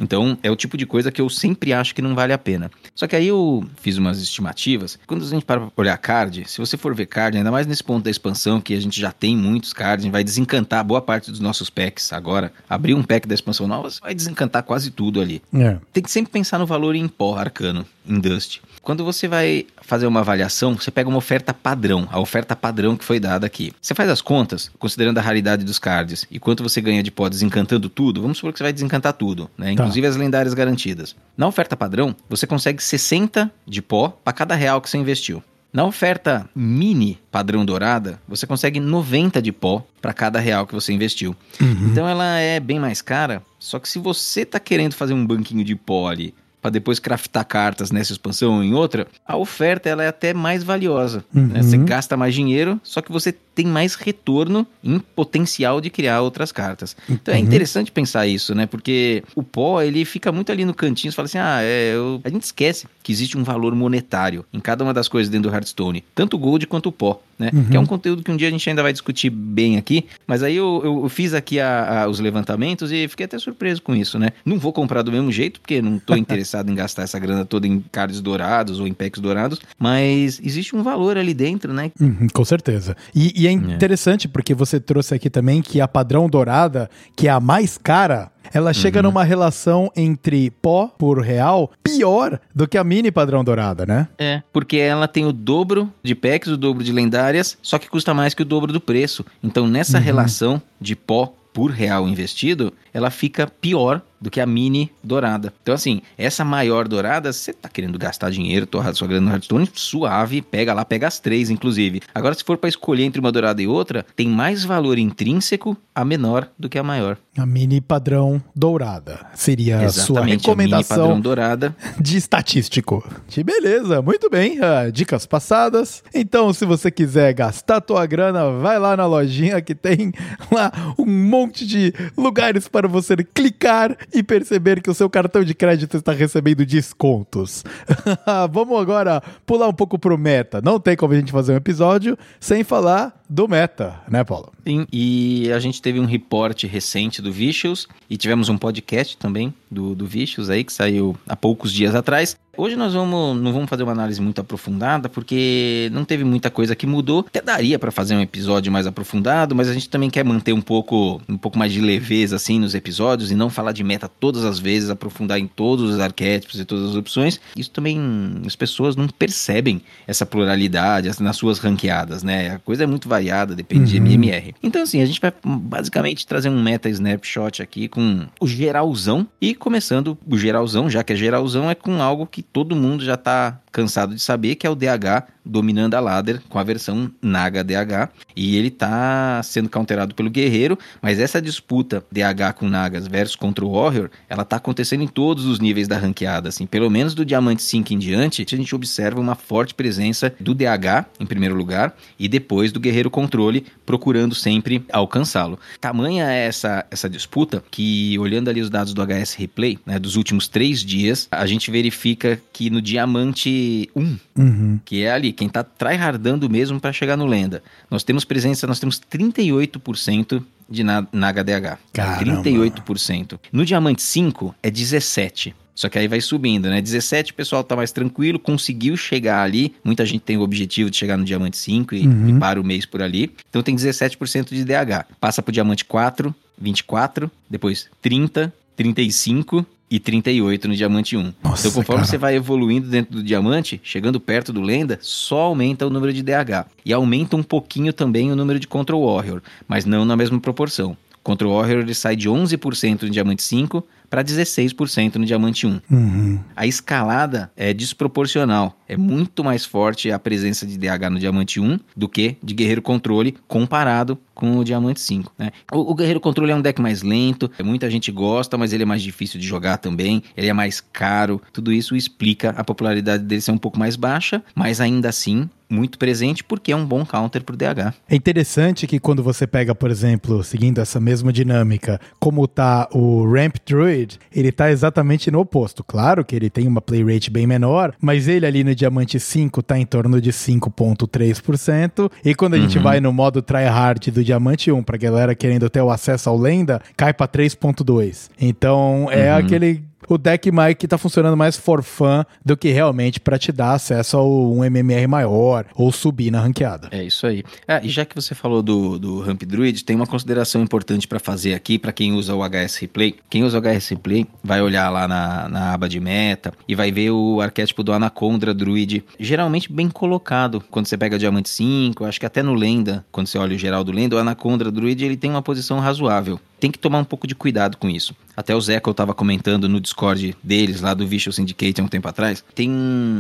Então 0.02 0.38
é 0.44 0.52
o 0.52 0.56
tipo 0.56 0.78
de 0.78 0.86
coisa 0.86 1.12
que 1.12 1.22
eu 1.22 1.30
sempre 1.30 1.74
acho 1.74 1.96
que 1.96 2.02
não 2.02 2.16
vale 2.16 2.34
a 2.34 2.38
pena. 2.38 2.70
Só 2.96 3.08
que 3.08 3.16
aí 3.16 3.28
eu 3.28 3.66
fiz 3.82 3.98
umas 3.98 4.22
estimativas. 4.22 5.00
Quando 5.08 5.24
a 5.24 5.28
gente 5.28 5.46
para 5.46 5.60
pra 5.62 5.72
olhar 5.78 5.98
card, 5.98 6.44
se 6.48 6.60
você 6.60 6.78
for 6.78 6.94
ver 6.96 7.06
card, 7.06 7.38
ainda 7.38 7.52
mais 7.52 7.68
nesse 7.68 7.84
ponto 7.84 8.04
da 8.04 8.12
expansão, 8.12 8.60
que 8.60 8.74
a 8.74 8.80
gente 8.80 9.00
já 9.00 9.12
tem 9.12 9.36
muitos 9.36 9.74
cards, 9.74 10.06
vai 10.08 10.24
desencantar 10.24 10.84
boa 10.84 11.02
parte 11.02 11.32
dos 11.32 11.40
nossos 11.40 11.70
packs 11.70 12.12
agora. 12.14 12.52
Abrir 12.70 12.94
um 12.94 13.04
pack 13.04 13.28
da 13.28 13.34
expansão 13.34 13.68
nova, 13.68 13.90
você 13.90 14.00
vai 14.02 14.14
desencantar 14.14 14.64
quase 14.64 14.92
tudo 14.92 15.22
ali. 15.22 15.42
É. 15.54 15.78
Tem 15.92 16.04
que 16.04 16.12
sempre 16.12 16.32
pensar 16.32 16.60
no 16.60 16.66
valor 16.66 16.96
em 16.96 17.08
pó 17.08 17.36
arcano, 17.36 17.86
em 18.08 18.20
Dust. 18.20 18.60
Quando 18.82 19.06
você 19.06 19.30
vai 19.30 19.66
fazer 19.82 20.06
uma 20.08 20.20
avaliação, 20.20 20.76
você 20.76 20.92
pega 20.92 21.08
uma 21.08 21.18
oferta 21.18 21.54
padrão, 21.54 22.06
a 22.12 22.20
oferta 22.20 22.54
padrão 22.54 22.98
que 22.98 23.06
foi 23.06 23.18
dada 23.18 23.46
aqui. 23.46 23.72
Você 23.82 23.94
faz 23.94 24.10
as 24.10 24.22
contas, 24.22 24.70
considerando 24.78 25.18
a 25.18 25.22
raridade 25.22 25.64
dos 25.64 25.80
cards 25.80 26.28
e 26.30 26.38
quanto 26.38 26.62
você 26.62 26.82
ganha 26.82 27.02
de 27.02 27.10
pó 27.10 27.30
desencantando 27.30 27.88
tudo, 27.88 28.22
vamos 28.22 28.38
supor 28.38 28.52
que 28.52 28.58
você 28.60 28.63
vai 28.64 28.74
desencantar 28.74 29.14
tudo, 29.14 29.50
né? 29.58 29.72
Inclusive 29.72 30.08
as 30.08 30.16
lendárias 30.16 30.54
garantidas. 30.54 31.16
Na 31.38 31.48
oferta 31.48 31.78
padrão, 31.78 32.16
você 32.28 32.48
consegue 32.48 32.82
60 32.82 33.52
de 33.68 33.82
pó 33.82 34.10
para 34.24 34.34
cada 34.34 34.56
real 34.56 34.82
que 34.82 34.90
você 34.90 34.98
investiu. 34.98 35.44
Na 35.72 35.84
oferta 35.86 36.48
mini 36.56 37.20
padrão 37.32 37.66
dourada, 37.66 38.20
você 38.28 38.46
consegue 38.46 38.80
90 38.80 39.42
de 39.42 39.52
pó 39.52 39.84
para 40.00 40.14
cada 40.14 40.40
real 40.40 40.68
que 40.68 40.74
você 40.76 40.94
investiu. 40.94 41.36
Então 41.60 42.08
ela 42.08 42.38
é 42.38 42.60
bem 42.60 42.80
mais 42.80 43.02
cara, 43.02 43.42
só 43.58 43.80
que 43.80 43.90
se 43.90 43.98
você 43.98 44.46
tá 44.46 44.60
querendo 44.60 44.94
fazer 44.94 45.14
um 45.14 45.26
banquinho 45.26 45.64
de 45.64 45.76
pó 45.76 46.08
ali 46.08 46.34
para 46.64 46.72
depois 46.72 46.98
craftar 46.98 47.46
cartas 47.46 47.92
nessa 47.92 48.14
expansão 48.14 48.56
ou 48.56 48.64
em 48.64 48.74
outra, 48.74 49.06
a 49.28 49.36
oferta 49.36 49.90
ela 49.90 50.02
é 50.02 50.08
até 50.08 50.34
mais 50.34 50.64
valiosa. 50.64 51.24
né? 51.34 51.62
Você 51.62 51.78
gasta 51.78 52.16
mais 52.16 52.34
dinheiro, 52.34 52.80
só 52.84 53.02
que 53.02 53.12
você 53.12 53.32
tem 53.54 53.68
mais 53.68 53.94
retorno 53.94 54.66
em 54.84 54.98
potencial 54.98 55.80
de 55.80 55.90
criar 55.92 56.22
outras 56.22 56.52
cartas. 56.52 56.96
Então 57.08 57.32
é 57.34 57.38
interessante 57.38 57.92
pensar 57.92 58.26
isso, 58.26 58.56
né? 58.56 58.66
Porque 58.66 59.24
o 59.36 59.44
pó, 59.44 59.80
ele 59.82 60.04
fica 60.06 60.32
muito 60.32 60.52
ali 60.52 60.66
no 60.66 60.74
cantinho, 60.74 61.12
você 61.12 61.16
fala 61.16 61.26
assim, 61.28 61.38
ah, 61.38 61.60
é, 61.62 61.94
eu... 61.94 62.20
a 62.24 62.30
gente 62.30 62.44
esquece 62.44 62.88
que 63.04 63.12
existe 63.12 63.38
um 63.38 63.44
valor 63.44 63.76
monetário 63.76 64.44
em 64.52 64.60
cada 64.60 64.84
uma 64.84 64.94
das 64.94 65.08
coisas 65.08 65.30
dentro 65.30 65.50
do 65.52 65.54
Hearthstone, 65.56 66.04
tanto 66.16 66.36
o 66.36 66.40
gold 66.40 66.66
quanto 66.66 66.88
o 66.88 66.92
pó, 66.92 67.22
né? 67.38 67.52
Que 67.70 67.76
é 67.78 67.80
um 67.80 67.86
conteúdo 67.86 68.24
que 68.24 68.32
um 68.32 68.38
dia 68.38 68.48
a 68.48 68.52
gente 68.52 68.68
ainda 68.68 68.82
vai 68.82 68.94
discutir 68.94 69.30
bem 69.30 69.78
aqui, 69.78 70.06
mas 70.26 70.42
aí 70.42 70.56
eu, 70.56 70.82
eu- 70.84 71.04
eu 71.04 71.10
fiz 71.10 71.34
aqui 71.36 71.60
a- 71.60 72.04
a- 72.04 72.08
os 72.08 72.20
levantamentos 72.20 72.92
e 72.92 73.08
fiquei 73.08 73.26
até 73.26 73.38
surpreso 73.38 73.82
com 73.84 73.94
isso, 73.96 74.18
né? 74.18 74.30
Não 74.46 74.58
vou 74.58 74.72
comprar 74.74 75.02
do 75.04 75.12
mesmo 75.12 75.32
jeito, 75.32 75.60
porque 75.60 75.82
não 75.82 76.00
tô 76.00 76.16
interessado 76.16 76.53
em 76.62 76.76
gastar 76.76 77.04
essa 77.04 77.18
grana 77.20 77.46
toda 77.46 77.68
em 77.68 77.80
cards 77.92 78.22
dourados 78.22 78.80
ou 78.80 78.88
em 78.88 78.94
packs 78.94 79.22
dourados, 79.22 79.60
mas 79.80 80.40
existe 80.44 80.76
um 80.76 80.84
valor 80.84 81.18
ali 81.18 81.34
dentro, 81.34 81.74
né? 81.74 81.92
Uhum, 82.00 82.28
com 82.32 82.46
certeza. 82.46 82.96
E, 83.16 83.34
e 83.44 83.48
é 83.48 83.52
interessante 83.52 84.28
porque 84.28 84.54
você 84.54 84.80
trouxe 84.80 85.16
aqui 85.16 85.30
também 85.30 85.62
que 85.62 85.80
a 85.82 85.88
padrão 85.88 86.30
dourada, 86.30 86.90
que 87.16 87.28
é 87.28 87.32
a 87.32 87.40
mais 87.40 87.78
cara, 87.78 88.32
ela 88.54 88.74
chega 88.74 89.00
Uhum. 89.00 89.04
numa 89.08 89.24
relação 89.24 89.92
entre 89.96 90.52
pó 90.52 90.88
por 90.88 91.20
real 91.22 91.72
pior 91.82 92.40
do 92.54 92.68
que 92.68 92.78
a 92.78 92.84
mini 92.84 93.10
padrão 93.12 93.44
dourada, 93.44 93.86
né? 93.86 94.08
É, 94.18 94.44
porque 94.52 94.78
ela 94.78 95.08
tem 95.08 95.26
o 95.26 95.32
dobro 95.34 95.92
de 96.04 96.14
packs, 96.14 96.50
o 96.52 96.58
dobro 96.58 96.84
de 96.84 96.92
lendárias, 96.92 97.58
só 97.62 97.80
que 97.80 97.90
custa 97.90 98.14
mais 98.14 98.34
que 98.34 98.42
o 98.42 98.46
dobro 98.46 98.72
do 98.72 98.80
preço. 98.82 99.26
Então, 99.42 99.68
nessa 99.68 99.98
relação 99.98 100.62
de 100.80 100.96
pó 100.96 101.34
por 101.54 101.70
real 101.72 102.08
investido, 102.08 102.74
ela 102.94 103.10
fica 103.12 103.48
pior 103.48 104.02
do 104.24 104.32
que 104.32 104.40
a 104.40 104.46
mini 104.46 104.90
dourada. 105.04 105.54
Então, 105.62 105.76
assim, 105.76 106.02
essa 106.18 106.46
maior 106.46 106.88
dourada, 106.88 107.34
você 107.34 107.52
tá 107.52 107.68
querendo 107.68 108.00
gastar 108.00 108.30
dinheiro, 108.30 108.66
torrar 108.66 108.96
sua 108.96 109.06
grana 109.06 109.26
no 109.26 109.32
Hearthstone, 109.34 109.70
suave, 109.74 110.42
pega 110.42 110.74
lá, 110.74 110.86
pega 110.86 111.08
as 111.08 111.20
três, 111.20 111.50
inclusive. 111.50 112.02
Agora, 112.16 112.34
se 112.34 112.44
for 112.44 112.58
para 112.58 112.70
escolher 112.70 113.04
entre 113.04 113.20
uma 113.20 113.34
dourada 113.34 113.62
e 113.62 113.68
outra, 113.68 114.06
tem 114.16 114.30
mais 114.30 114.64
valor 114.64 114.98
intrínseco 114.98 115.76
a 115.94 116.06
menor 116.06 116.48
do 116.58 116.70
que 116.70 116.80
a 116.80 116.84
maior. 116.84 117.18
A 117.38 117.46
mini 117.46 117.82
padrão 117.82 118.42
dourada 118.56 119.26
seria 119.34 119.80
a 119.80 119.90
sua 119.90 120.22
Exatamente, 120.22 120.22
a 120.22 120.26
mini 120.26 120.38
recomendação 120.38 120.98
padrão 120.98 121.20
dourada. 121.20 121.76
de 122.00 122.16
estatístico. 122.16 123.04
Que 123.28 123.44
beleza, 123.44 124.02
muito 124.02 124.30
bem. 124.30 124.60
ah, 124.62 124.90
dicas 124.90 125.26
passadas. 125.26 126.02
Então, 126.14 126.54
se 126.54 126.66
você 126.66 126.90
quiser 126.90 127.34
gastar 127.34 127.82
tua 127.82 128.06
grana, 128.06 128.52
vai 128.52 128.80
lá 128.80 128.96
na 128.96 129.06
lojinha 129.06 129.62
que 129.62 129.76
tem 129.76 130.14
lá 130.50 130.72
um 130.98 131.06
monte 131.06 131.68
de 131.68 131.94
lugares 132.16 132.70
para 132.70 132.88
você 132.88 133.18
clicar 133.18 133.98
e 134.14 134.22
perceber 134.22 134.82
que 134.82 134.90
o 134.90 134.94
seu 134.94 135.10
cartão 135.10 135.44
de 135.44 135.54
crédito 135.54 135.98
está 135.98 136.12
recebendo 136.12 136.66
descontos. 136.66 137.64
Vamos 138.52 138.80
agora 138.80 139.22
pular 139.46 139.68
um 139.68 139.74
pouco 139.74 139.98
pro 139.98 140.18
meta. 140.18 140.62
Não 140.62 140.80
tem 140.80 140.96
como 140.96 141.14
a 141.14 141.16
gente 141.16 141.32
fazer 141.32 141.54
um 141.54 141.58
episódio 141.58 142.18
sem 142.40 142.64
falar 142.64 143.24
do 143.30 143.48
meta, 143.48 143.96
né, 144.10 144.24
Paulo? 144.24 144.52
Sim, 144.66 144.88
e 144.92 145.52
a 145.52 145.60
gente 145.60 145.82
teve 145.82 146.00
um 146.00 146.06
reporte 146.06 146.66
recente 146.68 147.22
do 147.22 147.32
Vicious 147.32 147.88
e 148.10 148.16
tivemos 148.16 148.48
um 148.48 148.58
podcast 148.58 149.18
também 149.18 149.54
do, 149.70 149.94
do 149.94 150.06
Vicious 150.06 150.50
aí, 150.50 150.64
que 150.64 150.72
saiu 150.72 151.18
há 151.28 151.36
poucos 151.36 151.72
dias 151.72 151.94
atrás. 151.94 152.38
Hoje 152.56 152.76
nós 152.76 152.94
vamos, 152.94 153.42
não 153.42 153.52
vamos 153.52 153.68
fazer 153.68 153.82
uma 153.82 153.94
análise 153.94 154.22
muito 154.22 154.40
aprofundada, 154.40 155.10
porque 155.10 155.90
não 155.92 156.06
teve 156.06 156.24
muita 156.24 156.52
coisa 156.52 156.76
que 156.76 156.86
mudou. 156.86 157.26
Até 157.28 157.42
daria 157.42 157.80
para 157.80 157.90
fazer 157.90 158.16
um 158.16 158.22
episódio 158.22 158.72
mais 158.72 158.86
aprofundado, 158.86 159.56
mas 159.56 159.68
a 159.68 159.74
gente 159.74 159.90
também 159.90 160.08
quer 160.08 160.24
manter 160.24 160.54
um 160.54 160.62
pouco, 160.62 161.20
um 161.28 161.36
pouco 161.36 161.58
mais 161.58 161.74
de 161.74 161.82
leveza 161.82 162.36
assim 162.36 162.60
nos 162.60 162.76
episódios 162.76 163.32
e 163.32 163.36
não 163.36 163.50
falar 163.50 163.72
de 163.72 163.84
meta 163.84 164.08
todas 164.08 164.46
as 164.46 164.60
vezes, 164.60 164.92
aprofundar 164.92 165.40
em 165.40 165.48
todos 165.48 165.96
os 165.96 166.00
arquétipos 166.00 166.60
e 166.60 166.64
todas 166.64 166.92
as 166.92 166.96
opções. 166.96 167.42
Isso 167.58 167.72
também 167.72 168.00
as 168.46 168.56
pessoas 168.56 168.96
não 168.96 169.08
percebem 169.08 169.82
essa 170.06 170.24
pluralidade 170.24 171.10
nas 171.22 171.36
suas 171.36 171.58
ranqueadas, 171.58 172.22
né? 172.22 172.52
A 172.52 172.60
coisa 172.60 172.84
é 172.84 172.88
muito 172.88 173.10
variada, 173.10 173.56
depende 173.56 173.90
de 173.90 173.98
MMR. 173.98 174.53
Então, 174.62 174.84
assim, 174.84 175.02
a 175.02 175.06
gente 175.06 175.20
vai 175.20 175.34
basicamente 175.44 176.26
trazer 176.28 176.50
um 176.50 176.62
meta 176.62 176.90
snapshot 176.90 177.62
aqui 177.62 177.88
com 177.88 178.26
o 178.40 178.48
geralzão 178.48 179.28
e 179.42 179.56
começando 179.56 180.18
o 180.26 180.38
geralzão, 180.38 180.90
já 180.90 181.04
que 181.04 181.14
é 181.14 181.16
geralzão, 181.16 181.70
é 181.70 181.76
com 181.76 182.02
algo 182.02 182.26
que 182.28 182.42
todo 182.42 182.76
mundo 182.76 183.04
já 183.04 183.18
tá 183.18 183.60
cansado 183.72 184.14
de 184.14 184.22
saber, 184.22 184.56
que 184.56 184.68
é 184.68 184.70
o 184.70 184.76
DH 184.76 185.28
dominando 185.46 185.94
a 185.96 186.00
ladder 186.00 186.42
com 186.50 186.58
a 186.60 186.64
versão 186.64 187.12
Naga 187.22 187.64
DH. 187.64 188.10
E 188.36 188.56
ele 188.58 188.70
tá 188.70 189.42
sendo 189.44 189.70
counterado 189.70 190.16
pelo 190.16 190.30
Guerreiro, 190.30 190.78
mas 191.02 191.20
essa 191.20 191.42
disputa 191.42 192.04
DH 192.12 192.54
com 192.56 192.70
Nagas 192.70 193.08
versus 193.08 193.36
contra 193.36 193.66
o 193.66 193.74
Warrior, 193.74 194.10
ela 194.30 194.46
tá 194.46 194.56
acontecendo 194.58 195.04
em 195.04 195.08
todos 195.08 195.46
os 195.46 195.60
níveis 195.60 195.88
da 195.88 195.98
ranqueada, 195.98 196.50
assim, 196.50 196.66
pelo 196.66 196.90
menos 196.90 197.14
do 197.14 197.26
Diamante 197.26 197.62
5 197.64 197.94
em 197.94 198.00
diante, 198.00 198.46
a 198.54 198.58
gente 198.58 198.76
observa 198.76 199.20
uma 199.20 199.36
forte 199.36 199.74
presença 199.74 200.34
do 200.40 200.54
DH 200.54 201.06
em 201.20 201.26
primeiro 201.26 201.56
lugar 201.56 201.96
e 202.18 202.28
depois 202.28 202.72
do 202.72 202.80
Guerreiro 202.80 203.10
Controle, 203.10 203.66
procurando 203.86 204.34
sempre 204.36 204.84
alcançá-lo. 204.92 205.60
Tamanha 205.82 206.26
é 206.32 206.46
essa, 206.46 206.86
essa 206.90 207.10
disputa 207.10 207.64
que, 207.70 208.18
olhando 208.20 208.50
ali 208.50 208.62
os 208.62 208.70
dados 208.70 208.94
do 208.94 209.02
HS 209.02 209.34
Replay, 209.36 209.78
né, 209.86 210.00
dos 210.00 210.16
últimos 210.16 210.48
três 210.48 210.84
dias, 210.84 211.28
a 211.32 211.46
gente 211.46 211.70
verifica 211.70 212.40
que 212.52 212.70
no 212.70 212.82
Diamante 212.82 213.90
1, 213.96 214.18
Uhum. 214.36 214.80
que 214.84 215.04
é 215.04 215.12
ali 215.12 215.33
quem 215.34 215.50
tá 215.50 215.64
tryhardando 215.64 216.50
mesmo 216.50 216.80
para 216.80 216.94
chegar 216.94 217.18
no 217.18 217.26
lenda. 217.26 217.62
Nós 217.90 218.04
temos 218.04 218.24
presença, 218.24 218.66
nós 218.68 218.80
temos 218.80 219.00
38% 219.00 220.44
de 220.70 220.84
na, 220.84 221.06
na 221.12 221.32
HDH. 221.32 221.78
Caramba. 221.94 222.42
38%. 222.44 223.40
No 223.52 223.66
Diamante 223.66 224.02
5 224.02 224.56
é 224.64 224.70
17. 224.72 225.56
Só 225.76 225.90
que 225.90 225.98
aí 225.98 226.08
vai 226.08 226.22
subindo, 226.22 226.70
né? 226.70 226.80
17 226.82 227.32
o 227.32 227.36
pessoal 227.36 227.64
tá 227.64 227.76
mais 227.76 227.92
tranquilo, 227.92 228.38
conseguiu 228.38 228.96
chegar 228.96 229.42
ali. 229.42 229.74
Muita 229.84 230.06
gente 230.06 230.22
tem 230.22 230.38
o 230.38 230.42
objetivo 230.42 230.90
de 230.90 230.98
chegar 230.98 231.18
no 231.18 231.26
Diamante 231.26 231.58
5 231.58 231.96
e, 231.96 232.08
Uhum. 232.08 232.30
e 232.30 232.40
para 232.40 232.62
o 232.62 232.64
mês 232.64 232.86
por 232.86 233.02
ali. 233.02 233.32
Então 233.50 233.64
tem 233.64 233.76
17% 233.76 234.50
de 234.54 234.64
DH. 234.64 235.06
Passa 235.20 235.42
pro 235.42 235.52
Diamante 235.52 235.84
4, 235.84 236.34
24, 236.60 237.30
depois 237.50 237.90
30, 238.04 238.54
35 238.76 239.66
e 239.94 240.00
38 240.00 240.68
no 240.68 240.76
Diamante 240.76 241.16
1. 241.16 241.34
Nossa, 241.44 241.68
então 241.68 241.80
conforme 241.80 242.02
cara. 242.02 242.08
você 242.08 242.18
vai 242.18 242.36
evoluindo 242.36 242.88
dentro 242.90 243.14
do 243.14 243.22
Diamante, 243.22 243.80
chegando 243.84 244.20
perto 244.20 244.52
do 244.52 244.60
Lenda, 244.60 244.98
só 245.00 245.42
aumenta 245.42 245.86
o 245.86 245.90
número 245.92 246.12
de 246.12 246.24
DH. 246.24 246.66
E 246.84 246.92
aumenta 246.92 247.36
um 247.36 247.44
pouquinho 247.44 247.94
também 247.94 248.32
o 248.32 248.36
número 248.36 248.60
de 248.60 248.68
Control 248.68 249.06
Warrior, 249.06 249.44
mas 249.68 249.86
não 249.86 250.04
na 250.04 250.16
mesma 250.16 250.40
proporção. 250.40 250.98
Control 251.22 251.56
Warrior 251.56 251.82
ele 251.82 251.94
sai 251.94 252.16
de 252.16 252.28
11% 252.28 253.04
no 253.04 253.10
Diamante 253.12 253.44
5 253.44 253.86
para 254.10 254.24
16% 254.24 255.16
no 255.16 255.26
Diamante 255.26 255.68
1. 255.68 255.82
Uhum. 255.92 256.40
A 256.56 256.66
escalada 256.66 257.52
é 257.56 257.72
desproporcional. 257.72 258.76
É 258.94 258.98
muito 258.98 259.44
mais 259.44 259.66
forte 259.66 260.12
a 260.12 260.20
presença 260.20 260.66
de 260.66 260.78
DH 260.78 261.10
no 261.12 261.20
Diamante 261.20 261.60
1 261.60 261.80
do 261.96 262.08
que 262.08 262.38
de 262.44 262.54
Guerreiro 262.54 262.82
Controle 262.82 263.36
comparado 263.48 264.18
com 264.34 264.58
o 264.58 264.64
Diamante 264.64 265.00
5. 265.00 265.34
Né? 265.38 265.52
O, 265.72 265.92
o 265.92 265.96
Guerreiro 265.96 266.20
Controle 266.20 266.52
é 266.52 266.56
um 266.56 266.62
deck 266.62 266.82
mais 266.82 267.02
lento, 267.02 267.50
muita 267.64 267.90
gente 267.90 268.12
gosta, 268.12 268.58
mas 268.58 268.74
ele 268.74 268.84
é 268.84 268.86
mais 268.86 269.02
difícil 269.02 269.40
de 269.40 269.46
jogar 269.46 269.78
também. 269.78 270.24
Ele 270.36 270.48
é 270.48 270.54
mais 270.54 270.82
caro. 270.82 271.42
Tudo 271.52 271.72
isso 271.72 271.96
explica 271.96 272.50
a 272.52 272.64
popularidade 272.64 273.24
dele 273.24 273.42
ser 273.42 273.52
um 273.52 273.58
pouco 273.58 273.78
mais 273.80 273.96
baixa, 273.96 274.44
mas 274.56 274.82
ainda 274.82 275.10
assim 275.10 275.50
muito 275.74 275.98
presente 275.98 276.44
porque 276.44 276.72
é 276.72 276.76
um 276.76 276.86
bom 276.86 277.06
counter 277.06 277.44
pro 277.44 277.58
DH. 277.58 277.94
É 278.08 278.16
interessante 278.16 278.86
que 278.86 279.00
quando 279.00 279.24
você 279.24 279.48
pega, 279.48 279.74
por 279.74 279.90
exemplo, 279.90 280.44
seguindo 280.44 280.80
essa 280.80 281.00
mesma 281.00 281.34
dinâmica, 281.34 282.00
como 282.20 282.48
tá 282.48 282.88
o 282.92 283.26
Ramp 283.26 283.56
Druid, 283.66 284.20
ele 284.32 284.52
tá 284.52 284.70
exatamente 284.72 285.32
no 285.32 285.40
oposto. 285.40 285.84
Claro 285.84 286.24
que 286.24 286.36
ele 286.36 286.50
tem 286.50 286.68
uma 286.68 286.82
play 286.82 287.04
rate 287.04 287.32
bem 287.32 287.48
menor, 287.48 287.94
mas 288.00 288.28
ele 288.28 288.46
ali 288.46 288.64
no 288.64 288.76
Diamante 288.84 289.18
5 289.18 289.64
tá 289.64 289.80
em 289.80 289.86
torno 289.86 290.20
de 290.20 290.32
5.3%, 290.34 292.12
e 292.26 292.36
quando 292.36 292.56
a 292.56 292.60
gente 292.60 292.78
Uhum. 292.78 292.84
vai 292.84 293.00
no 293.00 293.14
modo 293.14 293.42
tryhard 293.42 294.12
do 294.12 294.24
Diamante 294.24 294.72
1, 294.72 294.84
pra 294.84 294.98
galera 294.98 295.34
querendo 295.34 295.70
ter 295.70 295.82
o 295.82 295.90
acesso 295.90 296.30
ao 296.30 296.38
lenda, 296.38 296.82
cai 296.98 297.14
pra 297.14 297.28
3.2. 297.28 298.30
Então 298.40 299.08
é 299.10 299.32
Uhum. 299.32 299.38
aquele 299.38 299.84
o 300.08 300.18
deck 300.18 300.52
Mike 300.52 300.88
tá 300.88 300.98
funcionando 300.98 301.38
mais 301.38 301.58
for 301.58 301.84
fun 301.84 302.24
do 302.44 302.56
que 302.56 302.70
realmente 302.70 303.20
pra 303.20 303.38
te 303.38 303.52
dar 303.52 303.74
acesso 303.74 304.18
a 304.18 304.24
um 304.26 304.64
MMR 304.64 305.08
maior 305.08 305.66
ou 305.76 305.92
subir 305.92 306.32
na 306.32 306.40
ranqueada. 306.40 306.90
É 306.92 307.04
isso 307.04 307.26
aí. 307.26 307.44
Ah, 307.68 307.82
e 307.84 307.90
já 307.90 308.06
que 308.06 308.16
você 308.16 308.36
falou 308.36 308.62
do, 308.62 308.98
do 309.00 309.20
Ramp 309.20 309.44
Druid, 309.44 309.84
tem 309.84 309.96
uma 309.96 310.08
consideração 310.08 310.62
importante 310.62 311.08
para 311.08 311.20
fazer 311.20 311.54
aqui 311.54 311.78
para 311.78 311.92
quem 311.92 312.14
usa 312.14 312.36
o 312.36 312.42
HS 312.44 312.78
Replay. 312.78 313.16
Quem 313.30 313.44
usa 313.44 313.60
o 313.60 313.62
HS 313.62 313.90
Replay 313.90 314.28
vai 314.44 314.62
olhar 314.62 314.90
lá 314.90 315.08
na, 315.08 315.50
na 315.50 315.74
aba 315.74 315.90
de 315.90 316.00
meta 316.00 316.54
e 316.68 316.76
vai 316.76 316.92
ver 316.92 317.12
o 317.12 317.42
arquétipo 317.42 317.84
do 317.84 317.94
Anaconda 317.94 318.54
Druid, 318.54 319.04
geralmente 319.20 319.72
bem 319.72 319.90
colocado. 319.90 320.64
Quando 320.70 320.88
você 320.88 320.98
pega 320.98 321.18
Diamante 321.18 321.50
5, 321.50 322.06
acho 322.06 322.20
que 322.20 322.26
até 322.26 322.42
no 322.42 322.54
Lenda, 322.54 323.06
quando 323.12 323.28
você 323.28 323.38
olha 323.38 323.56
o 323.56 323.60
geral 323.60 323.84
do 323.84 323.92
Lenda, 323.92 324.16
o 324.16 324.20
Anaconda 324.20 324.72
Druid 324.72 325.04
ele 325.04 325.18
tem 325.18 325.30
uma 325.30 325.42
posição 325.42 325.80
razoável. 325.80 326.40
Tem 326.64 326.72
que 326.72 326.80
tomar 326.80 327.00
um 327.00 327.04
pouco 327.04 327.28
de 327.28 327.36
cuidado 327.36 327.76
com 327.76 327.90
isso. 327.90 328.16
Até 328.38 328.56
o 328.56 328.62
Zeca 328.62 328.90
eu 328.90 328.94
tava 328.94 329.14
comentando 329.14 329.68
no 329.68 329.82
Discord 329.82 330.34
deles, 330.42 330.80
lá 330.80 330.94
do 330.94 331.06
Visual 331.06 331.34
Syndicate 331.34 331.82
há 331.82 331.84
um 331.84 331.90
tempo 331.90 332.08
atrás, 332.08 332.42
tem 332.56 332.72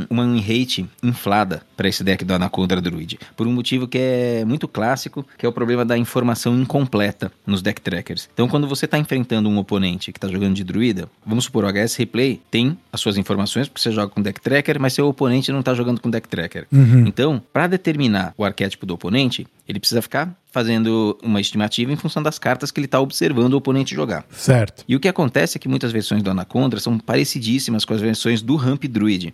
uma 0.10 0.24
rate 0.40 0.90
inflada 1.04 1.62
para 1.76 1.90
esse 1.90 2.06
deck 2.06 2.24
do 2.24 2.34
Anaconda 2.34 2.80
Druid. 2.80 3.20
Por 3.36 3.46
um 3.46 3.52
motivo 3.52 3.86
que 3.86 3.98
é 3.98 4.46
muito 4.46 4.66
clássico, 4.66 5.28
que 5.38 5.46
é 5.46 5.50
o 5.50 5.52
problema 5.52 5.84
da 5.84 5.98
informação 5.98 6.58
incompleta 6.58 7.34
nos 7.46 7.62
deck 7.62 7.82
trackers. 7.82 8.30
Então, 8.34 8.48
quando 8.48 8.66
você 8.66 8.88
tá 8.88 8.98
enfrentando 8.98 9.50
um 9.50 9.58
oponente 9.58 10.14
que 10.14 10.20
tá 10.22 10.30
jogando 10.30 10.56
de 10.56 10.64
druida, 10.64 11.10
vamos 11.26 11.44
supor, 11.44 11.66
o 11.66 11.68
HS 11.68 11.96
Replay 11.96 12.40
tem 12.50 12.78
as 12.94 13.02
suas 13.02 13.18
informações, 13.18 13.68
porque 13.68 13.82
você 13.82 13.92
joga 13.92 14.08
com 14.08 14.22
deck 14.22 14.40
tracker, 14.40 14.80
mas 14.80 14.94
seu 14.94 15.06
oponente 15.06 15.52
não 15.52 15.62
tá 15.62 15.74
jogando 15.74 16.00
com 16.00 16.10
deck 16.10 16.30
tracker. 16.30 16.66
Uhum. 16.72 17.06
Então, 17.06 17.42
para 17.52 17.68
determinar 17.68 18.34
o 18.38 18.46
arquétipo 18.46 18.86
do 18.86 18.94
oponente, 18.94 19.46
ele 19.68 19.80
precisa 19.80 20.02
ficar 20.02 20.36
fazendo 20.52 21.18
uma 21.24 21.42
estimativa 21.42 21.92
em 21.92 21.96
função 21.96 22.22
das 22.22 22.38
cartas 22.38 22.70
que 22.70 22.80
ele 22.80 22.86
está 22.86 23.00
observando 23.00 23.54
o 23.54 23.58
oponente 23.58 23.96
jogar. 23.96 24.24
Certo. 24.30 24.84
E 24.88 24.96
o 24.96 25.00
que 25.00 25.08
acontece 25.08 25.58
é 25.58 25.60
que 25.60 25.68
muitas 25.68 25.92
versões 25.92 26.22
do 26.22 26.30
Anaconda 26.30 26.80
são 26.80 27.00
parecidíssimas 27.00 27.84
com 27.86 27.94
as 27.94 28.02
versões 28.02 28.42
do 28.42 28.56
Ramp 28.56 28.84
Druid, 28.86 29.34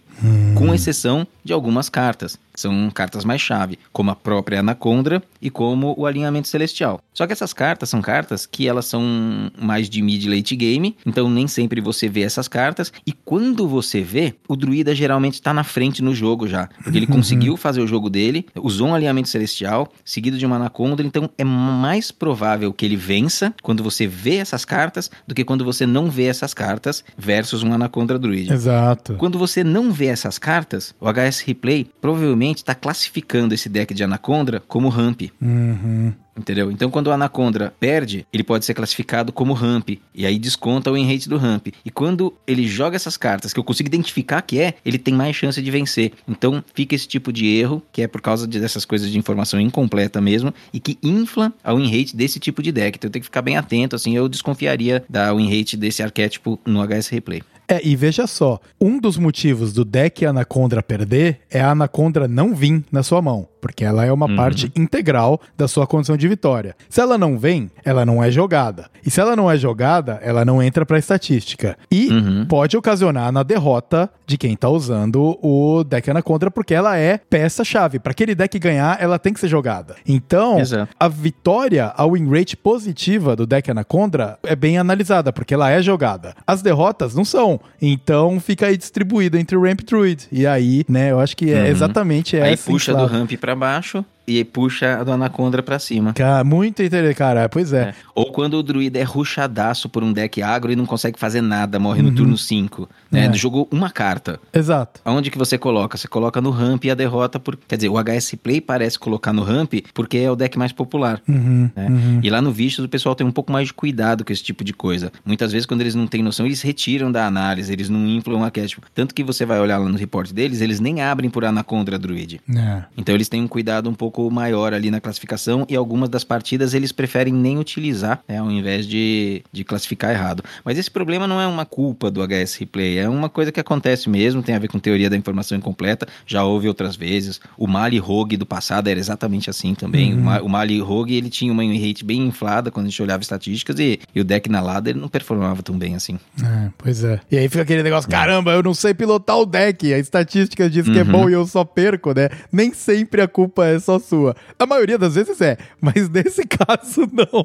com 0.55 0.73
exceção 0.73 1.27
de 1.43 1.51
algumas 1.51 1.89
cartas, 1.89 2.39
são 2.59 2.89
cartas 2.91 3.25
mais 3.25 3.41
chave, 3.41 3.79
como 3.91 4.11
a 4.11 4.15
própria 4.15 4.59
Anaconda 4.59 5.21
e 5.41 5.49
como 5.49 5.93
o 5.97 6.05
Alinhamento 6.05 6.47
Celestial. 6.47 6.99
Só 7.13 7.25
que 7.25 7.33
essas 7.33 7.53
cartas 7.53 7.89
são 7.89 8.01
cartas 8.01 8.45
que 8.45 8.67
elas 8.67 8.85
são 8.85 9.51
mais 9.59 9.89
de 9.89 10.01
mid 10.01 10.25
late 10.25 10.55
game, 10.55 10.95
então 11.05 11.29
nem 11.29 11.47
sempre 11.47 11.81
você 11.81 12.07
vê 12.07 12.21
essas 12.21 12.47
cartas, 12.47 12.91
e 13.05 13.11
quando 13.11 13.67
você 13.67 14.01
vê, 14.01 14.35
o 14.47 14.55
druida 14.55 14.93
geralmente 14.93 15.35
está 15.35 15.53
na 15.53 15.63
frente 15.63 16.01
no 16.01 16.13
jogo 16.13 16.47
já, 16.47 16.69
porque 16.83 16.97
ele 16.97 17.07
conseguiu 17.07 17.55
fazer 17.57 17.81
o 17.81 17.87
jogo 17.87 18.09
dele, 18.09 18.45
usou 18.55 18.89
um 18.89 18.95
Alinhamento 18.95 19.29
Celestial, 19.29 19.91
seguido 20.03 20.37
de 20.37 20.45
uma 20.45 20.57
Anaconda, 20.57 21.03
então 21.03 21.29
é 21.37 21.43
mais 21.43 22.11
provável 22.11 22.73
que 22.73 22.85
ele 22.85 22.95
vença 22.95 23.53
quando 23.61 23.83
você 23.83 24.07
vê 24.07 24.35
essas 24.35 24.65
cartas 24.65 25.09
do 25.27 25.35
que 25.35 25.43
quando 25.43 25.63
você 25.63 25.85
não 25.85 26.09
vê 26.09 26.25
essas 26.25 26.53
cartas 26.53 27.03
versus 27.17 27.63
um 27.63 27.73
Anaconda 27.73 28.17
Druid. 28.17 28.51
Exato. 28.51 29.15
Quando 29.15 29.37
você 29.37 29.63
não 29.63 29.91
vê 29.91 30.07
essas 30.07 30.37
cartas, 30.37 30.93
o 30.99 31.07
HS 31.11 31.41
Replay 31.41 31.87
provavelmente 32.01 32.48
está 32.57 32.73
classificando 32.75 33.53
esse 33.53 33.69
deck 33.69 33.93
de 33.93 34.03
Anaconda 34.03 34.61
como 34.67 34.89
ramp. 34.89 35.21
Uhum. 35.41 36.13
Entendeu? 36.37 36.71
Então, 36.71 36.89
quando 36.89 37.07
o 37.07 37.11
Anaconda 37.11 37.73
perde, 37.81 38.25
ele 38.31 38.43
pode 38.45 38.63
ser 38.63 38.73
classificado 38.73 39.33
como 39.33 39.51
ramp. 39.51 39.89
E 40.15 40.25
aí 40.25 40.39
desconta 40.39 40.89
o 40.89 40.93
win 40.93 41.05
rate 41.05 41.27
do 41.27 41.35
ramp. 41.37 41.67
E 41.83 41.91
quando 41.91 42.33
ele 42.47 42.65
joga 42.65 42.95
essas 42.95 43.17
cartas, 43.17 43.51
que 43.51 43.59
eu 43.59 43.63
consigo 43.63 43.87
identificar 43.87 44.41
que 44.41 44.57
é, 44.57 44.75
ele 44.85 44.97
tem 44.97 45.13
mais 45.13 45.35
chance 45.35 45.61
de 45.61 45.69
vencer. 45.69 46.13
Então, 46.25 46.63
fica 46.73 46.95
esse 46.95 47.07
tipo 47.07 47.33
de 47.33 47.45
erro, 47.45 47.83
que 47.91 48.01
é 48.01 48.07
por 48.07 48.21
causa 48.21 48.47
de- 48.47 48.57
dessas 48.59 48.85
coisas 48.85 49.11
de 49.11 49.17
informação 49.17 49.59
incompleta 49.59 50.21
mesmo, 50.21 50.53
e 50.71 50.79
que 50.79 50.97
infla 51.03 51.53
a 51.61 51.73
win 51.73 51.89
rate 51.91 52.15
desse 52.15 52.39
tipo 52.39 52.63
de 52.63 52.71
deck. 52.71 52.97
Então, 52.97 53.09
tem 53.11 53.21
que 53.21 53.25
ficar 53.25 53.41
bem 53.41 53.57
atento, 53.57 53.95
assim, 53.97 54.15
eu 54.15 54.29
desconfiaria 54.29 55.03
da 55.09 55.33
win 55.33 55.49
rate 55.53 55.75
desse 55.75 56.01
arquétipo 56.01 56.57
no 56.65 56.81
HS 56.81 57.09
Replay. 57.09 57.43
É, 57.71 57.79
e 57.85 57.95
veja 57.95 58.25
só, 58.25 58.59
um 58.81 58.99
dos 58.99 59.15
motivos 59.15 59.71
do 59.71 59.85
deck 59.85 60.25
Anaconda 60.25 60.81
perder 60.81 61.41
é 61.51 61.61
a 61.61 61.69
Anaconda 61.69 62.27
não 62.27 62.55
vir 62.55 62.83
na 62.91 63.03
sua 63.03 63.21
mão, 63.21 63.47
porque 63.61 63.83
ela 63.83 64.05
é 64.05 64.11
uma 64.11 64.27
Uhum. 64.27 64.35
parte 64.35 64.71
integral 64.75 65.39
da 65.57 65.67
sua 65.67 65.85
condição 65.87 66.15
de 66.17 66.27
vitória. 66.27 66.75
Se 66.89 67.01
ela 67.01 67.17
não 67.17 67.37
vem, 67.37 67.69
ela 67.83 68.05
não 68.05 68.23
é 68.23 68.29
jogada. 68.31 68.87
E 69.05 69.09
se 69.11 69.19
ela 69.19 69.35
não 69.35 69.49
é 69.49 69.57
jogada, 69.57 70.19
ela 70.23 70.43
não 70.45 70.61
entra 70.61 70.85
pra 70.85 70.97
estatística. 70.99 71.77
E 71.91 72.09
Uhum. 72.09 72.45
pode 72.47 72.75
ocasionar 72.77 73.31
na 73.31 73.43
derrota 73.43 74.09
de 74.25 74.37
quem 74.37 74.55
tá 74.55 74.69
usando 74.69 75.37
o 75.41 75.83
deck 75.83 76.09
Anaconda, 76.11 76.51
porque 76.51 76.73
ela 76.73 76.97
é 76.97 77.17
peça-chave. 77.17 77.99
Pra 77.99 78.11
aquele 78.11 78.35
deck 78.35 78.57
ganhar, 78.59 78.97
ela 79.01 79.17
tem 79.17 79.33
que 79.33 79.39
ser 79.39 79.47
jogada. 79.47 79.95
Então, 80.07 80.59
Exato. 80.59 80.93
a 80.99 81.07
vitória, 81.07 81.91
a 81.95 82.05
win 82.05 82.29
rate 82.29 82.55
positiva 82.55 83.35
do 83.35 83.45
deck 83.47 83.69
Anaconda 83.71 84.37
é 84.43 84.55
bem 84.55 84.77
analisada, 84.77 85.31
porque 85.33 85.53
ela 85.53 85.69
é 85.71 85.81
jogada. 85.81 86.35
As 86.45 86.61
derrotas 86.61 87.15
não 87.15 87.25
são. 87.25 87.59
Então 87.81 88.39
fica 88.39 88.67
aí 88.67 88.77
distribuída 88.77 89.39
entre 89.39 89.55
o 89.57 89.63
Ramp 89.63 89.81
Druid. 89.81 90.27
E 90.31 90.45
aí, 90.45 90.83
né, 90.87 91.11
eu 91.11 91.19
acho 91.19 91.35
que 91.35 91.51
é 91.51 91.61
Uhum. 91.61 91.65
exatamente 91.67 92.37
Aí 92.37 92.53
essa. 92.53 92.69
puxa 92.69 92.93
do 92.93 93.05
ramp 93.05 93.31
pra 93.39 93.48
baixo 93.55 94.05
e 94.29 94.43
puxa 94.43 94.99
a 94.99 95.03
do 95.03 95.11
Anaconda 95.11 95.61
pra 95.63 95.79
cima. 95.79 96.13
Cara, 96.13 96.43
muito 96.43 96.81
interessante, 96.83 97.15
cara. 97.17 97.49
Pois 97.49 97.73
é. 97.73 97.79
É. 97.89 97.93
Ou 98.13 98.31
quando 98.31 98.55
o 98.55 98.63
druida 98.63 98.99
é 98.99 99.03
ruxadaço 99.03 99.87
por 99.89 100.03
um 100.03 100.11
deck 100.11 100.41
agro 100.41 100.71
e 100.71 100.75
não 100.75 100.85
consegue 100.85 101.19
fazer 101.19 101.41
nada, 101.41 101.79
morre 101.79 102.01
no 102.01 102.09
Uhum. 102.09 102.15
turno 102.15 102.37
5. 102.37 102.89
Né? 103.11 103.25
É. 103.27 103.33
Jogou 103.33 103.67
uma 103.71 103.89
carta. 103.89 104.39
Exato. 104.53 104.99
Aonde 105.05 105.31
que 105.31 105.37
você 105.37 105.57
coloca? 105.57 105.97
Você 105.97 106.07
coloca 106.07 106.41
no 106.41 106.49
ramp 106.49 106.83
e 106.85 106.91
a 106.91 106.95
derrota 106.95 107.39
por. 107.39 107.57
Quer 107.67 107.75
dizer, 107.77 107.89
o 107.89 107.97
HS 107.97 108.35
Play 108.41 108.59
parece 108.61 108.97
colocar 108.99 109.31
no 109.33 109.43
ramp 109.43 109.73
porque 109.93 110.17
é 110.17 110.29
o 110.31 110.35
deck 110.35 110.57
mais 110.57 110.71
popular. 110.71 111.21
Uhum, 111.27 111.69
né? 111.75 111.87
uhum. 111.89 112.19
E 112.23 112.29
lá 112.29 112.41
no 112.41 112.51
Vicious 112.51 112.85
o 112.85 112.89
pessoal 112.89 113.15
tem 113.15 113.25
um 113.25 113.31
pouco 113.31 113.51
mais 113.51 113.67
de 113.67 113.73
cuidado 113.73 114.23
com 114.25 114.33
esse 114.33 114.43
tipo 114.43 114.63
de 114.63 114.73
coisa. 114.73 115.11
Muitas 115.25 115.51
vezes, 115.51 115.65
quando 115.65 115.81
eles 115.81 115.95
não 115.95 116.07
têm 116.07 116.21
noção, 116.23 116.45
eles 116.45 116.61
retiram 116.61 117.11
da 117.11 117.25
análise, 117.25 117.71
eles 117.71 117.89
não 117.89 118.05
inflam 118.07 118.39
o 118.39 118.43
arquétipo. 118.43 118.87
Tanto 118.93 119.13
que 119.15 119.23
você 119.23 119.45
vai 119.45 119.59
olhar 119.59 119.77
lá 119.77 119.87
no 119.87 119.97
report 119.97 120.31
deles, 120.31 120.61
eles 120.61 120.79
nem 120.79 121.01
abrem 121.01 121.29
por 121.29 121.45
Anaconda 121.45 121.97
Druid. 121.97 122.41
É. 122.55 122.83
Então 122.97 123.15
eles 123.15 123.29
têm 123.29 123.41
um 123.41 123.47
cuidado 123.47 123.89
um 123.89 123.93
pouco 123.93 124.18
maior 124.31 124.73
ali 124.73 124.89
na 124.89 124.99
classificação 124.99 125.65
e 125.69 125.75
algumas 125.75 126.09
das 126.09 126.23
partidas 126.23 126.73
eles 126.73 126.91
preferem 126.91 127.31
nem 127.33 127.57
utilizar, 127.59 128.21
né, 128.27 128.39
ao 128.39 128.49
invés 128.49 128.87
de, 128.87 129.43
de 129.51 129.63
classificar 129.63 130.11
errado. 130.11 130.43
Mas 130.65 130.77
esse 130.77 130.89
problema 130.89 131.27
não 131.27 131.39
é 131.39 131.45
uma 131.47 131.65
culpa 131.65 132.09
do 132.09 132.21
HS 132.27 132.55
Replay, 132.55 132.97
é 132.97 133.07
uma 133.07 133.29
coisa 133.29 133.51
que 133.51 133.59
acontece 133.59 134.09
mesmo, 134.09 134.41
tem 134.41 134.55
a 134.55 134.59
ver 134.59 134.67
com 134.67 134.79
teoria 134.79 135.09
da 135.09 135.15
informação 135.15 135.57
incompleta, 135.57 136.07
já 136.25 136.43
houve 136.43 136.67
outras 136.67 136.95
vezes. 136.95 137.39
O 137.57 137.67
Mali 137.67 137.97
Rogue 137.99 138.35
do 138.37 138.45
passado 138.45 138.87
era 138.87 138.99
exatamente 138.99 139.49
assim 139.49 139.75
também. 139.75 140.13
Uhum. 140.13 140.19
O, 140.19 140.23
Ma- 140.23 140.41
o 140.41 140.49
Mali 140.49 140.79
Rogue 140.79 141.13
ele 141.15 141.29
tinha 141.29 141.51
uma 141.51 141.61
win 141.61 141.77
rate 141.87 142.03
bem 142.03 142.25
inflada 142.25 142.71
quando 142.71 142.87
a 142.87 142.89
gente 142.89 143.01
olhava 143.03 143.21
estatísticas 143.21 143.79
e, 143.79 143.99
e 144.15 144.19
o 144.21 144.23
deck 144.23 144.49
na 144.49 144.61
Lada 144.61 144.89
ele 144.89 144.99
não 144.99 145.07
performava 145.07 145.61
tão 145.61 145.77
bem 145.77 145.95
assim. 145.95 146.17
É, 146.43 146.69
pois 146.77 147.03
é. 147.03 147.19
E 147.31 147.37
aí 147.37 147.47
fica 147.49 147.61
aquele 147.63 147.83
negócio, 147.83 148.09
caramba, 148.09 148.51
eu 148.53 148.63
não 148.63 148.73
sei 148.73 148.93
pilotar 148.93 149.37
o 149.37 149.45
deck. 149.45 149.93
A 149.93 149.97
estatística 149.99 150.69
diz 150.69 150.87
que 150.87 150.97
é 150.97 151.03
Uhum. 151.03 151.11
bom 151.11 151.29
e 151.29 151.33
eu 151.33 151.45
só 151.45 151.63
perco, 151.63 152.13
né? 152.13 152.29
Nem 152.51 152.73
sempre 152.73 153.21
a 153.21 153.27
culpa 153.27 153.65
é 153.65 153.79
só 153.79 153.99
sua. 154.09 154.35
A 154.57 154.65
maioria 154.65 154.97
das 154.97 155.15
vezes 155.15 155.39
é, 155.41 155.57
mas 155.79 156.09
nesse 156.09 156.43
caso 156.47 157.07
não. 157.13 157.41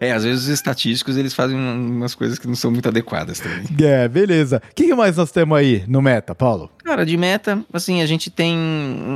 É, 0.00 0.12
às 0.12 0.24
vezes 0.24 0.44
os 0.44 0.48
estatísticos 0.48 1.16
eles 1.16 1.34
fazem 1.34 1.56
um- 1.56 1.96
umas 1.96 2.14
coisas 2.14 2.38
que 2.38 2.46
não 2.46 2.54
são 2.54 2.70
muito 2.70 2.88
adequadas 2.88 3.40
também. 3.40 3.64
é, 3.86 4.08
beleza. 4.08 4.62
O 4.70 4.74
que, 4.74 4.94
mais 4.94 5.16
nós 5.16 5.30
temos 5.30 5.56
aí 5.58 5.84
no 5.86 6.00
meta, 6.02 6.34
Paulo? 6.34 6.70
Cara, 6.84 7.04
de 7.06 7.16
meta, 7.16 7.62
assim, 7.72 8.02
a 8.02 8.06
gente 8.06 8.30
tem 8.30 8.56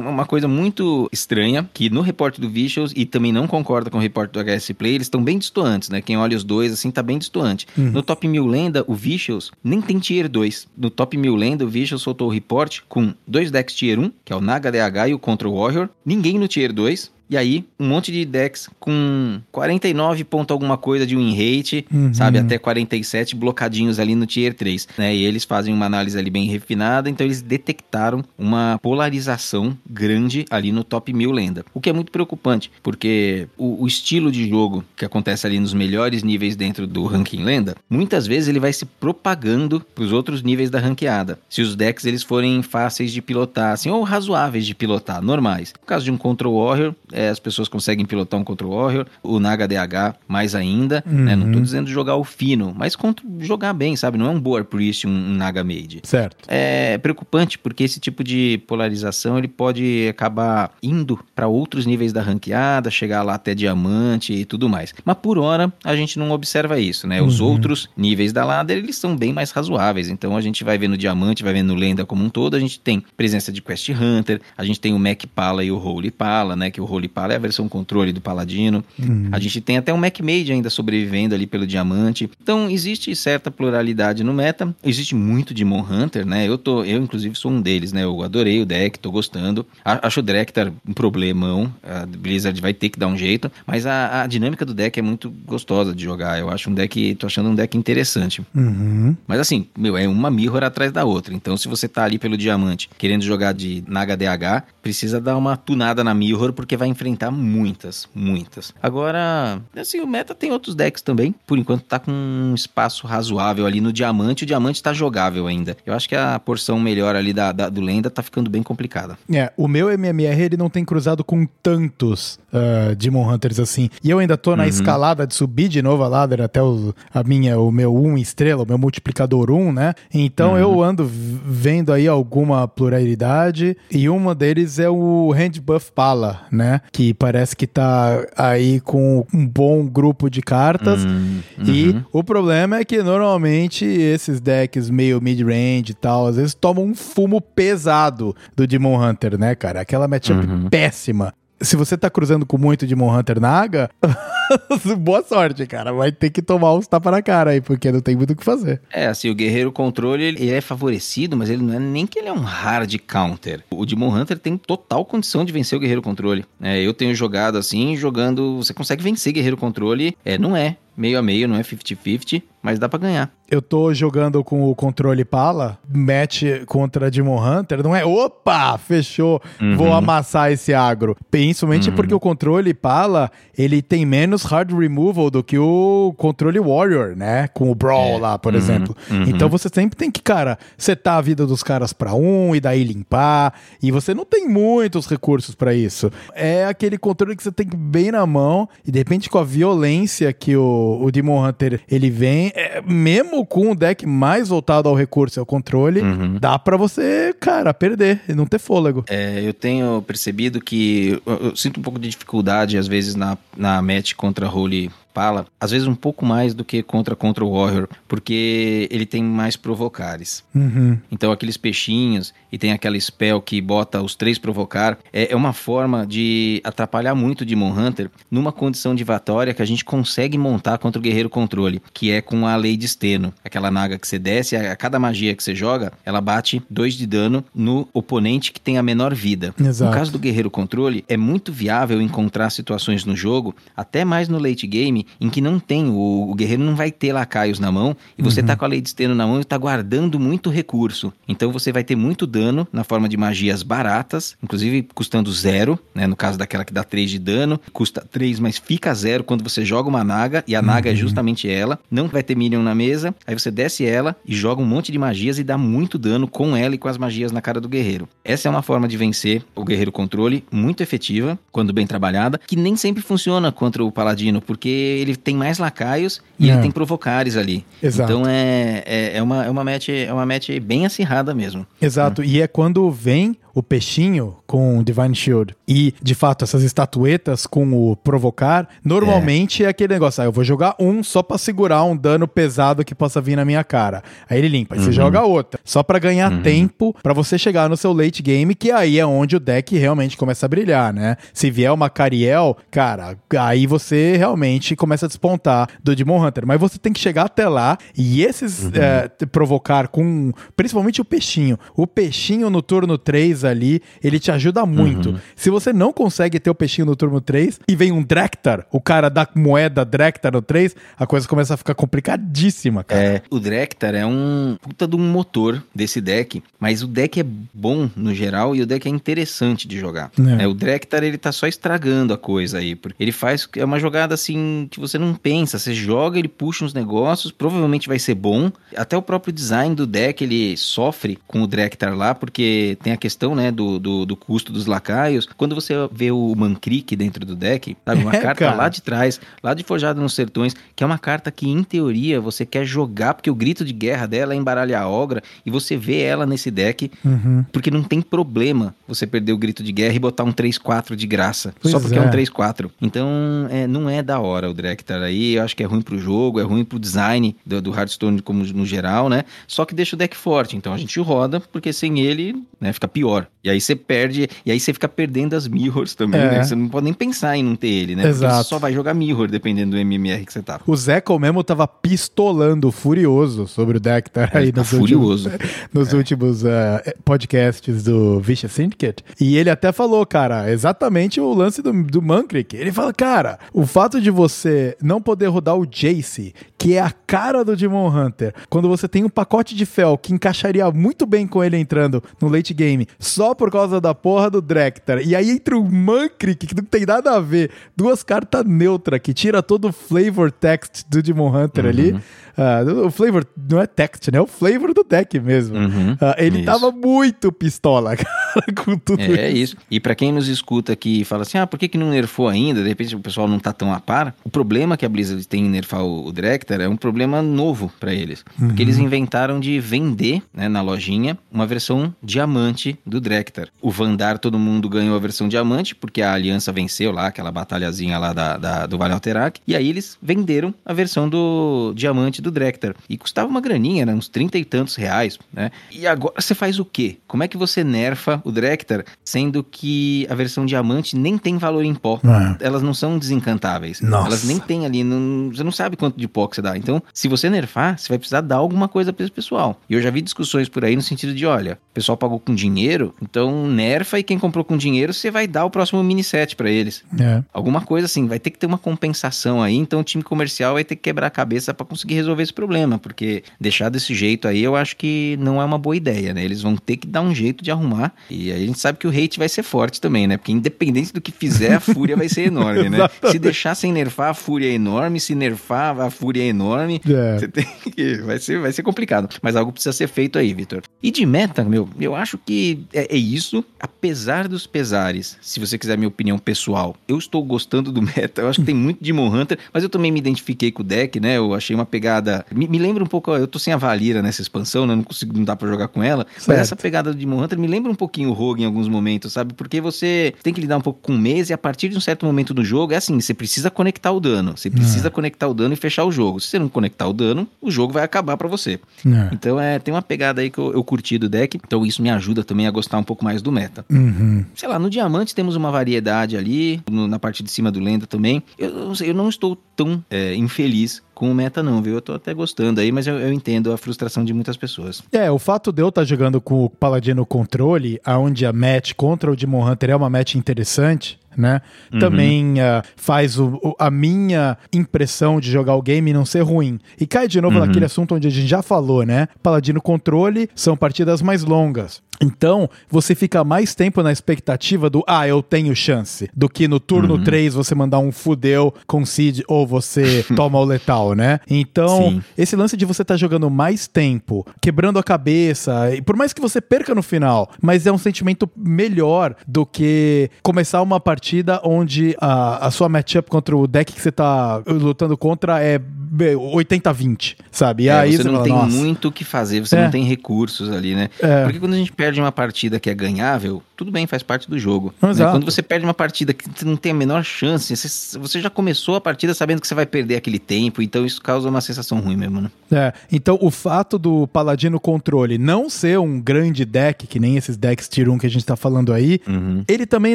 uma 0.06 0.24
coisa 0.24 0.46
muito 0.46 1.08
estranha, 1.12 1.68
que 1.74 1.90
no 1.90 2.00
reporte 2.00 2.40
do 2.40 2.48
Visuals, 2.48 2.92
e 2.94 3.04
também 3.04 3.32
não 3.32 3.46
concorda 3.46 3.90
com 3.90 3.98
o 3.98 4.00
reporte 4.00 4.30
do 4.32 4.40
HS 4.40 4.70
Play, 4.78 4.94
eles 4.94 5.06
estão 5.06 5.22
bem 5.22 5.38
distantes, 5.38 5.88
né? 5.88 6.00
Quem 6.00 6.16
olha 6.16 6.36
os 6.36 6.44
dois, 6.44 6.72
assim, 6.72 6.90
tá 6.90 7.02
bem 7.02 7.18
distante. 7.18 7.66
No 7.76 8.02
Top 8.02 8.26
1000 8.26 8.46
Lenda, 8.46 8.84
o 8.86 8.94
Visuals 8.94 9.50
nem 9.62 9.80
tem 9.80 9.98
Tier 9.98 10.28
2. 10.28 10.68
No 10.76 10.88
Top 10.90 11.16
1000 11.16 11.34
Lenda, 11.34 11.64
o 11.64 11.68
Visuals 11.68 12.02
soltou 12.02 12.28
o 12.28 12.30
report 12.30 12.80
com 12.88 13.12
dois 13.26 13.50
decks 13.50 13.74
Tier 13.74 13.98
1, 13.98 14.10
que 14.24 14.32
é 14.32 14.36
o 14.36 14.40
Naga 14.40 14.70
DH 14.70 15.08
e 15.10 15.14
o 15.14 15.18
Control 15.18 15.54
Warrior. 15.58 15.88
Ninguém 16.04 16.23
no 16.32 16.48
Tier 16.48 16.72
2. 16.72 17.13
E 17.28 17.36
aí, 17.36 17.64
um 17.80 17.88
monte 17.88 18.12
de 18.12 18.24
decks 18.24 18.68
com 18.78 19.40
49 19.50 20.24
ponto 20.24 20.52
alguma 20.52 20.76
coisa 20.76 21.06
de 21.06 21.16
win 21.16 21.30
rate, 21.34 21.86
Uhum. 21.92 22.12
sabe? 22.12 22.38
Até 22.38 22.58
47 22.58 23.34
blocadinhos 23.34 23.98
ali 23.98 24.14
no 24.14 24.26
Tier 24.26 24.52
3, 24.54 24.88
né? 24.98 25.14
E 25.14 25.24
eles 25.24 25.44
fazem 25.44 25.72
uma 25.72 25.86
análise 25.86 26.18
ali 26.18 26.30
bem 26.30 26.46
refinada, 26.46 27.08
então 27.08 27.26
eles 27.26 27.40
detectaram 27.40 28.22
uma 28.38 28.78
polarização 28.82 29.76
grande 29.88 30.44
ali 30.50 30.72
no 30.72 30.82
top 30.84 31.12
1000 31.12 31.30
lenda. 31.30 31.64
O 31.72 31.80
que 31.80 31.88
é 31.90 31.92
muito 31.92 32.10
preocupante, 32.12 32.70
porque 32.82 33.48
o, 33.56 33.82
o 33.82 33.86
estilo 33.86 34.30
de 34.30 34.48
jogo 34.48 34.84
que 34.96 35.04
acontece 35.04 35.46
ali 35.46 35.58
nos 35.58 35.72
melhores 35.74 36.22
níveis 36.22 36.56
dentro 36.56 36.86
do 36.86 37.04
ranking 37.04 37.42
lenda, 37.44 37.74
muitas 37.88 38.26
vezes 38.26 38.48
ele 38.48 38.60
vai 38.60 38.72
se 38.72 38.84
propagando 38.84 39.80
para 39.94 40.04
os 40.04 40.12
outros 40.12 40.42
níveis 40.42 40.70
da 40.70 40.78
ranqueada. 40.78 41.38
Se 41.48 41.62
os 41.62 41.74
decks 41.76 42.04
eles 42.04 42.22
forem 42.22 42.62
fáceis 42.62 43.12
de 43.12 43.22
pilotar, 43.22 43.72
assim, 43.72 43.88
ou 43.90 44.02
razoáveis 44.02 44.66
de 44.66 44.74
pilotar, 44.74 45.22
normais. 45.22 45.72
No 45.80 45.86
caso 45.86 46.04
de 46.04 46.10
um 46.10 46.16
Control 46.16 46.54
Warrior, 46.66 46.94
é, 47.14 47.28
as 47.28 47.38
pessoas 47.38 47.68
conseguem 47.68 48.04
pilotar 48.04 48.38
um 48.38 48.44
Control 48.44 48.72
Warrior, 48.82 49.06
o 49.22 49.38
Naga 49.40 49.66
DH 49.68 50.16
mais 50.28 50.54
ainda, 50.54 51.02
né? 51.06 51.34
Não 51.36 51.50
tô 51.52 51.60
dizendo 51.60 51.88
jogar 51.88 52.16
o 52.16 52.24
fino, 52.24 52.74
mas 52.76 52.94
contra- 52.96 53.24
jogar 53.40 53.72
bem, 53.72 53.96
sabe? 53.96 54.18
Não 54.18 54.26
é 54.26 54.30
um 54.30 54.40
Boar 54.40 54.64
Priest, 54.64 55.06
um, 55.06 55.10
um 55.10 55.34
Naga 55.34 55.62
Mage. 55.64 56.00
Certo. 56.02 56.44
É 56.48 56.98
preocupante 56.98 57.58
porque 57.58 57.84
esse 57.84 57.98
tipo 58.00 58.22
de 58.24 58.60
polarização 58.66 59.38
ele 59.38 59.48
pode 59.48 60.06
acabar 60.08 60.72
indo 60.82 61.18
para 61.34 61.48
outros 61.48 61.86
níveis 61.86 62.12
da 62.12 62.20
ranqueada, 62.22 62.90
chegar 62.90 63.22
lá 63.22 63.34
até 63.34 63.54
diamante 63.54 64.32
e 64.32 64.44
tudo 64.44 64.68
mais. 64.68 64.92
Mas 65.04 65.16
por 65.18 65.38
hora 65.38 65.72
a 65.84 65.94
gente 65.96 66.18
não 66.18 66.30
observa 66.30 66.78
isso, 66.78 67.06
né? 67.06 67.22
Os 67.22 67.40
Uhum. 67.40 67.46
outros 67.48 67.88
níveis 67.96 68.32
da 68.32 68.44
ladder 68.44 68.78
eles 68.78 68.96
são 68.96 69.16
bem 69.16 69.32
mais 69.32 69.50
razoáveis. 69.50 70.08
Então 70.08 70.36
a 70.36 70.40
gente 70.40 70.64
vai 70.64 70.76
ver 70.78 70.88
no 70.88 70.96
diamante, 70.96 71.42
vai 71.42 71.52
ver 71.52 71.62
no 71.62 71.74
lenda 71.74 72.04
como 72.04 72.24
um 72.24 72.28
todo, 72.28 72.54
a 72.56 72.60
gente 72.60 72.78
tem 72.80 73.02
presença 73.16 73.52
de 73.52 73.60
Quest 73.62 73.88
Hunter, 73.90 74.40
a 74.56 74.64
gente 74.64 74.80
tem 74.80 74.92
o 74.94 74.98
Mac 74.98 75.24
Pala 75.34 75.64
e 75.64 75.70
o 75.70 75.78
Holy 75.78 76.10
Pala, 76.10 76.56
né? 76.56 76.70
Que 76.70 76.80
o 76.80 76.84
Holy 76.90 77.03
Pala 77.08 77.32
é 77.32 77.36
a 77.36 77.38
versão 77.38 77.68
controle 77.68 78.12
do 78.12 78.20
Paladino. 78.20 78.84
Uhum. 78.98 79.28
A 79.32 79.38
gente 79.38 79.60
tem 79.60 79.76
até 79.76 79.92
um 79.92 79.96
Mac 79.96 80.18
Mage 80.20 80.52
ainda 80.52 80.70
sobrevivendo 80.70 81.34
ali 81.34 81.46
pelo 81.46 81.66
diamante. 81.66 82.30
Então 82.42 82.70
existe 82.70 83.14
certa 83.14 83.50
pluralidade 83.50 84.22
no 84.24 84.32
meta. 84.32 84.74
Existe 84.84 85.14
muito 85.14 85.54
Demon 85.54 85.84
Hunter, 85.88 86.26
né? 86.26 86.46
Eu 86.46 86.58
tô, 86.58 86.84
eu 86.84 87.02
inclusive 87.02 87.34
sou 87.34 87.50
um 87.50 87.60
deles, 87.60 87.92
né? 87.92 88.04
Eu 88.04 88.22
adorei 88.22 88.60
o 88.60 88.66
deck, 88.66 88.98
tô 88.98 89.10
gostando. 89.10 89.66
Acho 89.84 90.20
o 90.20 90.22
Drektar 90.22 90.72
um 90.86 90.92
problemão. 90.92 91.72
A 91.82 92.06
Blizzard 92.06 92.60
vai 92.60 92.72
ter 92.72 92.88
que 92.88 92.98
dar 92.98 93.06
um 93.06 93.16
jeito, 93.16 93.50
mas 93.66 93.86
a, 93.86 94.22
a 94.22 94.26
dinâmica 94.26 94.64
do 94.64 94.74
deck 94.74 94.98
é 94.98 95.02
muito 95.02 95.30
gostosa 95.46 95.94
de 95.94 96.02
jogar. 96.02 96.38
Eu 96.38 96.50
acho 96.50 96.70
um 96.70 96.74
deck, 96.74 97.14
tô 97.16 97.26
achando 97.26 97.48
um 97.48 97.54
deck 97.54 97.76
interessante. 97.76 98.42
Uhum. 98.54 99.16
Mas 99.26 99.40
assim, 99.40 99.66
meu, 99.76 99.96
é 99.96 100.06
uma 100.08 100.30
mirror 100.30 100.64
atrás 100.64 100.92
da 100.92 101.04
outra. 101.04 101.34
Então, 101.34 101.56
se 101.56 101.68
você 101.68 101.88
tá 101.88 102.04
ali 102.04 102.18
pelo 102.18 102.36
diamante 102.36 102.88
querendo 102.98 103.22
jogar 103.22 103.52
de 103.52 103.84
Naga 103.86 104.16
DH, 104.16 104.64
precisa 104.82 105.20
dar 105.20 105.36
uma 105.36 105.56
tunada 105.56 106.04
na 106.04 106.14
mirror, 106.14 106.52
porque 106.52 106.76
vai 106.76 106.88
enfrentar 106.94 107.30
muitas, 107.30 108.08
muitas. 108.14 108.72
Agora, 108.82 109.60
assim, 109.76 110.00
o 110.00 110.06
meta 110.06 110.34
tem 110.34 110.50
outros 110.52 110.74
decks 110.74 111.02
também. 111.02 111.34
Por 111.46 111.58
enquanto 111.58 111.82
tá 111.82 111.98
com 111.98 112.10
um 112.10 112.54
espaço 112.54 113.06
razoável 113.06 113.66
ali 113.66 113.80
no 113.80 113.92
diamante. 113.92 114.44
O 114.44 114.46
diamante 114.46 114.82
tá 114.82 114.92
jogável 114.92 115.46
ainda. 115.46 115.76
Eu 115.84 115.92
acho 115.94 116.08
que 116.08 116.14
a 116.16 116.38
porção 116.38 116.78
melhor 116.80 117.14
ali 117.16 117.32
da, 117.32 117.52
da- 117.52 117.68
do 117.68 117.80
lenda 117.80 118.08
tá 118.08 118.22
ficando 118.22 118.48
bem 118.48 118.62
complicada. 118.62 119.18
É, 119.32 119.52
o 119.56 119.68
meu 119.68 119.90
MMR 119.90 120.40
ele 120.42 120.56
não 120.56 120.70
tem 120.70 120.84
cruzado 120.84 121.22
com 121.24 121.46
tantos 121.62 122.38
ah, 122.54 122.94
Demon 122.94 123.28
Hunters 123.30 123.58
assim. 123.60 123.90
E 124.02 124.08
eu 124.10 124.18
ainda 124.20 124.36
tô 124.36 124.54
na 124.56 124.62
Uhum. 124.62 124.68
escalada 124.68 125.26
de 125.26 125.34
subir 125.34 125.68
de 125.68 125.82
novo 125.82 126.02
a 126.04 126.08
ladder 126.08 126.40
até 126.40 126.62
o, 126.62 126.94
a 127.12 127.22
minha, 127.22 127.58
o 127.58 127.70
meu 127.70 127.94
1 127.94 128.16
estrela, 128.18 128.62
o 128.62 128.66
meu 128.66 128.78
multiplicador 128.78 129.50
1, 129.50 129.72
né? 129.72 129.92
Então 130.12 130.52
Uhum. 130.52 130.58
eu 130.58 130.82
ando 130.82 131.04
vendo 131.04 131.92
aí 131.92 132.06
alguma 132.08 132.66
pluralidade. 132.68 133.76
E 133.90 134.08
uma 134.08 134.34
deles 134.34 134.78
é 134.78 134.88
o 134.88 135.32
Hand 135.32 135.60
Buff 135.60 135.90
Pala, 135.92 136.42
né? 136.50 136.80
Que 136.92 137.12
parece 137.12 137.56
que 137.56 137.66
tá 137.66 138.24
aí 138.36 138.80
com 138.80 139.26
um 139.32 139.46
bom 139.46 139.84
grupo 139.86 140.30
de 140.30 140.40
cartas. 140.40 141.04
Hum, 141.04 141.40
E 141.66 141.88
uhum. 141.88 142.02
o 142.12 142.24
problema 142.24 142.76
é 142.78 142.84
que 142.84 143.02
normalmente 143.02 143.84
esses 143.84 144.40
decks 144.40 144.88
meio 144.90 145.20
mid-range 145.20 145.90
e 145.90 145.94
tal, 145.94 146.26
às 146.26 146.36
vezes 146.36 146.54
tomam 146.54 146.84
um 146.84 146.94
fumo 146.94 147.40
pesado 147.40 148.34
do 148.56 148.66
Demon 148.66 149.02
Hunter, 149.02 149.38
né, 149.38 149.54
cara? 149.54 149.80
Aquela 149.80 150.06
matchup 150.08 150.46
Uhum. 150.46 150.68
péssima. 150.68 151.32
Se 151.60 151.76
você 151.76 151.96
tá 151.96 152.10
cruzando 152.10 152.44
com 152.44 152.58
muito 152.58 152.86
Demon 152.86 153.16
Hunter 153.16 153.40
Naga, 153.40 153.90
boa 154.98 155.22
sorte, 155.22 155.66
cara. 155.66 155.92
Vai 155.92 156.12
ter 156.12 156.30
que 156.30 156.42
tomar 156.42 156.74
uns 156.74 156.86
tapas 156.86 157.12
na 157.12 157.22
cara 157.22 157.50
aí, 157.52 157.60
porque 157.60 157.90
não 157.90 158.00
tem 158.00 158.16
muito 158.16 158.32
o 158.32 158.36
que 158.36 158.44
fazer. 158.44 158.80
É, 158.92 159.06
assim, 159.06 159.30
o 159.30 159.34
guerreiro 159.34 159.72
controle, 159.72 160.24
ele, 160.24 160.50
é 160.50 160.60
favorecido, 160.60 161.36
mas 161.36 161.48
ele 161.48 161.62
não 161.62 161.74
é 161.74 161.78
nem 161.78 162.06
que 162.06 162.18
ele 162.18 162.28
é 162.28 162.32
um 162.32 162.40
hard 162.40 162.92
counter. 163.06 163.62
O 163.70 163.86
Demon 163.86 164.14
Hunter 164.14 164.38
tem 164.38 164.56
total 164.56 165.04
condição 165.04 165.44
de 165.44 165.52
vencer 165.52 165.76
o 165.76 165.80
guerreiro 165.80 166.02
controle. 166.02 166.44
É, 166.60 166.80
eu 166.80 166.92
tenho 166.92 167.14
jogado 167.14 167.56
assim, 167.56 167.96
jogando... 167.96 168.56
Você 168.56 168.74
consegue 168.74 169.02
vencer 169.02 169.32
guerreiro 169.32 169.56
controle, 169.56 170.16
é, 170.24 170.36
não 170.36 170.56
é 170.56 170.76
meio 170.96 171.18
a 171.18 171.22
meio, 171.22 171.48
não 171.48 171.56
é 171.56 171.62
50-50, 171.62 172.42
mas 172.62 172.78
dá 172.78 172.88
pra 172.88 172.98
ganhar. 172.98 173.32
Eu 173.54 173.62
tô 173.62 173.94
jogando 173.94 174.42
com 174.42 174.68
o 174.68 174.74
controle 174.74 175.24
Pala, 175.24 175.78
match 175.88 176.42
contra 176.66 177.08
Demon 177.08 177.38
Hunter, 177.40 177.84
não 177.84 177.94
é? 177.94 178.04
Opa, 178.04 178.76
fechou, 178.78 179.40
Uhum. 179.60 179.76
vou 179.76 179.92
amassar 179.92 180.50
esse 180.50 180.74
agro. 180.74 181.16
Principalmente 181.30 181.88
Uhum. 181.88 181.94
porque 181.94 182.12
o 182.12 182.18
controle 182.18 182.74
Pala, 182.74 183.30
ele 183.56 183.80
tem 183.80 184.04
menos 184.04 184.42
hard 184.42 184.72
removal 184.72 185.30
do 185.30 185.40
que 185.44 185.56
o 185.56 186.12
controle 186.18 186.58
Warrior, 186.58 187.14
né? 187.14 187.46
Com 187.54 187.70
o 187.70 187.76
Brawl 187.76 188.16
É. 188.16 188.18
lá, 188.18 188.38
por 188.40 188.54
Uhum. 188.54 188.58
exemplo. 188.58 188.96
Uhum. 189.08 189.22
Então 189.28 189.48
você 189.48 189.68
sempre 189.72 189.96
tem 189.96 190.10
que, 190.10 190.20
cara, 190.20 190.58
setar 190.76 191.18
a 191.18 191.20
vida 191.20 191.46
dos 191.46 191.62
caras 191.62 191.92
pra 191.92 192.12
um 192.12 192.56
e 192.56 192.60
daí 192.60 192.82
limpar. 192.82 193.54
E 193.80 193.92
você 193.92 194.12
não 194.12 194.24
tem 194.24 194.48
muitos 194.48 195.06
recursos 195.06 195.54
pra 195.54 195.72
isso. 195.72 196.10
É 196.34 196.64
aquele 196.64 196.98
controle 196.98 197.36
que 197.36 197.42
você 197.44 197.52
tem 197.52 197.68
bem 197.72 198.10
na 198.10 198.26
mão 198.26 198.68
e 198.84 198.90
de 198.90 198.98
repente 198.98 199.30
com 199.30 199.38
a 199.38 199.44
violência 199.44 200.32
que 200.32 200.56
o, 200.56 200.98
o 201.00 201.12
Demon 201.12 201.46
Hunter 201.46 201.80
ele 201.88 202.10
vem, 202.10 202.50
é, 202.56 202.82
mesmo 202.84 203.43
com 203.44 203.70
o 203.70 203.74
deck 203.74 204.06
mais 204.06 204.48
voltado 204.48 204.88
ao 204.88 204.94
recurso 204.94 205.38
e 205.38 205.40
ao 205.40 205.46
controle, 205.46 206.00
Uhum. 206.00 206.38
dá 206.40 206.58
pra 206.58 206.76
você, 206.76 207.34
cara, 207.38 207.72
perder 207.74 208.20
e 208.28 208.34
não 208.34 208.46
ter 208.46 208.58
fôlego. 208.58 209.04
É, 209.08 209.40
eu 209.44 209.52
tenho 209.54 210.02
percebido 210.02 210.60
que 210.60 211.20
eu, 211.26 211.32
eu 211.48 211.56
sinto 211.56 211.80
um 211.80 211.82
pouco 211.82 211.98
de 211.98 212.08
dificuldade, 212.08 212.76
às 212.78 212.86
vezes, 212.86 213.14
na, 213.14 213.36
na 213.56 213.80
match 213.82 214.14
contra 214.14 214.48
Holy 214.48 214.90
Pala, 215.14 215.46
às 215.60 215.70
vezes 215.70 215.86
um 215.86 215.94
pouco 215.94 216.26
mais 216.26 216.52
do 216.54 216.64
que 216.64 216.82
contra 216.82 217.14
Control 217.14 217.52
Warrior, 217.52 217.88
porque 218.08 218.88
ele 218.90 219.06
tem 219.06 219.22
mais 219.22 219.56
provocares. 219.56 220.42
Uhum. 220.52 220.98
Então 221.10 221.30
aqueles 221.30 221.56
peixinhos 221.56 222.34
e 222.50 222.58
tem 222.58 222.72
aquela 222.72 222.98
spell 222.98 223.40
que 223.40 223.60
bota 223.60 224.02
os 224.02 224.14
três 224.14 224.38
provocar, 224.38 224.98
é, 225.12 225.32
é 225.32 225.36
uma 225.36 225.52
forma 225.52 226.06
de 226.06 226.60
atrapalhar 226.64 227.14
muito 227.14 227.42
o 227.42 227.44
Demon 227.44 227.70
Hunter 227.70 228.10
numa 228.30 228.52
condição 228.52 228.94
divatória 228.94 229.54
que 229.54 229.62
a 229.62 229.64
gente 229.64 229.84
consegue 229.84 230.36
montar 230.36 230.78
contra 230.78 230.98
o 230.98 231.02
Guerreiro 231.02 231.30
Controle, 231.30 231.80
que 231.92 232.10
é 232.10 232.20
com 232.20 232.46
a 232.46 232.56
Lei 232.56 232.76
de 232.76 232.88
Steno. 232.88 233.32
Aquela 233.44 233.70
naga 233.70 233.98
que 233.98 234.06
você 234.06 234.18
desce, 234.18 234.56
a, 234.56 234.72
a 234.72 234.76
cada 234.76 234.98
magia 234.98 235.34
que 235.34 235.42
você 235.42 235.54
joga, 235.54 235.92
ela 236.04 236.20
bate 236.20 236.62
dois 236.68 236.94
de 236.94 237.06
dano 237.06 237.44
no 237.54 237.88
oponente 237.92 238.52
que 238.52 238.60
tem 238.60 238.78
a 238.78 238.82
menor 238.82 239.14
vida. 239.14 239.54
Exato. 239.60 239.90
No 239.90 239.96
caso 239.96 240.12
do 240.12 240.18
Guerreiro 240.18 240.50
Controle, 240.50 241.04
é 241.08 241.16
muito 241.16 241.52
viável 241.52 242.00
encontrar 242.00 242.50
situações 242.50 243.04
no 243.04 243.16
jogo, 243.16 243.54
até 243.76 244.04
mais 244.04 244.28
no 244.28 244.38
late 244.38 244.66
game, 244.66 245.03
em 245.20 245.28
que 245.28 245.40
não 245.40 245.58
tem, 245.58 245.88
o, 245.88 246.30
o 246.30 246.34
guerreiro 246.34 246.62
não 246.62 246.74
vai 246.74 246.90
ter 246.90 247.12
lacaios 247.12 247.58
na 247.58 247.70
mão, 247.70 247.96
e 248.16 248.22
você 248.22 248.42
tá 248.42 248.56
com 248.56 248.64
a 248.64 248.68
Lei 248.68 248.80
de 248.80 248.90
Steno 248.90 249.14
na 249.14 249.26
mão 249.26 249.40
e 249.40 249.44
tá 249.44 249.56
guardando 249.56 250.18
muito 250.18 250.50
recurso. 250.50 251.12
Então 251.28 251.52
você 251.52 251.72
vai 251.72 251.84
ter 251.84 251.96
muito 251.96 252.26
dano 252.26 252.66
na 252.72 252.84
forma 252.84 253.08
de 253.08 253.16
magias 253.16 253.62
baratas, 253.62 254.36
inclusive 254.42 254.88
custando 254.94 255.32
zero, 255.32 255.78
né? 255.94 256.06
No 256.06 256.16
caso 256.16 256.38
daquela 256.38 256.64
que 256.64 256.72
dá 256.72 256.82
3 256.82 257.10
de 257.10 257.18
dano, 257.18 257.60
custa 257.72 258.06
3, 258.10 258.40
mas 258.40 258.58
fica 258.58 258.94
zero 258.94 259.24
quando 259.24 259.42
você 259.42 259.64
joga 259.64 259.88
uma 259.88 260.04
naga, 260.04 260.44
e 260.46 260.54
a 260.54 260.62
naga 260.62 260.90
é 260.90 260.94
justamente 260.94 261.48
ela. 261.48 261.78
Não 261.90 262.08
vai 262.08 262.22
ter 262.22 262.36
minion 262.36 262.62
na 262.62 262.74
mesa, 262.74 263.14
aí 263.26 263.38
você 263.38 263.50
desce 263.50 263.84
ela 263.84 264.16
e 264.26 264.34
joga 264.34 264.62
um 264.62 264.66
monte 264.66 264.92
de 264.92 264.98
magias 264.98 265.38
e 265.38 265.44
dá 265.44 265.56
muito 265.56 265.98
dano 265.98 266.28
com 266.28 266.56
ela 266.56 266.74
e 266.74 266.78
com 266.78 266.88
as 266.88 266.98
magias 266.98 267.32
na 267.32 267.40
cara 267.40 267.60
do 267.60 267.68
guerreiro. 267.68 268.08
Essa 268.24 268.48
é 268.48 268.50
uma 268.50 268.62
forma 268.62 268.88
de 268.88 268.96
vencer 268.96 269.44
o 269.54 269.64
guerreiro 269.64 269.92
controle, 269.92 270.44
muito 270.50 270.82
efetiva, 270.82 271.38
quando 271.52 271.72
bem 271.72 271.86
trabalhada, 271.86 272.40
que 272.46 272.56
nem 272.56 272.76
sempre 272.76 273.02
funciona 273.02 273.52
contra 273.52 273.84
o 273.84 273.92
paladino, 273.92 274.40
porque 274.40 274.93
ele 275.00 275.16
tem 275.16 275.34
mais 275.36 275.58
lacaios 275.58 276.20
e 276.38 276.48
É. 276.50 276.52
ele 276.52 276.62
tem 276.62 276.70
provocares 276.70 277.36
ali. 277.36 277.64
Exato. 277.82 278.12
Então 278.12 278.24
é, 278.26 278.82
é, 278.86 279.16
é 279.16 279.22
uma, 279.22 279.44
é, 279.44 279.50
uma 279.50 279.64
match, 279.64 279.88
é 279.88 280.12
uma 280.12 280.24
match 280.26 280.50
bem 280.60 280.86
acirrada 280.86 281.34
mesmo. 281.34 281.66
Exato, 281.80 282.22
e 282.22 282.40
é 282.40 282.46
quando 282.46 282.90
vem 282.90 283.36
o 283.54 283.62
peixinho 283.62 284.36
com 284.46 284.78
o 284.78 284.84
Divine 284.84 285.14
Shield 285.14 285.54
e, 285.66 285.94
de 286.02 286.14
fato, 286.14 286.44
essas 286.44 286.62
estatuetas 286.62 287.46
com 287.46 287.90
o 287.90 287.96
provocar, 287.96 288.68
normalmente 288.84 289.64
é, 289.64 289.68
aquele 289.68 289.94
negócio, 289.94 290.22
ah, 290.22 290.26
eu 290.26 290.32
vou 290.32 290.44
jogar 290.44 290.74
um 290.78 291.02
só 291.02 291.22
pra 291.22 291.38
segurar 291.38 291.84
um 291.84 291.96
dano 291.96 292.26
pesado 292.26 292.84
que 292.84 292.94
possa 292.94 293.20
vir 293.20 293.36
na 293.36 293.44
minha 293.44 293.62
cara. 293.62 294.02
Aí 294.28 294.38
ele 294.38 294.48
limpa, 294.48 294.74
aí 294.74 294.80
você 294.80 294.92
joga 294.92 295.22
outra, 295.22 295.60
só 295.64 295.82
pra 295.82 295.98
ganhar 295.98 296.42
tempo 296.42 296.94
pra 297.02 297.12
você 297.12 297.38
chegar 297.38 297.68
no 297.68 297.76
seu 297.76 297.92
late 297.92 298.22
game, 298.22 298.54
que 298.54 298.70
aí 298.70 298.98
é 298.98 299.06
onde 299.06 299.36
o 299.36 299.40
deck 299.40 299.76
realmente 299.76 300.16
começa 300.16 300.46
a 300.46 300.48
brilhar, 300.48 300.92
né? 300.92 301.16
Se 301.32 301.50
vier 301.50 301.72
uma 301.72 301.88
Cariel, 301.88 302.56
cara, 302.70 303.16
aí 303.38 303.66
você 303.66 304.16
realmente 304.16 304.74
começa 304.74 305.06
a 305.06 305.08
despontar 305.08 305.68
do 305.82 305.94
Demon 305.94 306.24
Hunter, 306.24 306.46
mas 306.46 306.60
você 306.60 306.78
tem 306.78 306.92
que 306.92 307.00
chegar 307.00 307.26
até 307.26 307.48
lá 307.48 307.78
e 307.96 308.22
esses 308.22 308.72
é, 308.74 309.08
te 309.08 309.26
provocar 309.26 309.88
com, 309.88 310.32
principalmente 310.56 311.00
o 311.00 311.04
peixinho. 311.04 311.58
O 311.76 311.86
peixinho 311.86 312.50
no 312.50 312.60
turno 312.60 312.98
3 312.98 313.43
ali, 313.48 313.82
ele 314.02 314.18
te 314.18 314.30
ajuda 314.30 314.64
muito. 314.66 315.18
Se 315.36 315.50
você 315.50 315.72
não 315.72 315.92
consegue 315.92 316.38
ter 316.38 316.50
o 316.50 316.54
peixinho 316.54 316.86
no 316.86 316.96
turno 316.96 317.20
3 317.20 317.60
e 317.68 317.76
vem 317.76 317.92
um 317.92 318.02
Drektar, 318.02 318.66
o 318.70 318.80
cara 318.80 319.08
da 319.08 319.26
moeda 319.34 319.84
Drektar 319.84 320.32
no 320.32 320.42
3, 320.42 320.74
a 320.98 321.06
coisa 321.06 321.26
começa 321.26 321.54
a 321.54 321.56
ficar 321.56 321.74
complicadíssima, 321.74 322.84
cara. 322.84 323.00
É, 323.00 323.22
o 323.30 323.38
Drektar 323.38 323.94
é 323.94 324.06
um 324.06 324.56
puta 324.60 324.86
de 324.86 324.96
um 324.96 325.00
motor 325.00 325.62
desse 325.74 326.00
deck, 326.00 326.42
mas 326.58 326.82
o 326.82 326.86
deck 326.86 327.20
é 327.20 327.24
bom 327.52 327.88
no 327.96 328.14
geral 328.14 328.54
e 328.54 328.62
o 328.62 328.66
deck 328.66 328.86
é 328.86 328.90
interessante 328.90 329.66
de 329.66 329.78
jogar. 329.78 330.10
É. 330.38 330.44
É, 330.44 330.46
o 330.46 330.54
Drektar 330.54 331.02
ele 331.02 331.18
tá 331.18 331.32
só 331.32 331.46
estragando 331.46 332.12
a 332.12 332.18
coisa 332.18 332.58
aí, 332.58 332.74
porque 332.74 333.02
ele 333.02 333.12
faz 333.12 333.48
é 333.56 333.64
uma 333.64 333.78
jogada 333.78 334.14
assim 334.14 334.68
que 334.70 334.80
você 334.80 334.98
não 334.98 335.14
pensa, 335.14 335.58
você 335.58 335.74
joga, 335.74 336.18
ele 336.18 336.28
puxa 336.28 336.64
uns 336.64 336.74
negócios, 336.74 337.32
provavelmente 337.32 337.88
vai 337.88 337.98
ser 337.98 338.14
bom. 338.14 338.50
Até 338.76 338.96
o 338.96 339.02
próprio 339.02 339.32
design 339.32 339.74
do 339.74 339.86
deck 339.86 340.22
ele 340.22 340.56
sofre 340.56 341.18
com 341.26 341.42
o 341.42 341.46
Drektar 341.46 341.96
lá, 341.96 342.14
porque 342.14 342.76
tem 342.82 342.92
a 342.92 342.96
questão, 342.96 343.33
né, 343.34 343.50
do, 343.50 343.78
do, 343.78 344.06
do 344.06 344.16
custo 344.16 344.52
dos 344.52 344.66
lacaios. 344.66 345.26
Quando 345.36 345.54
você 345.54 345.74
vê 345.92 346.10
o 346.10 346.34
Mankrik 346.36 346.94
dentro 346.96 347.24
do 347.26 347.34
deck, 347.34 347.76
sabe, 347.84 348.02
uma 348.02 348.14
É, 348.14 348.20
carta 348.20 348.44
cara. 348.44 348.56
lá 348.56 348.68
de 348.68 348.80
trás, 348.82 349.20
lá 349.42 349.54
de 349.54 349.62
Forjado 349.64 350.00
nos 350.00 350.14
Sertões, 350.14 350.54
que 350.74 350.82
é 350.82 350.86
uma 350.86 350.98
carta 350.98 351.30
que, 351.30 351.48
em 351.48 351.62
teoria, 351.62 352.20
você 352.20 352.46
quer 352.46 352.64
jogar, 352.64 353.14
porque 353.14 353.30
o 353.30 353.34
grito 353.34 353.64
de 353.64 353.72
guerra 353.72 354.06
dela 354.06 354.32
é 354.34 354.36
embaralhar 354.36 354.82
a 354.82 354.88
Ogra, 354.88 355.22
e 355.44 355.50
você 355.50 355.76
vê 355.76 356.00
ela 356.00 356.26
nesse 356.26 356.50
deck, 356.50 356.90
Uhum. 357.04 357.44
porque 357.52 357.70
não 357.70 357.82
tem 357.82 358.00
problema 358.00 358.74
você 358.86 359.06
perder 359.06 359.32
o 359.32 359.38
grito 359.38 359.62
de 359.62 359.72
guerra 359.72 359.94
e 359.94 359.98
botar 359.98 360.24
um 360.24 360.32
3-4 360.32 360.94
de 360.96 361.06
graça, 361.06 361.54
Pois 361.60 361.72
só 361.72 361.80
porque 361.80 361.98
é, 361.98 361.98
é. 361.98 362.02
um 362.06 362.10
3-4. 362.10 362.70
Então, 362.80 363.08
é, 363.50 363.66
não 363.66 363.88
é 363.90 364.02
da 364.02 364.18
hora 364.20 364.48
o 364.50 364.54
Drektar 364.54 365.02
aí, 365.02 365.34
eu 365.34 365.42
acho 365.42 365.56
que 365.56 365.62
é 365.62 365.66
ruim 365.66 365.82
pro 365.82 365.98
jogo, 365.98 366.40
é 366.40 366.42
ruim 366.42 366.64
pro 366.64 366.78
design 366.78 367.34
do, 367.44 367.60
do 367.60 367.74
Hearthstone 367.74 368.20
como 368.22 368.44
no 368.44 368.64
geral, 368.66 369.08
né? 369.08 369.24
Só 369.46 369.64
que 369.64 369.74
deixa 369.74 369.96
o 369.96 369.98
deck 369.98 370.16
forte, 370.16 370.56
então 370.56 370.72
a 370.72 370.78
gente 370.78 370.98
roda, 371.00 371.40
porque 371.40 371.72
sem 371.72 372.00
ele, 372.00 372.42
né, 372.60 372.72
fica 372.72 372.86
pior. 372.88 373.23
E 373.42 373.50
aí 373.50 373.60
você 373.60 373.76
perde, 373.76 374.28
e 374.46 374.50
aí 374.50 374.58
você 374.58 374.72
fica 374.72 374.88
perdendo 374.88 375.34
as 375.34 375.46
mirrors 375.46 375.94
também, 375.94 376.20
É. 376.20 376.30
né? 376.30 376.44
Você 376.44 376.54
não 376.54 376.68
pode 376.68 376.84
nem 376.84 376.94
pensar 376.94 377.36
em 377.36 377.42
não 377.42 377.54
ter 377.56 377.68
ele, 377.68 377.94
né? 377.94 378.02
Porque 378.02 378.16
Exato. 378.16 378.42
você 378.42 378.48
só 378.48 378.58
vai 378.58 378.72
jogar 378.72 378.94
mirror 378.94 379.28
dependendo 379.28 379.72
do 379.72 379.78
MMR 379.78 380.24
que 380.24 380.32
você 380.32 380.42
tá. 380.42 380.60
O 380.66 380.74
Zeco 380.76 381.18
mesmo 381.18 381.44
tava 381.44 381.66
pistolando, 381.68 382.70
furioso 382.72 383.46
sobre 383.46 383.76
o 383.76 383.80
Drektar 383.80 384.30
aí 384.34 384.44
Ele 384.44 384.52
tá 384.52 384.60
nos 384.62 384.70
furioso. 384.70 385.28
últimos, 385.30 385.50
nos 385.72 385.92
últimos 385.92 386.44
eh, 386.44 386.94
podcasts 387.04 387.84
do 387.84 388.18
Vicious 388.20 388.52
Syndicate. 388.52 389.04
E 389.20 389.36
ele 389.36 389.50
até 389.50 389.72
falou, 389.72 390.04
cara, 390.06 390.50
exatamente 390.50 391.20
o 391.20 391.32
lance 391.34 391.60
do, 391.62 391.72
do 391.84 392.02
Mankrik. 392.02 392.56
Ele 392.56 392.72
fala, 392.72 392.92
cara, 392.92 393.38
o 393.52 393.66
fato 393.66 394.00
de 394.00 394.10
você 394.10 394.76
não 394.82 395.00
poder 395.00 395.26
rodar 395.28 395.56
o 395.56 395.66
Jace, 395.66 396.34
que 396.58 396.74
é 396.74 396.80
a 396.80 396.90
cara 396.90 397.44
do 397.44 397.54
Demon 397.56 397.88
Hunter, 397.88 398.34
quando 398.48 398.68
você 398.68 398.88
tem 398.88 399.04
um 399.04 399.08
pacote 399.08 399.54
de 399.54 399.66
Fel 399.66 399.98
que 399.98 400.12
encaixaria 400.12 400.70
muito 400.70 401.04
bem 401.06 401.26
com 401.26 401.42
ele 401.44 401.56
entrando 401.56 402.02
no 402.20 402.28
late 402.28 402.54
game, 402.54 402.86
só 403.14 403.34
por 403.34 403.50
causa 403.50 403.80
da 403.80 403.94
porra 403.94 404.28
do 404.28 404.42
Drektar, 404.42 404.98
e 404.98 405.14
aí 405.14 405.30
entra 405.30 405.56
o 405.56 405.64
Mankrik, 405.64 406.46
que 406.48 406.54
não 406.54 406.64
tem 406.64 406.84
nada 406.84 407.12
a 407.12 407.20
ver, 407.20 407.50
duas 407.76 408.02
cartas 408.02 408.44
neutras, 408.44 409.00
que 409.00 409.14
tira 409.14 409.42
todo 409.42 409.68
o 409.68 409.72
flavor 409.72 410.32
text 410.32 410.84
do 410.88 411.00
Demon 411.00 411.34
Hunter 411.34 411.66
ali. 411.66 411.96
Ah, 412.36 412.60
o 412.86 412.90
flavor 412.90 413.26
não 413.50 413.60
é 413.60 413.66
text, 413.66 414.08
né? 414.10 414.18
É 414.18 414.20
o 414.20 414.26
flavor 414.26 414.72
do 414.74 414.84
deck 414.84 415.18
mesmo. 415.20 415.56
Uhum, 415.56 415.96
Ah, 416.00 416.14
ele 416.18 416.38
isso. 416.38 416.46
tava 416.46 416.70
muito 416.70 417.30
pistola, 417.32 417.94
cara, 417.96 418.44
com 418.64 418.76
tudo 418.78 419.00
É, 419.00 419.26
é 419.26 419.30
isso. 419.30 419.56
E 419.70 419.78
pra 419.80 419.94
quem 419.94 420.12
nos 420.12 420.28
escuta 420.28 420.72
aqui 420.72 421.00
e 421.00 421.04
fala 421.04 421.22
assim, 421.22 421.38
ah, 421.38 421.46
por 421.46 421.58
que, 421.58 421.68
que 421.68 421.78
não 421.78 421.90
nerfou 421.90 422.28
ainda? 422.28 422.62
De 422.62 422.68
repente 422.68 422.94
o 422.96 423.00
pessoal 423.00 423.28
não 423.28 423.38
tá 423.38 423.52
tão 423.52 423.72
a 423.72 423.80
par. 423.80 424.14
O 424.24 424.30
problema 424.30 424.76
que 424.76 424.84
a 424.84 424.88
Blizzard 424.88 425.26
tem 425.26 425.46
em 425.46 425.48
nerfar 425.50 425.84
o, 425.84 426.06
o 426.06 426.12
Drektar 426.12 426.60
é 426.60 426.68
um 426.68 426.76
problema 426.76 427.22
novo 427.22 427.72
pra 427.78 427.92
eles. 427.94 428.24
Porque 428.38 428.62
eles 428.62 428.78
inventaram 428.78 429.38
de 429.40 429.58
vender, 429.60 430.22
né, 430.32 430.48
na 430.48 430.60
lojinha, 430.62 431.16
uma 431.30 431.46
versão 431.46 431.94
diamante 432.02 432.78
do 432.86 433.00
Drektar. 433.00 433.48
O 433.60 433.70
Vandar, 433.70 434.18
todo 434.18 434.38
mundo 434.38 434.68
ganhou 434.68 434.96
a 434.96 434.98
versão 434.98 435.28
diamante, 435.28 435.74
porque 435.74 436.00
a 436.02 436.12
Aliança 436.12 436.50
venceu 436.52 436.90
lá, 436.92 437.06
aquela 437.06 437.30
batalhazinha 437.30 437.98
lá 437.98 438.12
da, 438.12 438.36
da- 438.36 438.66
do 438.66 438.78
Vale 438.78 438.94
Alterac. 438.94 439.40
E 439.46 439.54
aí 439.54 439.68
eles 439.68 439.96
venderam 440.02 440.54
a 440.64 440.72
versão 440.72 441.08
do 441.08 441.72
diamante 441.76 442.22
do 442.24 442.30
Drektar. 442.30 442.74
E 442.88 442.96
custava 442.98 443.28
uma 443.28 443.40
graninha, 443.40 443.82
era 443.82 443.92
uns 443.92 444.08
30 444.08 444.38
e 444.38 444.44
tantos 444.44 444.74
reais, 444.74 445.18
né? 445.32 445.50
E 445.70 445.86
agora 445.86 446.14
você 446.20 446.34
faz 446.34 446.58
o 446.58 446.64
quê? 446.64 446.98
Como 447.06 447.22
é 447.22 447.28
que 447.28 447.36
você 447.36 447.62
nerfa 447.62 448.20
o 448.24 448.32
Drektar, 448.32 448.84
sendo 449.04 449.42
que 449.44 450.06
a 450.10 450.14
versão 450.14 450.44
diamante 450.46 450.96
nem 450.96 451.16
tem 451.18 451.38
valor 451.38 451.64
em 451.64 451.74
pó? 451.74 452.00
Ah. 452.04 452.36
Elas 452.40 452.62
não 452.62 452.74
são 452.74 452.98
desencantáveis. 452.98 453.80
Nossa. 453.80 454.08
Elas 454.08 454.24
nem 454.24 454.38
tem 454.38 454.66
ali, 454.66 454.82
não- 454.84 455.30
você 455.32 455.44
não 455.44 455.52
sabe 455.52 455.76
quanto 455.76 455.96
de 455.98 456.08
pó 456.08 456.26
que 456.26 456.36
você 456.36 456.42
dá. 456.42 456.56
Então, 456.56 456.82
se 456.92 457.08
você 457.08 457.28
nerfar, 457.30 457.78
você 457.78 457.88
vai 457.88 457.98
precisar 457.98 458.20
dar 458.20 458.36
alguma 458.36 458.68
coisa 458.68 458.92
para 458.92 459.04
esse 459.04 459.12
pessoal. 459.12 459.60
E 459.68 459.74
eu 459.74 459.82
já 459.82 459.90
vi 459.90 460.00
discussões 460.00 460.48
por 460.48 460.64
aí 460.64 460.74
no 460.76 460.82
sentido 460.82 461.14
de, 461.14 461.26
olha, 461.26 461.58
o 461.70 461.74
pessoal 461.74 461.96
pagou 461.96 462.18
com 462.18 462.34
dinheiro, 462.34 462.94
então 463.02 463.46
nerfa 463.46 463.98
e 463.98 464.02
quem 464.02 464.18
comprou 464.18 464.44
com 464.44 464.56
dinheiro, 464.56 464.92
você 464.94 465.10
vai 465.10 465.26
dar 465.26 465.44
o 465.44 465.50
próximo 465.50 465.82
mini 465.82 466.04
set 466.04 466.36
para 466.36 466.50
eles. 466.50 466.84
É. 467.00 467.22
Alguma 467.32 467.60
coisa 467.60 467.86
assim, 467.86 468.06
vai 468.06 468.18
ter 468.18 468.30
que 468.30 468.38
ter 468.38 468.46
uma 468.46 468.58
compensação 468.58 469.42
aí, 469.42 469.54
então 469.56 469.80
o 469.80 469.84
time 469.84 470.02
comercial 470.04 470.54
vai 470.54 470.64
ter 470.64 470.76
que 470.76 470.82
quebrar 470.82 471.08
a 471.08 471.10
cabeça 471.10 471.52
para 471.52 471.66
conseguir 471.66 471.94
resolver 471.94 472.13
esse 472.22 472.32
problema, 472.32 472.78
porque 472.78 473.22
deixar 473.40 473.68
desse 473.68 473.94
jeito 473.94 474.28
aí 474.28 474.42
eu 474.42 474.56
acho 474.56 474.76
que 474.76 475.16
não 475.20 475.40
é 475.40 475.44
uma 475.44 475.58
boa 475.58 475.76
ideia, 475.76 476.14
né? 476.14 476.24
Eles 476.24 476.42
vão 476.42 476.56
ter 476.56 476.76
que 476.76 476.86
dar 476.86 477.02
um 477.02 477.14
jeito 477.14 477.42
de 477.42 477.50
arrumar, 477.50 477.92
e 478.10 478.32
aí 478.32 478.42
a 478.42 478.46
gente 478.46 478.58
sabe 478.58 478.78
que 478.78 478.86
o 478.86 478.90
hate 478.90 479.18
vai 479.18 479.28
ser 479.28 479.42
forte 479.42 479.80
também, 479.80 480.06
né? 480.06 480.16
Porque 480.16 480.32
independente 480.32 480.92
do 480.92 481.00
que 481.00 481.12
fizer, 481.12 481.54
a 481.54 481.60
fúria 481.60 481.96
vai 481.96 482.08
ser 482.08 482.26
enorme, 482.26 482.68
né? 482.68 482.78
Se 483.10 483.18
deixar 483.18 483.54
sem 483.54 483.72
nerfar, 483.72 484.10
a 484.10 484.14
fúria 484.14 484.48
é 484.48 484.52
enorme, 484.52 484.98
se 485.00 485.14
nerfar, 485.14 485.78
a 485.80 485.90
fúria 485.90 486.22
é 486.22 486.26
enorme. 486.26 486.80
É. 486.88 487.18
Você 487.18 487.28
tem 487.28 487.46
que. 487.74 487.96
Vai 488.02 488.18
ser, 488.18 488.40
vai 488.40 488.52
ser 488.52 488.62
complicado. 488.62 489.08
Mas 489.22 489.36
algo 489.36 489.52
precisa 489.52 489.72
ser 489.72 489.88
feito 489.88 490.18
aí, 490.18 490.32
Vitor. 490.32 490.62
E 490.82 490.90
de 490.90 491.04
meta, 491.06 491.44
meu, 491.44 491.68
eu 491.80 491.94
acho 491.94 492.18
que 492.18 492.64
é, 492.72 492.94
é 492.94 492.96
isso, 492.96 493.44
apesar 493.60 494.28
dos 494.28 494.46
pesares. 494.46 495.16
Se 495.20 495.40
você 495.40 495.58
quiser 495.58 495.76
minha 495.76 495.88
opinião 495.88 496.18
pessoal, 496.18 496.76
eu 496.88 496.98
estou 496.98 497.22
gostando 497.24 497.72
do 497.72 497.82
meta. 497.82 498.22
Eu 498.22 498.28
acho 498.28 498.40
que 498.40 498.46
tem 498.46 498.54
muito 498.54 498.82
Demon 498.82 499.08
Hunter, 499.08 499.38
mas 499.52 499.62
eu 499.62 499.68
também 499.68 499.90
me 499.90 499.98
identifiquei 499.98 500.50
com 500.50 500.62
o 500.62 500.64
deck, 500.64 500.98
né? 501.00 501.16
Eu 501.16 501.34
achei 501.34 501.54
uma 501.54 501.66
pegada. 501.66 502.03
Me, 502.34 502.46
me 502.48 502.58
lembra 502.58 502.82
um 502.82 502.86
pouco. 502.86 503.10
Eu 503.12 503.26
tô 503.26 503.38
sem 503.38 503.52
a 503.52 503.56
Valira 503.56 504.02
nessa 504.02 504.22
expansão, 504.22 504.66
né? 504.66 504.74
Não 504.74 504.82
consigo, 504.84 505.16
não 505.16 505.24
dá 505.24 505.34
pra 505.36 505.48
jogar 505.48 505.68
com 505.68 505.82
ela. 505.82 506.06
Certo. 506.16 506.28
Mas 506.28 506.38
essa 506.38 506.56
pegada 506.56 506.92
do 506.92 506.98
Demon 506.98 507.22
Hunter 507.22 507.38
me 507.38 507.46
lembra 507.46 507.70
um 507.70 507.74
pouquinho 507.74 508.10
o 508.10 508.12
Rogue 508.12 508.42
em 508.42 508.46
alguns 508.46 508.68
momentos, 508.68 509.12
sabe? 509.12 509.32
Porque 509.34 509.60
você 509.60 510.14
tem 510.22 510.32
que 510.34 510.40
lidar 510.40 510.56
um 510.58 510.60
pouco 510.60 510.80
com 510.82 510.94
o 510.94 510.98
mês 510.98 511.30
e 511.30 511.32
a 511.32 511.38
partir 511.38 511.68
de 511.68 511.76
um 511.76 511.80
certo 511.80 512.04
momento 512.06 512.32
do 512.34 512.44
jogo, 512.44 512.72
é 512.72 512.76
assim, 512.76 512.98
você 513.00 513.14
precisa 513.14 513.50
conectar 513.50 513.92
o 513.92 514.00
dano. 514.00 514.36
Você 514.36 514.50
precisa 514.50 514.90
conectar 514.90 515.28
o 515.28 515.34
dano 515.34 515.54
e 515.54 515.56
fechar 515.56 515.84
o 515.84 515.92
jogo. 515.92 516.20
Se 516.20 516.28
você 516.28 516.38
não 516.38 516.48
conectar 516.48 516.86
o 516.86 516.92
dano, 516.92 517.26
o 517.40 517.50
jogo 517.50 517.72
vai 517.72 517.82
acabar 517.84 518.16
pra 518.16 518.28
você. 518.28 518.58
É. 518.86 519.08
Então 519.12 519.40
é, 519.40 519.58
tem 519.58 519.72
uma 519.72 519.82
pegada 519.82 520.20
aí 520.20 520.30
que 520.30 520.38
eu, 520.38 520.52
eu 520.52 520.62
curti 520.64 520.98
do 520.98 521.08
deck, 521.08 521.38
então 521.44 521.64
isso 521.64 521.82
me 521.82 521.90
ajuda 521.90 522.22
também 522.24 522.46
a 522.46 522.50
gostar 522.50 522.78
um 522.78 522.82
pouco 522.84 523.04
mais 523.04 523.22
do 523.22 523.30
meta. 523.32 523.64
Uhum. 523.70 524.24
Sei 524.34 524.48
lá, 524.48 524.58
no 524.58 524.68
diamante 524.70 525.14
temos 525.14 525.36
uma 525.36 525.50
variedade 525.50 526.16
ali, 526.16 526.60
no- 526.70 526.88
na 526.88 526.98
parte 526.98 527.22
de 527.22 527.30
cima 527.30 527.50
do 527.50 527.60
lenda 527.60 527.86
também. 527.86 528.22
Eu, 528.38 528.48
eu 528.50 528.64
não 528.66 528.74
sei, 528.74 528.90
eu 528.90 528.94
não 528.94 529.08
estou 529.08 529.36
tão 529.56 529.82
é, 529.90 530.14
infeliz 530.14 530.82
com 530.94 531.10
o 531.10 531.14
meta 531.14 531.42
não, 531.42 531.60
viu? 531.60 531.74
Eu 531.74 531.80
tô 531.82 531.92
até 531.92 532.14
gostando 532.14 532.60
aí, 532.60 532.70
mas 532.70 532.86
eu, 532.86 532.98
eu 532.98 533.12
entendo 533.12 533.52
a 533.52 533.56
frustração 533.58 534.04
de 534.04 534.12
muitas 534.14 534.36
pessoas. 534.36 534.82
É, 534.92 535.10
o 535.10 535.18
fato 535.18 535.52
de 535.52 535.60
eu 535.62 535.68
estar 535.68 535.84
jogando 535.84 536.20
com 536.20 536.44
o 536.44 536.50
Paladino 536.50 537.04
Controle, 537.04 537.80
aonde 537.84 538.24
a 538.24 538.32
match 538.32 538.72
contra 538.76 539.10
o 539.10 539.16
Demon 539.16 539.44
Hunter 539.50 539.70
é 539.70 539.76
uma 539.76 539.90
match 539.90 540.14
interessante, 540.14 540.98
né? 541.16 541.40
Também 541.78 542.40
ah, 542.40 542.62
faz 542.76 543.18
o- 543.18 543.38
o- 543.42 543.54
a 543.58 543.70
minha 543.70 544.36
impressão 544.52 545.20
de 545.20 545.30
jogar 545.30 545.54
o 545.54 545.62
game 545.62 545.92
não 545.92 546.04
ser 546.04 546.20
ruim. 546.22 546.58
E 546.80 546.86
cai 546.86 547.06
de 547.08 547.20
novo 547.20 547.38
naquele 547.46 547.64
assunto 547.66 547.94
onde 547.94 548.08
a 548.08 548.10
gente 548.10 548.26
já 548.26 548.42
falou, 548.42 548.84
né? 548.84 549.08
Paladino 549.22 549.60
Controle 549.60 550.28
são 550.34 550.56
partidas 550.56 551.00
mais 551.02 551.22
longas. 551.24 551.82
Então, 552.00 552.48
você 552.68 552.94
fica 552.94 553.24
mais 553.24 553.54
tempo 553.54 553.82
na 553.82 553.92
expectativa 553.92 554.68
do 554.68 554.82
ah, 554.86 555.06
eu 555.06 555.22
tenho 555.22 555.54
chance, 555.54 556.08
do 556.14 556.28
que 556.28 556.48
no 556.48 556.58
turno 556.58 557.02
3 557.02 557.34
você 557.34 557.54
mandar 557.54 557.78
um 557.78 557.92
fudeu, 557.92 558.52
concede 558.66 559.22
ou 559.28 559.46
você 559.46 560.04
toma 560.16 560.38
o 560.38 560.44
letal, 560.44 560.94
né? 560.94 561.20
Então, 561.28 561.90
Sim. 561.90 562.02
esse 562.16 562.36
lance 562.36 562.56
de 562.56 562.64
você 562.64 562.82
estar 562.82 562.96
jogando 562.96 563.30
mais 563.30 563.66
tempo, 563.66 564.26
quebrando 564.40 564.78
a 564.78 564.82
cabeça, 564.82 565.74
e 565.74 565.82
por 565.82 565.96
mais 565.96 566.12
que 566.12 566.20
você 566.20 566.40
perca 566.40 566.74
no 566.74 566.82
final, 566.82 567.30
mas 567.40 567.66
é 567.66 567.72
um 567.72 567.78
sentimento 567.78 568.28
melhor 568.36 569.14
do 569.26 569.46
que 569.46 570.10
começar 570.22 570.62
uma 570.62 570.80
partida 570.80 571.40
onde 571.44 571.96
a, 572.00 572.46
a 572.46 572.50
sua 572.50 572.68
matchup 572.68 573.08
contra 573.08 573.36
o 573.36 573.46
deck 573.46 573.72
que 573.72 573.80
você 573.80 573.92
tá 573.92 574.42
lutando 574.46 574.96
contra 574.96 575.42
é 575.42 575.60
80-20, 575.94 577.16
sabe? 577.30 577.64
E 577.64 577.68
É, 577.68 577.72
aí 577.72 577.96
você 577.96 578.04
não 578.04 578.12
fala, 578.12 578.24
tem 578.24 578.32
"Nossa". 578.32 578.46
muito 578.56 578.88
o 578.88 578.92
que 578.92 579.04
fazer, 579.04 579.40
você 579.40 579.56
É. 579.56 579.64
não 579.64 579.70
tem 579.70 579.84
recursos 579.84 580.50
ali, 580.50 580.74
né? 580.74 580.88
É. 581.00 581.24
Porque 581.24 581.38
quando 581.38 581.54
a 581.54 581.56
gente 581.56 581.72
perde 581.72 582.00
uma 582.00 582.12
partida 582.12 582.58
que 582.60 582.68
é 582.68 582.74
ganhável, 582.74 583.42
tudo 583.56 583.70
bem, 583.70 583.86
faz 583.86 584.02
parte 584.02 584.28
do 584.28 584.38
jogo. 584.38 584.74
né? 584.82 584.94
Quando 585.10 585.24
você 585.24 585.42
perde 585.42 585.64
uma 585.64 585.74
partida 585.74 586.12
que 586.12 586.24
você 586.28 586.44
não 586.44 586.56
tem 586.56 586.72
a 586.72 586.74
menor 586.74 587.04
chance, 587.04 587.54
você, 587.98 588.20
já 588.20 588.28
começou 588.30 588.74
a 588.76 588.80
partida 588.80 589.14
sabendo 589.14 589.40
que 589.40 589.46
você 589.46 589.54
vai 589.54 589.66
perder 589.66 589.96
aquele 589.96 590.18
tempo, 590.18 590.60
então 590.62 590.84
isso 590.84 591.00
causa 591.00 591.28
uma 591.28 591.40
sensação 591.40 591.78
ruim 591.80 591.96
mesmo, 591.96 592.20
né? 592.20 592.30
É, 592.50 592.72
então 592.90 593.18
o 593.20 593.30
fato 593.30 593.78
do 593.78 594.06
Paladino 594.08 594.58
Controle 594.60 595.18
não 595.18 595.48
ser 595.48 595.78
um 595.78 596.00
grande 596.00 596.44
deck, 596.44 596.86
que 596.86 596.98
nem 597.00 597.16
esses 597.16 597.36
decks 597.36 597.68
Tier 597.68 597.88
1 597.88 597.98
que 597.98 598.06
a 598.06 598.10
gente 598.10 598.24
tá 598.24 598.36
falando 598.36 598.72
aí, 598.72 599.00
Uhum. 599.06 599.44
ele 599.48 599.66
também 599.66 599.94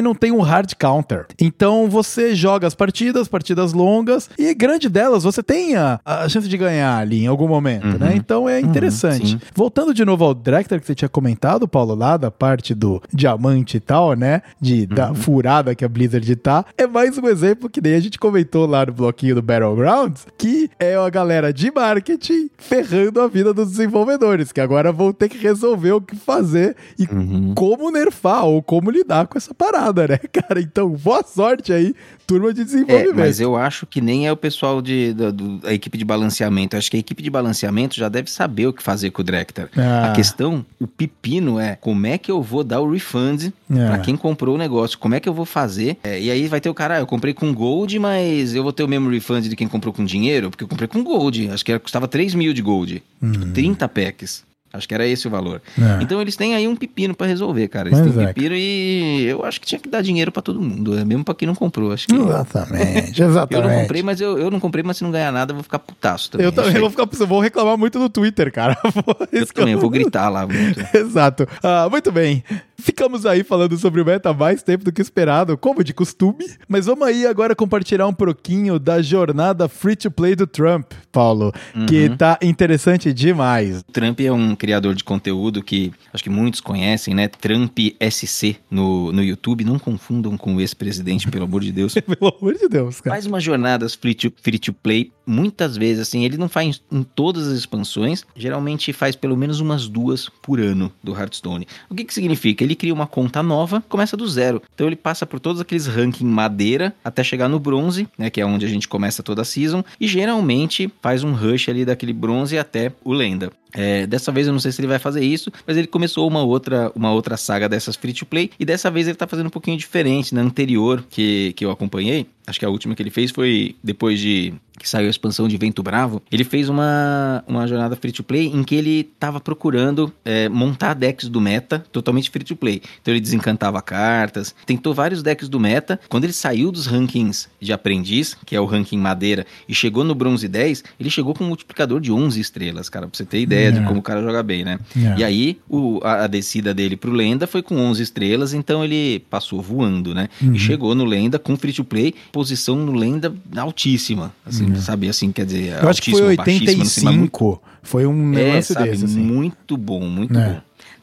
não 0.00 0.14
tem 0.14 0.32
um 0.32 0.40
hard 0.40 0.72
counter. 0.78 1.26
Então 1.38 1.88
você 1.88 2.34
joga 2.34 2.66
as 2.66 2.74
partidas, 2.74 3.28
partidas 3.28 3.72
longas, 3.72 4.28
e 4.38 4.54
grande 4.54 4.88
delas 4.88 5.22
você 5.22 5.42
tem 5.42 5.76
a, 5.76 6.00
a 6.04 6.28
chance 6.28 6.48
de 6.48 6.56
ganhar 6.56 6.96
ali 6.98 7.24
em 7.24 7.26
algum 7.26 7.48
momento, 7.48 7.86
Uhum. 7.86 7.98
né? 7.98 8.12
Então 8.14 8.48
é 8.48 8.60
interessante. 8.60 9.26
sim. 9.28 9.40
Voltando 9.54 9.92
de 9.92 10.04
novo 10.04 10.24
ao 10.24 10.34
Director 10.34 10.80
que 10.80 10.86
você 10.86 10.94
tinha 10.94 11.08
comentado, 11.08 11.66
Paulo, 11.68 11.94
lá 11.94 12.16
da 12.16 12.30
parte 12.30 12.74
do 12.74 13.02
diamante 13.12 13.49
e 13.58 13.80
tal, 13.80 14.14
né? 14.14 14.42
De, 14.60 14.80
Uhum. 14.80 14.86
Da 14.94 15.14
furada 15.14 15.74
que 15.74 15.84
a 15.84 15.88
Blizzard 15.88 16.36
tá. 16.36 16.64
É 16.76 16.86
mais 16.86 17.16
um 17.18 17.26
exemplo 17.28 17.68
que 17.68 17.80
nem 17.80 17.94
a 17.94 18.00
gente 18.00 18.18
comentou 18.18 18.66
lá 18.66 18.86
no 18.86 18.92
bloquinho 18.92 19.34
do 19.34 19.42
Battlegrounds, 19.42 20.26
que 20.38 20.70
é 20.78 20.94
a 20.96 21.08
galera 21.10 21.52
de 21.52 21.70
marketing 21.70 22.48
ferrando 22.58 23.20
a 23.20 23.28
vida 23.28 23.52
dos 23.52 23.70
desenvolvedores, 23.70 24.52
que 24.52 24.60
agora 24.60 24.92
vão 24.92 25.12
ter 25.12 25.28
que 25.28 25.38
resolver 25.38 25.92
o 25.92 26.00
que 26.00 26.16
fazer 26.16 26.76
e 26.98 27.04
Uhum. 27.10 27.54
como 27.54 27.90
nerfar 27.90 28.44
ou 28.44 28.62
como 28.62 28.90
lidar 28.90 29.26
com 29.26 29.36
essa 29.36 29.52
parada, 29.54 30.06
né, 30.08 30.18
cara? 30.32 30.60
Então, 30.60 30.88
boa 30.90 31.22
sorte 31.22 31.72
aí, 31.72 31.94
turma 32.26 32.52
de 32.52 32.60
É, 32.60 32.64
desenvolvimento. 32.64 33.16
mas 33.16 33.40
eu 33.40 33.56
acho 33.56 33.86
que 33.86 34.00
nem 34.00 34.26
é 34.26 34.32
o 34.32 34.36
pessoal 34.36 34.80
de, 34.80 35.12
da 35.12 35.30
do- 35.30 35.60
a 35.64 35.72
equipe 35.74 35.98
de 35.98 36.04
balanceamento. 36.04 36.76
Eu 36.76 36.78
acho 36.78 36.90
que 36.90 36.96
a 36.96 37.00
equipe 37.00 37.22
de 37.22 37.30
balanceamento 37.30 37.96
já 37.96 38.08
deve 38.08 38.30
saber 38.30 38.66
o 38.66 38.72
que 38.72 38.82
fazer 38.82 39.10
com 39.10 39.22
o 39.22 39.24
Director. 39.24 39.68
Ah. 39.76 40.10
A 40.10 40.12
questão, 40.12 40.64
o 40.80 40.86
pepino 40.86 41.58
é 41.58 41.76
como 41.76 42.06
é 42.06 42.16
que 42.18 42.30
eu 42.30 42.40
vou 42.42 42.62
dar 42.64 42.80
o 42.80 42.90
refund 42.90 43.39
É. 43.48 43.86
pra 43.86 43.98
quem 43.98 44.16
comprou 44.16 44.54
o 44.54 44.58
negócio? 44.58 44.98
Como 44.98 45.14
é 45.14 45.20
que 45.20 45.28
eu 45.28 45.34
vou 45.34 45.44
fazer? 45.44 45.96
É, 46.02 46.20
e 46.20 46.30
aí 46.30 46.46
vai 46.48 46.60
ter 46.60 46.68
o 46.68 46.74
cara, 46.74 46.96
ah, 46.96 47.00
eu 47.00 47.06
comprei 47.06 47.32
com 47.34 47.52
gold, 47.54 47.98
mas 47.98 48.54
eu 48.54 48.62
vou 48.62 48.72
ter 48.72 48.82
o 48.82 48.88
mesmo 48.88 49.10
refund 49.10 49.48
de 49.48 49.56
quem 49.56 49.68
comprou 49.68 49.92
com 49.92 50.04
dinheiro? 50.04 50.50
Porque 50.50 50.64
eu 50.64 50.68
comprei 50.68 50.88
com 50.88 51.02
gold. 51.02 51.50
Acho 51.50 51.64
que 51.64 51.72
era, 51.72 51.80
custava 51.80 52.06
3 52.06 52.34
mil 52.34 52.52
de 52.52 52.62
gold. 52.62 53.02
Tipo, 53.32 53.46
30 53.52 53.88
packs. 53.88 54.44
Acho 54.72 54.86
que 54.86 54.94
era 54.94 55.04
esse 55.06 55.26
o 55.26 55.30
valor. 55.30 55.60
É. 55.76 56.02
Então 56.02 56.20
eles 56.20 56.36
têm 56.36 56.54
aí 56.54 56.68
um 56.68 56.76
pepino 56.76 57.12
pra 57.14 57.26
resolver, 57.26 57.66
cara. 57.68 57.88
Eles 57.88 57.98
Pois 58.00 58.12
têm 58.14 58.22
é. 58.22 58.24
um 58.24 58.32
pepino 58.32 58.54
e 58.54 59.24
eu 59.26 59.44
acho 59.44 59.60
que 59.60 59.66
tinha 59.66 59.80
que 59.80 59.88
dar 59.88 60.00
dinheiro 60.00 60.30
pra 60.30 60.40
todo 60.40 60.60
mundo, 60.60 60.96
é 60.96 61.04
mesmo 61.04 61.24
pra 61.24 61.34
quem 61.34 61.46
não 61.48 61.54
comprou. 61.56 61.92
Acho 61.92 62.06
que 62.06 62.14
Exatamente, 62.14 63.20
eu 63.20 63.28
exatamente. 63.28 63.68
não 63.68 63.80
comprei, 63.82 64.02
mas 64.02 64.20
eu, 64.20 64.38
eu 64.38 64.50
não 64.50 64.60
comprei, 64.60 64.84
mas 64.84 64.96
se 64.96 65.02
não 65.04 65.10
ganhar 65.10 65.32
nada, 65.32 65.50
eu 65.52 65.56
vou 65.56 65.62
ficar 65.64 65.78
putaço 65.80 66.30
também. 66.30 66.44
Eu 66.46 66.52
também 66.52 66.78
vou 66.80 66.88
ficar, 66.90 67.08
eu 67.18 67.26
vou 67.26 67.40
reclamar 67.40 67.76
muito 67.76 67.98
no 67.98 68.08
Twitter, 68.08 68.52
cara. 68.52 68.76
Eu 69.32 69.46
que 69.46 69.52
também, 69.54 69.74
eu 69.74 69.78
vou 69.80 69.90
gritar 69.90 70.28
lá 70.28 70.46
muito. 70.46 70.80
Exato. 70.96 71.46
Ah, 71.62 71.88
muito 71.90 72.10
bem. 72.12 72.42
Ficamos 72.78 73.26
aí 73.26 73.44
falando 73.44 73.76
sobre 73.78 74.00
o 74.00 74.04
meta 74.04 74.32
mais 74.32 74.62
tempo 74.62 74.84
do 74.84 74.90
que 74.92 75.00
esperado, 75.02 75.56
como 75.56 75.84
de 75.84 75.92
costume. 75.92 76.46
Mas 76.68 76.86
vamos 76.86 77.06
aí 77.06 77.26
agora 77.26 77.54
compartilhar 77.54 78.06
um 78.06 78.12
pouquinho 78.12 78.78
da 78.78 79.02
jornada 79.02 79.68
free 79.68 79.96
to 79.96 80.10
play 80.10 80.34
do 80.34 80.46
Trump, 80.46 80.92
Paulo, 81.12 81.52
que 81.86 82.08
Uhum. 82.08 82.16
tá 82.16 82.38
interessante 82.42 83.12
demais. 83.12 83.80
O 83.80 83.92
Trump 83.92 84.20
é 84.20 84.32
um 84.32 84.54
criador 84.60 84.94
de 84.94 85.02
conteúdo 85.02 85.62
que 85.62 85.90
acho 86.12 86.22
que 86.22 86.28
muitos 86.28 86.60
conhecem, 86.60 87.14
né? 87.14 87.26
Trump 87.28 87.78
SC 88.10 88.56
no, 88.70 89.10
no 89.10 89.24
YouTube. 89.24 89.64
Não 89.64 89.78
confundam 89.78 90.36
com 90.36 90.56
o 90.56 90.60
ex-presidente, 90.60 91.30
pelo 91.30 91.44
amor 91.44 91.62
de 91.62 91.72
Deus. 91.72 91.94
Pelo 92.10 92.36
amor 92.38 92.54
de 92.54 92.68
Deus, 92.68 93.00
cara. 93.00 93.16
Faz 93.16 93.24
umas 93.24 93.42
jornadas 93.42 93.94
free 93.94 94.14
to, 94.14 94.32
free 94.42 94.58
to 94.58 94.72
play, 94.72 95.12
muitas 95.26 95.76
vezes, 95.76 96.08
assim, 96.08 96.24
ele 96.24 96.36
não 96.36 96.48
faz 96.48 96.82
em 96.90 97.02
todas 97.02 97.46
as 97.46 97.56
expansões, 97.56 98.24
geralmente 98.34 98.92
faz 98.92 99.14
pelo 99.14 99.36
menos 99.36 99.60
umas 99.60 99.88
duas 99.88 100.28
por 100.28 100.60
ano 100.60 100.92
do 101.02 101.14
Hearthstone. 101.14 101.66
O 101.88 101.94
que 101.94 102.04
que 102.04 102.12
significa? 102.12 102.64
Ele 102.64 102.74
cria 102.74 102.92
uma 102.92 103.06
conta 103.06 103.42
nova, 103.42 103.82
começa 103.88 104.16
do 104.16 104.28
zero. 104.28 104.60
Então 104.74 104.86
ele 104.88 104.96
passa 104.96 105.24
por 105.24 105.38
todos 105.38 105.60
aqueles 105.60 105.86
ranking 105.86 106.26
madeira 106.26 106.94
até 107.04 107.22
chegar 107.22 107.48
no 107.48 107.60
bronze, 107.60 108.08
né, 108.18 108.28
que 108.28 108.40
é 108.40 108.46
onde 108.46 108.66
a 108.66 108.68
gente 108.68 108.88
começa 108.88 109.22
toda 109.22 109.42
a 109.42 109.44
season, 109.44 109.84
e 110.00 110.06
geralmente 110.06 110.92
faz 111.00 111.22
um 111.22 111.32
rush 111.32 111.68
ali 111.68 111.84
daquele 111.84 112.12
bronze 112.12 112.58
até 112.58 112.92
o 113.04 113.12
lenda. 113.12 113.52
É, 113.72 114.06
dessa 114.06 114.32
vez 114.32 114.46
eu 114.46 114.52
não 114.52 114.60
sei 114.60 114.72
se 114.72 114.80
ele 114.80 114.88
vai 114.88 114.98
fazer 114.98 115.24
isso, 115.24 115.50
mas 115.66 115.76
ele 115.76 115.86
começou 115.86 116.26
uma 116.26 116.42
outra, 116.42 116.90
uma 116.94 117.12
outra 117.12 117.36
saga 117.36 117.68
dessas 117.68 117.96
free 117.96 118.12
to 118.12 118.26
play 118.26 118.50
e 118.58 118.64
dessa 118.64 118.90
vez 118.90 119.06
ele 119.06 119.16
tá 119.16 119.26
fazendo 119.26 119.46
um 119.46 119.50
pouquinho 119.50 119.76
diferente. 119.76 120.34
Na 120.34 120.42
anterior 120.42 121.04
que, 121.08 121.52
que 121.54 121.64
eu 121.64 121.70
acompanhei, 121.70 122.26
acho 122.50 122.58
que 122.58 122.64
a 122.64 122.68
última 122.68 122.94
que 122.94 123.02
ele 123.02 123.10
fez 123.10 123.30
foi 123.30 123.74
depois 123.82 124.18
de 124.20 124.52
que 124.78 124.88
saiu 124.88 125.08
a 125.08 125.10
expansão 125.10 125.46
de 125.46 125.58
Vento 125.58 125.82
Bravo. 125.82 126.22
Ele 126.32 126.42
fez 126.42 126.70
uma, 126.70 127.44
uma 127.46 127.66
jornada 127.68 127.94
free 127.96 128.12
to 128.12 128.24
play 128.24 128.46
em 128.46 128.62
que 128.64 128.74
ele 128.74 129.04
tava 129.18 129.38
procurando 129.38 130.10
é, 130.24 130.48
montar 130.48 130.94
decks 130.94 131.28
do 131.28 131.38
meta 131.38 131.84
totalmente 131.92 132.30
free 132.30 132.42
to 132.44 132.56
play. 132.56 132.80
Então 133.02 133.12
ele 133.12 133.20
desencantava 133.20 133.82
cartas, 133.82 134.54
tentou 134.64 134.94
vários 134.94 135.22
decks 135.22 135.50
do 135.50 135.60
meta. 135.60 136.00
Quando 136.08 136.24
ele 136.24 136.32
saiu 136.32 136.72
dos 136.72 136.86
rankings 136.86 137.46
de 137.60 137.74
aprendiz, 137.74 138.34
que 138.46 138.56
é 138.56 138.60
o 138.60 138.64
ranking 138.64 138.96
madeira, 138.96 139.46
e 139.68 139.74
chegou 139.74 140.02
no 140.02 140.14
bronze 140.14 140.48
10, 140.48 140.82
ele 140.98 141.10
chegou 141.10 141.34
com 141.34 141.44
um 141.44 141.48
multiplicador 141.48 142.00
de 142.00 142.10
11 142.10 142.40
estrelas, 142.40 142.88
cara, 142.88 143.06
pra 143.06 143.14
você 143.16 143.26
ter 143.26 143.40
ideia 143.40 143.68
É. 143.68 143.70
de 143.72 143.80
como 143.86 144.00
o 144.00 144.02
cara 144.02 144.22
joga 144.22 144.42
bem, 144.42 144.64
né? 144.64 144.78
É. 144.96 145.18
E 145.18 145.24
aí, 145.24 145.58
o- 145.68 146.00
a, 146.02 146.24
a 146.24 146.26
descida 146.26 146.72
dele 146.72 146.96
pro 146.96 147.12
Lenda 147.12 147.46
foi 147.46 147.62
com 147.62 147.76
11 147.76 148.02
estrelas, 148.02 148.54
então 148.54 148.82
ele 148.82 149.20
passou 149.28 149.60
voando, 149.60 150.14
né? 150.14 150.30
Uhum. 150.40 150.54
E 150.54 150.58
chegou 150.58 150.94
no 150.94 151.04
Lenda 151.04 151.38
com 151.38 151.54
free 151.54 151.74
to 151.74 151.84
play, 151.84 152.14
posição 152.40 152.74
no 152.74 152.92
Lenda 152.92 153.34
altíssima. 153.54 154.32
Assim, 154.46 154.74
sabe? 154.76 155.10
Assim, 155.10 155.30
quer 155.30 155.44
dizer, 155.44 155.74
Uhum. 155.74 155.82
Eu 155.82 155.88
acho 155.90 156.00
que 156.00 156.10
foi 156.10 156.22
altíssima, 156.22 156.44
baixíssima, 156.44 156.78
não 156.78 156.84
sei, 156.86 157.04
mas 157.04 157.14
muito 157.16 157.44
85. 157.44 157.62
Foi 157.82 158.06
um 158.06 158.32
é, 158.32 158.44
negócio 158.44 158.74
sabe, 158.74 158.90
desse, 158.90 159.04
assim. 159.04 159.20
muito 159.20 159.76
bom, 159.76 160.00
muito 160.00 160.38
É. 160.38 160.48
bom. 160.54 160.60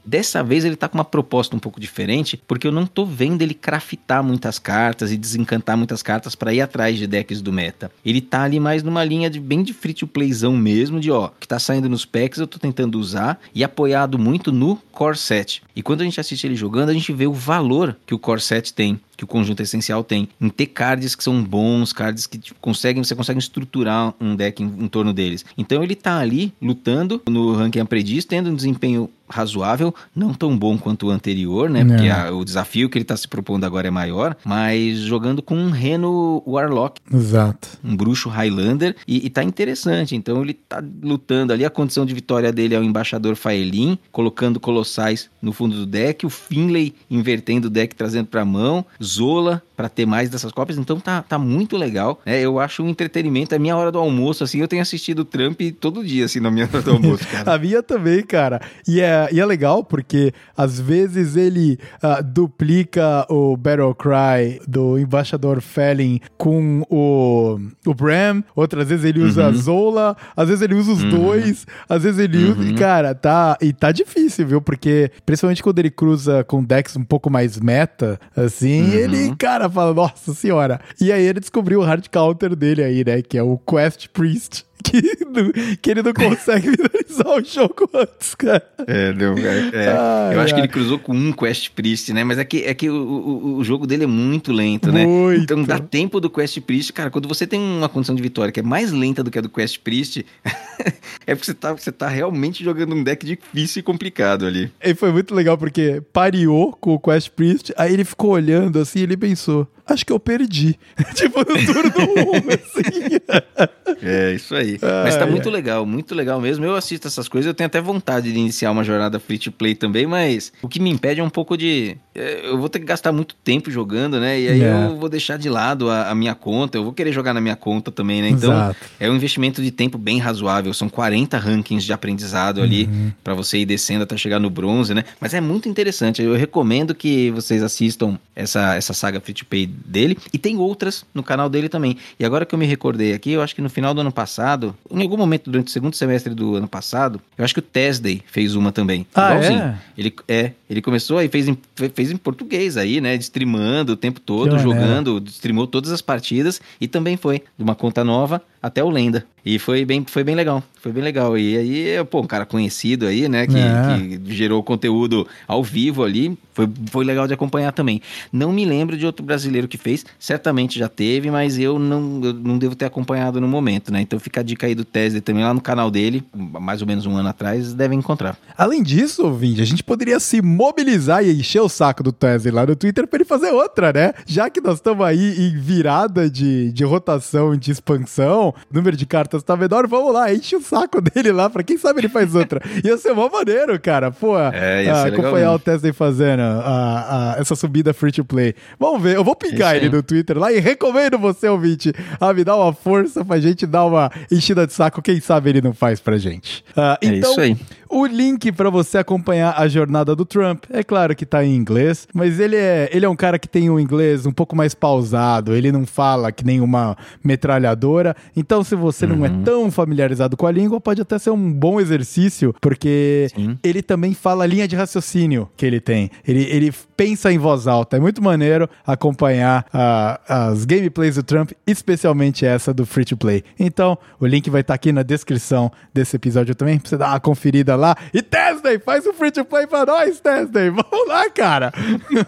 Dessa 0.07 0.41
vez 0.41 0.63
ele 0.63 0.77
tá 0.77 0.87
com 0.87 0.97
uma 0.97 1.03
proposta 1.03 1.53
um 1.53 1.59
pouco 1.59 1.81
diferente, 1.81 2.41
porque 2.47 2.65
eu 2.65 2.71
não 2.71 2.85
tô 2.85 3.05
vendo 3.05 3.41
ele 3.41 3.53
craftar 3.53 4.23
muitas 4.23 4.57
cartas 4.57 5.11
e 5.11 5.17
desencantar 5.17 5.75
muitas 5.75 6.01
cartas 6.01 6.33
para 6.33 6.53
ir 6.53 6.61
atrás 6.61 6.97
de 6.97 7.05
decks 7.05 7.41
do 7.41 7.51
meta. 7.51 7.91
Ele 8.05 8.21
tá 8.21 8.43
ali 8.43 8.57
mais 8.57 8.81
numa 8.83 9.03
linha 9.03 9.29
de 9.29 9.37
bem 9.37 9.61
de 9.61 9.73
free 9.73 9.93
to 9.93 10.07
playzão 10.07 10.55
mesmo, 10.55 10.97
de 11.01 11.11
ó, 11.11 11.29
que 11.37 11.45
tá 11.45 11.59
saindo 11.59 11.89
nos 11.89 12.05
packs, 12.05 12.39
eu 12.39 12.47
tô 12.47 12.57
tentando 12.57 12.97
usar 12.97 13.37
e 13.53 13.65
apoiado 13.65 14.17
muito 14.17 14.49
no 14.49 14.77
core 14.93 15.17
set. 15.17 15.61
E 15.75 15.81
quando 15.81 15.99
a 15.99 16.03
gente 16.05 16.21
assiste 16.21 16.47
ele 16.47 16.55
jogando, 16.55 16.87
a 16.87 16.93
gente 16.93 17.11
vê 17.11 17.27
o 17.27 17.33
valor 17.33 17.97
que 18.05 18.15
o 18.15 18.19
core 18.19 18.39
set 18.39 18.73
tem 18.73 18.97
que 19.17 19.23
o 19.23 19.27
conjunto 19.27 19.61
essencial 19.63 20.03
tem, 20.03 20.29
em 20.39 20.47
ter 20.47 20.67
cards 20.67 21.15
que 21.15 21.23
são 21.23 21.43
bons, 21.43 21.91
cards 21.91 22.27
que 22.27 22.37
tipo, 22.37 22.59
conseguem, 22.61 23.03
você 23.03 23.15
consegue 23.15 23.39
estruturar 23.39 24.13
um 24.21 24.35
deck 24.35 24.61
em, 24.61 24.67
em, 24.67 24.87
torno 24.87 25.11
deles. 25.11 25.43
Então 25.57 25.83
ele 25.83 25.95
tá 25.95 26.19
ali 26.19 26.53
lutando 26.61 27.19
no 27.27 27.53
ranking 27.53 27.79
aprendiz, 27.79 28.25
tendo 28.25 28.51
um 28.51 28.55
desempenho 28.55 29.09
razoável, 29.29 29.93
não 30.15 30.33
tão 30.33 30.57
bom 30.57 30.77
quanto 30.77 31.07
o 31.07 31.09
anterior, 31.09 31.69
né? 31.69 31.83
Porque 31.83 32.09
a, 32.09 32.31
o 32.33 32.43
desafio 32.45 32.89
que 32.89 32.97
ele 32.97 33.05
tá 33.05 33.15
se 33.15 33.27
propondo 33.27 33.65
agora 33.65 33.87
é 33.87 33.91
maior, 33.91 34.35
mas 34.45 34.99
jogando 34.99 35.41
com 35.41 35.55
um 35.55 35.69
Reno 35.69 36.43
Warlock. 36.45 37.01
Exato. 37.13 37.69
Um 37.83 37.95
bruxo 37.95 38.29
Highlander, 38.29 38.95
e, 39.07 39.25
e 39.25 39.29
tá 39.29 39.43
interessante. 39.43 40.15
Então 40.15 40.41
ele 40.41 40.53
tá 40.53 40.83
lutando 41.01 41.53
ali, 41.53 41.65
a 41.65 41.69
condição 41.69 42.05
de 42.05 42.13
vitória 42.13 42.51
dele 42.51 42.75
é 42.75 42.79
o 42.79 42.83
embaixador 42.83 43.35
Faelin, 43.35 43.97
colocando 44.11 44.59
colossais 44.59 45.29
no 45.41 45.53
fundo 45.53 45.75
do 45.75 45.85
deck, 45.85 46.25
o 46.25 46.29
Finlay 46.29 46.93
invertendo 47.09 47.67
o 47.67 47.69
deck, 47.69 47.95
trazendo 47.95 48.27
pra 48.27 48.45
mão, 48.45 48.85
Zola 49.03 49.61
para 49.77 49.87
ter 49.87 50.07
mais 50.07 50.27
dessas 50.27 50.51
cópias, 50.51 50.79
então 50.79 50.99
tá, 50.99 51.21
tá 51.21 51.37
muito 51.37 51.77
legal. 51.77 52.19
né? 52.25 52.41
eu 52.41 52.59
acho 52.59 52.81
um 52.81 52.89
entretenimento, 52.89 53.53
é 53.53 53.59
minha 53.59 53.77
hora 53.77 53.91
do 53.91 53.99
almoço, 53.99 54.43
assim, 54.43 54.59
eu 54.59 54.67
tenho 54.67 54.81
assistido 54.81 55.19
o 55.19 55.25
Trump 55.25 55.61
todo 55.79 56.03
dia, 56.03 56.25
assim, 56.25 56.39
na 56.39 56.49
minha 56.49 56.65
hora 56.65 56.81
do 56.81 56.91
almoço, 56.91 57.23
a 57.45 57.57
minha 57.59 57.83
também, 57.83 58.23
cara. 58.23 58.59
E 58.87 58.99
é, 58.99 59.29
e 59.31 59.39
é 59.39 59.45
legal 59.45 59.83
porque 59.83 60.33
às 60.57 60.79
vezes 60.79 61.35
ele 61.35 61.77
uh, 62.03 62.23
duplica 62.23 63.25
o 63.29 63.55
Battle 63.55 63.93
Cry 63.93 64.59
do 64.67 64.97
embaixador 64.97 65.61
Felling 65.61 66.21
com 66.37 66.81
o, 66.89 67.59
o 67.85 67.93
Bram, 67.93 68.43
outras 68.55 68.89
vezes 68.89 69.05
ele 69.05 69.19
usa 69.19 69.43
uhum. 69.43 69.47
a 69.47 69.51
Zola, 69.51 70.17
às 70.35 70.47
vezes 70.47 70.63
ele 70.63 70.73
usa 70.73 70.91
os 70.91 71.03
uhum. 71.03 71.09
dois, 71.09 71.67
às 71.87 72.01
vezes 72.01 72.19
ele 72.19 72.37
usa. 72.45 72.61
Uhum. 72.61 72.75
cara, 72.75 73.13
tá. 73.13 73.55
E 73.61 73.71
tá 73.71 73.91
difícil, 73.91 74.47
viu? 74.47 74.59
Porque, 74.59 75.11
principalmente 75.23 75.61
quando 75.61 75.77
ele 75.77 75.91
cruza 75.91 76.43
com 76.43 76.63
decks 76.63 76.95
um 76.95 77.03
pouco 77.03 77.29
mais 77.29 77.59
meta, 77.59 78.19
assim, 78.35 78.81
uhum. 78.81 78.93
ele, 78.93 79.35
cara, 79.35 79.66
fala, 79.69 79.93
nossa 79.93 80.33
senhora. 80.33 80.79
E 80.99 81.11
aí 81.11 81.23
ele 81.23 81.39
descobriu 81.39 81.79
o 81.79 81.83
hard 81.83 82.07
counter 82.09 82.55
dele 82.55 82.83
aí, 82.83 83.03
né? 83.05 83.21
Que 83.21 83.37
é 83.37 83.43
o 83.43 83.57
Quest 83.57 84.07
Priest 84.09 84.66
que, 84.83 85.77
que 85.77 85.91
ele 85.91 86.01
não 86.01 86.13
consegue 86.13 86.69
finalizar 86.71 87.27
o 87.27 87.43
jogo 87.43 87.89
antes, 87.93 88.35
cara. 88.35 88.63
É, 88.85 89.11
deu, 89.13 89.37
é, 89.37 89.69
é. 89.73 89.87
Ai, 89.89 90.35
eu 90.35 90.41
acho 90.41 90.53
que 90.53 90.59
ele 90.59 90.67
cruzou 90.67 90.99
com 90.99 91.13
um 91.13 91.31
Quest 91.31 91.71
Priest, 91.71 92.13
né? 92.13 92.23
Mas 92.23 92.37
é 92.37 92.45
que, 92.45 92.63
é 92.63 92.73
que 92.73 92.89
o, 92.89 92.95
o, 92.95 93.57
o 93.57 93.63
jogo 93.63 93.85
dele 93.87 94.03
é 94.03 94.07
muito 94.07 94.51
lento, 94.51 94.91
né? 94.91 95.05
Muito. 95.05 95.43
Então 95.43 95.63
dá 95.63 95.79
tempo 95.79 96.19
do 96.19 96.29
Quest 96.29 96.59
Priest. 96.61 96.93
Cara, 96.93 97.09
quando 97.09 97.27
você 97.27 97.45
tem 97.45 97.59
uma 97.59 97.89
condição 97.89 98.15
de 98.15 98.21
vitória 98.21 98.51
que 98.51 98.59
é 98.59 98.63
mais 98.63 98.91
lenta 98.91 99.23
do 99.23 99.31
que 99.31 99.39
a 99.39 99.41
do 99.41 99.49
Quest 99.49 99.79
Priest, 99.79 100.25
é 101.25 101.35
porque 101.35 101.45
você 101.45 101.53
tá, 101.53 101.73
você 101.73 101.91
tá 101.91 102.07
realmente 102.07 102.63
jogando 102.63 102.95
um 102.95 103.03
deck 103.03 103.25
difícil 103.25 103.79
e 103.79 103.83
complicado 103.83 104.45
ali. 104.45 104.71
E 104.83 104.93
foi 104.93 105.11
muito 105.11 105.33
legal 105.33 105.57
porque 105.57 106.01
pareou 106.13 106.73
com 106.73 106.93
o 106.93 106.99
Quest 106.99 107.29
Priest, 107.31 107.73
aí 107.77 107.93
ele 107.93 108.05
ficou 108.05 108.31
olhando 108.31 108.79
assim 108.79 108.99
e 108.99 109.03
ele 109.03 109.17
pensou 109.17 109.67
acho 109.87 110.05
que 110.05 110.11
eu 110.11 110.19
perdi. 110.19 110.77
tipo, 111.15 111.39
no 111.39 111.45
turno 111.45 111.91
1, 112.33 112.49
assim. 112.53 114.01
É, 114.01 114.33
isso 114.33 114.55
aí. 114.55 114.77
Ah, 114.81 115.03
mas 115.03 115.15
tá 115.15 115.25
é. 115.25 115.29
muito 115.29 115.49
legal, 115.49 115.85
muito 115.85 116.13
legal 116.13 116.39
mesmo. 116.39 116.65
Eu 116.65 116.75
assisto 116.75 117.07
essas 117.07 117.27
coisas, 117.27 117.47
eu 117.47 117.53
tenho 117.53 117.67
até 117.67 117.81
vontade 117.81 118.31
de 118.31 118.37
iniciar 118.37 118.71
uma 118.71 118.83
jornada 118.83 119.19
free 119.19 119.39
to 119.39 119.51
play 119.51 119.75
também, 119.75 120.05
mas 120.05 120.51
o 120.61 120.67
que 120.67 120.79
me 120.79 120.89
impede 120.89 121.21
é 121.21 121.23
um 121.23 121.29
pouco 121.29 121.57
de. 121.57 121.97
É, 122.13 122.49
eu 122.49 122.57
vou 122.57 122.69
ter 122.69 122.79
que 122.79 122.85
gastar 122.85 123.11
muito 123.11 123.35
tempo 123.35 123.71
jogando, 123.71 124.19
né? 124.19 124.39
E 124.39 124.47
aí 124.49 124.61
é. 124.61 124.85
eu 124.85 124.97
vou 124.97 125.09
deixar 125.09 125.37
de 125.37 125.49
lado 125.49 125.89
a, 125.89 126.09
a, 126.09 126.15
minha 126.15 126.35
conta, 126.35 126.77
eu 126.77 126.83
vou 126.83 126.93
querer 126.93 127.11
jogar 127.11 127.33
na 127.33 127.41
minha 127.41 127.55
conta 127.55 127.91
também, 127.91 128.21
né? 128.21 128.29
Então, 128.29 128.51
Exato. 128.51 128.77
é 128.99 129.09
um 129.09 129.15
investimento 129.15 129.61
de 129.61 129.71
tempo 129.71 129.97
bem 129.97 130.19
razoável. 130.19 130.73
São 130.73 130.89
40 130.89 131.37
rankings 131.37 131.85
de 131.85 131.93
aprendizado 131.93 132.61
ali 132.61 132.85
uhum. 132.85 133.11
para 133.23 133.33
você 133.33 133.59
ir 133.59 133.65
descendo 133.65 134.03
até 134.03 134.17
chegar 134.17 134.39
no 134.39 134.49
bronze, 134.49 134.93
né? 134.93 135.03
Mas 135.19 135.33
é 135.33 135.41
muito 135.41 135.69
interessante. 135.69 136.21
Eu 136.21 136.35
recomendo 136.35 136.93
que 136.93 137.31
vocês 137.31 137.63
assistam 137.63 138.17
essa, 138.35 138.75
essa 138.75 138.93
saga 138.93 139.19
free 139.19 139.33
to 139.33 139.45
play 139.45 139.69
dele 139.85 140.17
e 140.33 140.37
tem 140.37 140.57
outras 140.57 141.05
no 141.13 141.23
canal 141.23 141.49
dele 141.49 141.69
também. 141.69 141.97
E 142.19 142.25
agora 142.25 142.45
que 142.45 142.53
eu 142.53 142.59
me 142.59 142.65
recordei 142.65 143.13
aqui, 143.13 143.31
eu 143.31 143.41
acho 143.41 143.55
que 143.55 143.61
no 143.61 143.69
final 143.69 143.93
do 143.93 144.01
ano 144.01 144.11
passado, 144.11 144.75
em 144.91 145.01
algum 145.01 145.17
momento 145.17 145.49
durante 145.49 145.67
o 145.67 145.71
segundo 145.71 145.95
semestre 145.95 146.33
do 146.33 146.55
ano 146.55 146.67
passado, 146.67 147.21
eu 147.37 147.45
acho 147.45 147.53
que 147.53 147.59
o 147.59 147.63
Tesday 147.63 148.21
fez 148.27 148.55
uma 148.55 148.71
também. 148.71 149.05
Ah, 149.13 149.35
igualzinho. 149.35 149.61
É? 149.61 149.77
Ele 149.97 150.13
é, 150.27 150.51
ele 150.69 150.81
começou 150.81 151.17
aí 151.17 151.27
fez 151.27 151.47
em, 151.47 151.57
fez 151.93 152.11
em 152.11 152.17
português 152.17 152.77
aí, 152.77 152.99
né, 152.99 153.15
streamando 153.15 153.93
o 153.93 153.97
tempo 153.97 154.19
todo, 154.19 154.57
jogando, 154.59 155.23
streamou 155.27 155.67
todas 155.67 155.91
as 155.91 156.01
partidas 156.01 156.61
e 156.79 156.87
também 156.87 157.17
foi 157.17 157.43
de 157.57 157.63
uma 157.63 157.75
conta 157.75 158.03
nova 158.03 158.41
até 158.61 158.83
o 158.83 158.89
Lenda. 158.89 159.25
E 159.47 159.57
foi 159.57 159.85
bem, 159.85 160.05
foi 160.05 160.25
bem 160.25 160.35
legal. 160.35 160.61
Foi 160.81 160.91
bem 160.91 161.01
legal. 161.01 161.37
E 161.37 161.57
aí, 161.57 162.05
pô, 162.05 162.19
um 162.19 162.27
cara 162.27 162.45
conhecido 162.45 163.07
aí, 163.07 163.29
né? 163.29 163.47
Que, 163.47 163.57
é. 163.57 164.17
que 164.17 164.35
gerou 164.35 164.61
conteúdo 164.61 165.25
ao 165.47 165.63
vivo 165.63 166.03
ali. 166.03 166.37
Foi, 166.53 166.69
foi 166.87 167.05
legal 167.05 167.27
de 167.27 167.33
acompanhar 167.33 167.71
também. 167.71 168.01
Não 168.31 168.51
me 168.51 168.65
lembro 168.65 168.97
de 168.97 169.05
outro 169.05 169.25
brasileiro 169.25 169.67
que 169.67 169.77
fez. 169.77 170.05
Certamente 170.19 170.77
já 170.77 170.89
teve, 170.89 171.31
mas 171.31 171.57
eu 171.57 171.79
não, 171.79 172.19
eu 172.23 172.33
não 172.33 172.57
devo 172.57 172.75
ter 172.75 172.85
acompanhado 172.85 173.39
no 173.39 173.47
momento, 173.47 173.91
né? 173.91 174.01
Então 174.01 174.19
fica 174.19 174.41
a 174.41 174.43
dica 174.43 174.67
aí 174.67 174.75
do 174.75 174.83
Tesla 174.83 175.21
também 175.21 175.43
lá 175.43 175.53
no 175.53 175.61
canal 175.61 175.89
dele, 175.89 176.23
mais 176.33 176.81
ou 176.81 176.87
menos 176.87 177.05
um 177.05 177.15
ano 177.15 177.29
atrás, 177.29 177.73
devem 177.73 177.99
encontrar. 177.99 178.37
Além 178.57 178.83
disso, 178.83 179.23
ouvinte, 179.25 179.61
a 179.61 179.65
gente 179.65 179.83
poderia 179.83 180.19
se 180.19 180.41
mobilizar 180.41 181.23
e 181.23 181.31
encher 181.31 181.61
o 181.61 181.69
saco 181.69 182.03
do 182.03 182.11
Tesla 182.11 182.51
lá 182.51 182.65
no 182.65 182.75
Twitter 182.75 183.07
para 183.07 183.17
ele 183.17 183.25
fazer 183.25 183.51
outra, 183.51 183.93
né? 183.93 184.13
Já 184.25 184.49
que 184.49 184.59
nós 184.59 184.75
estamos 184.75 185.05
aí 185.05 185.39
em 185.39 185.57
virada 185.57 186.29
de, 186.29 186.71
de 186.71 186.83
rotação, 186.83 187.55
de 187.55 187.71
expansão, 187.71 188.53
número 188.71 188.97
de 188.97 189.05
cartas 189.05 189.36
tá 189.43 189.55
menor, 189.55 189.87
vamos 189.87 190.13
lá, 190.13 190.33
enche 190.33 190.55
o 190.55 190.61
saco 190.61 190.99
dele 191.01 191.31
lá, 191.31 191.49
pra 191.49 191.63
quem 191.63 191.77
sabe 191.77 192.01
ele 192.01 192.09
faz 192.09 192.35
outra. 192.35 192.61
Ia 192.83 192.97
ser 192.97 193.13
mó 193.13 193.29
maneiro, 193.29 193.79
cara. 193.79 194.11
Pô, 194.11 194.37
é, 194.39 194.85
ia 194.85 194.95
ser 195.03 195.13
acompanhar 195.13 195.53
o 195.53 195.59
Tesla 195.59 195.93
fazendo 195.93 196.41
a, 196.41 197.35
a, 197.35 197.39
essa 197.39 197.55
subida 197.55 197.93
free 197.93 198.11
to 198.11 198.25
play. 198.25 198.53
Vamos 198.79 199.01
ver, 199.01 199.15
eu 199.15 199.23
vou 199.23 199.35
pingar 199.35 199.75
ele 199.75 199.89
no 199.89 200.03
Twitter 200.03 200.37
lá 200.37 200.51
e 200.51 200.59
recomendo 200.59 201.17
você, 201.17 201.47
ouvinte, 201.47 201.93
a 202.19 202.33
me 202.33 202.43
dar 202.43 202.55
uma 202.55 202.73
força 202.73 203.23
pra 203.23 203.39
gente 203.39 203.65
dar 203.65 203.85
uma 203.85 204.11
enchida 204.31 204.65
de 204.65 204.73
saco. 204.73 205.01
Quem 205.01 205.19
sabe 205.19 205.49
ele 205.49 205.61
não 205.61 205.73
faz 205.73 205.99
pra 205.99 206.17
gente. 206.17 206.63
Uh, 206.71 206.97
então, 207.01 207.29
é 207.29 207.31
isso 207.31 207.41
aí. 207.41 207.57
O 207.89 208.05
link 208.05 208.51
para 208.51 208.69
você 208.69 208.97
acompanhar 208.97 209.53
a 209.57 209.67
jornada 209.67 210.13
do 210.13 210.25
Trump, 210.25 210.65
é 210.69 210.83
claro 210.83 211.15
que 211.15 211.25
tá 211.25 211.43
em 211.43 211.55
inglês, 211.55 212.07
mas 212.13 212.39
ele 212.39 212.55
é, 212.55 212.89
ele 212.91 213.05
é 213.05 213.09
um 213.09 213.15
cara 213.15 213.39
que 213.39 213.47
tem 213.47 213.69
um 213.69 213.79
inglês 213.79 214.25
um 214.25 214.31
pouco 214.31 214.55
mais 214.55 214.73
pausado, 214.73 215.55
ele 215.55 215.71
não 215.71 215.85
fala 215.85 216.31
que 216.31 216.45
nem 216.45 216.59
uma 216.59 216.97
metralhadora. 217.23 218.15
Então, 218.35 218.63
se 218.63 218.75
você 218.75 219.05
uhum. 219.05 219.15
não 219.15 219.25
é 219.27 219.29
uhum. 219.29 219.43
tão 219.43 219.71
familiarizado 219.71 220.35
com 220.35 220.47
a 220.47 220.51
língua, 220.51 220.79
pode 220.79 221.01
até 221.01 221.17
ser 221.19 221.31
um 221.31 221.51
bom 221.51 221.79
exercício, 221.79 222.55
porque 222.61 223.27
Sim. 223.35 223.57
ele 223.63 223.81
também 223.81 224.13
fala 224.13 224.43
a 224.43 224.47
linha 224.47 224.67
de 224.67 224.75
raciocínio 224.75 225.49
que 225.55 225.65
ele 225.65 225.79
tem. 225.79 226.09
Ele, 226.27 226.43
ele 226.43 226.73
pensa 226.95 227.31
em 227.31 227.37
voz 227.37 227.67
alta. 227.67 227.97
É 227.97 227.99
muito 227.99 228.21
maneiro 228.21 228.69
acompanhar 228.85 229.65
uh, 229.73 230.19
as 230.27 230.65
gameplays 230.65 231.15
do 231.15 231.23
Trump, 231.23 231.51
especialmente 231.65 232.45
essa 232.45 232.73
do 232.73 232.85
Free 232.85 233.05
to 233.05 233.17
Play. 233.17 233.43
Então, 233.59 233.97
o 234.19 234.25
link 234.25 234.49
vai 234.49 234.61
estar 234.61 234.73
tá 234.73 234.75
aqui 234.75 234.91
na 234.91 235.03
descrição 235.03 235.71
desse 235.93 236.15
episódio 236.15 236.55
também, 236.55 236.79
pra 236.79 236.89
você 236.89 236.97
dar 236.97 237.09
uma 237.09 237.19
conferida 237.19 237.75
lá. 237.75 237.95
E 238.13 238.21
Tesday, 238.21 238.79
faz 238.79 239.05
o 239.05 239.13
free 239.13 239.31
to 239.31 239.45
play 239.45 239.67
pra 239.67 239.85
nós, 239.85 240.19
Tesday. 240.19 240.69
Vamos 240.71 241.07
lá, 241.07 241.29
cara. 241.29 241.71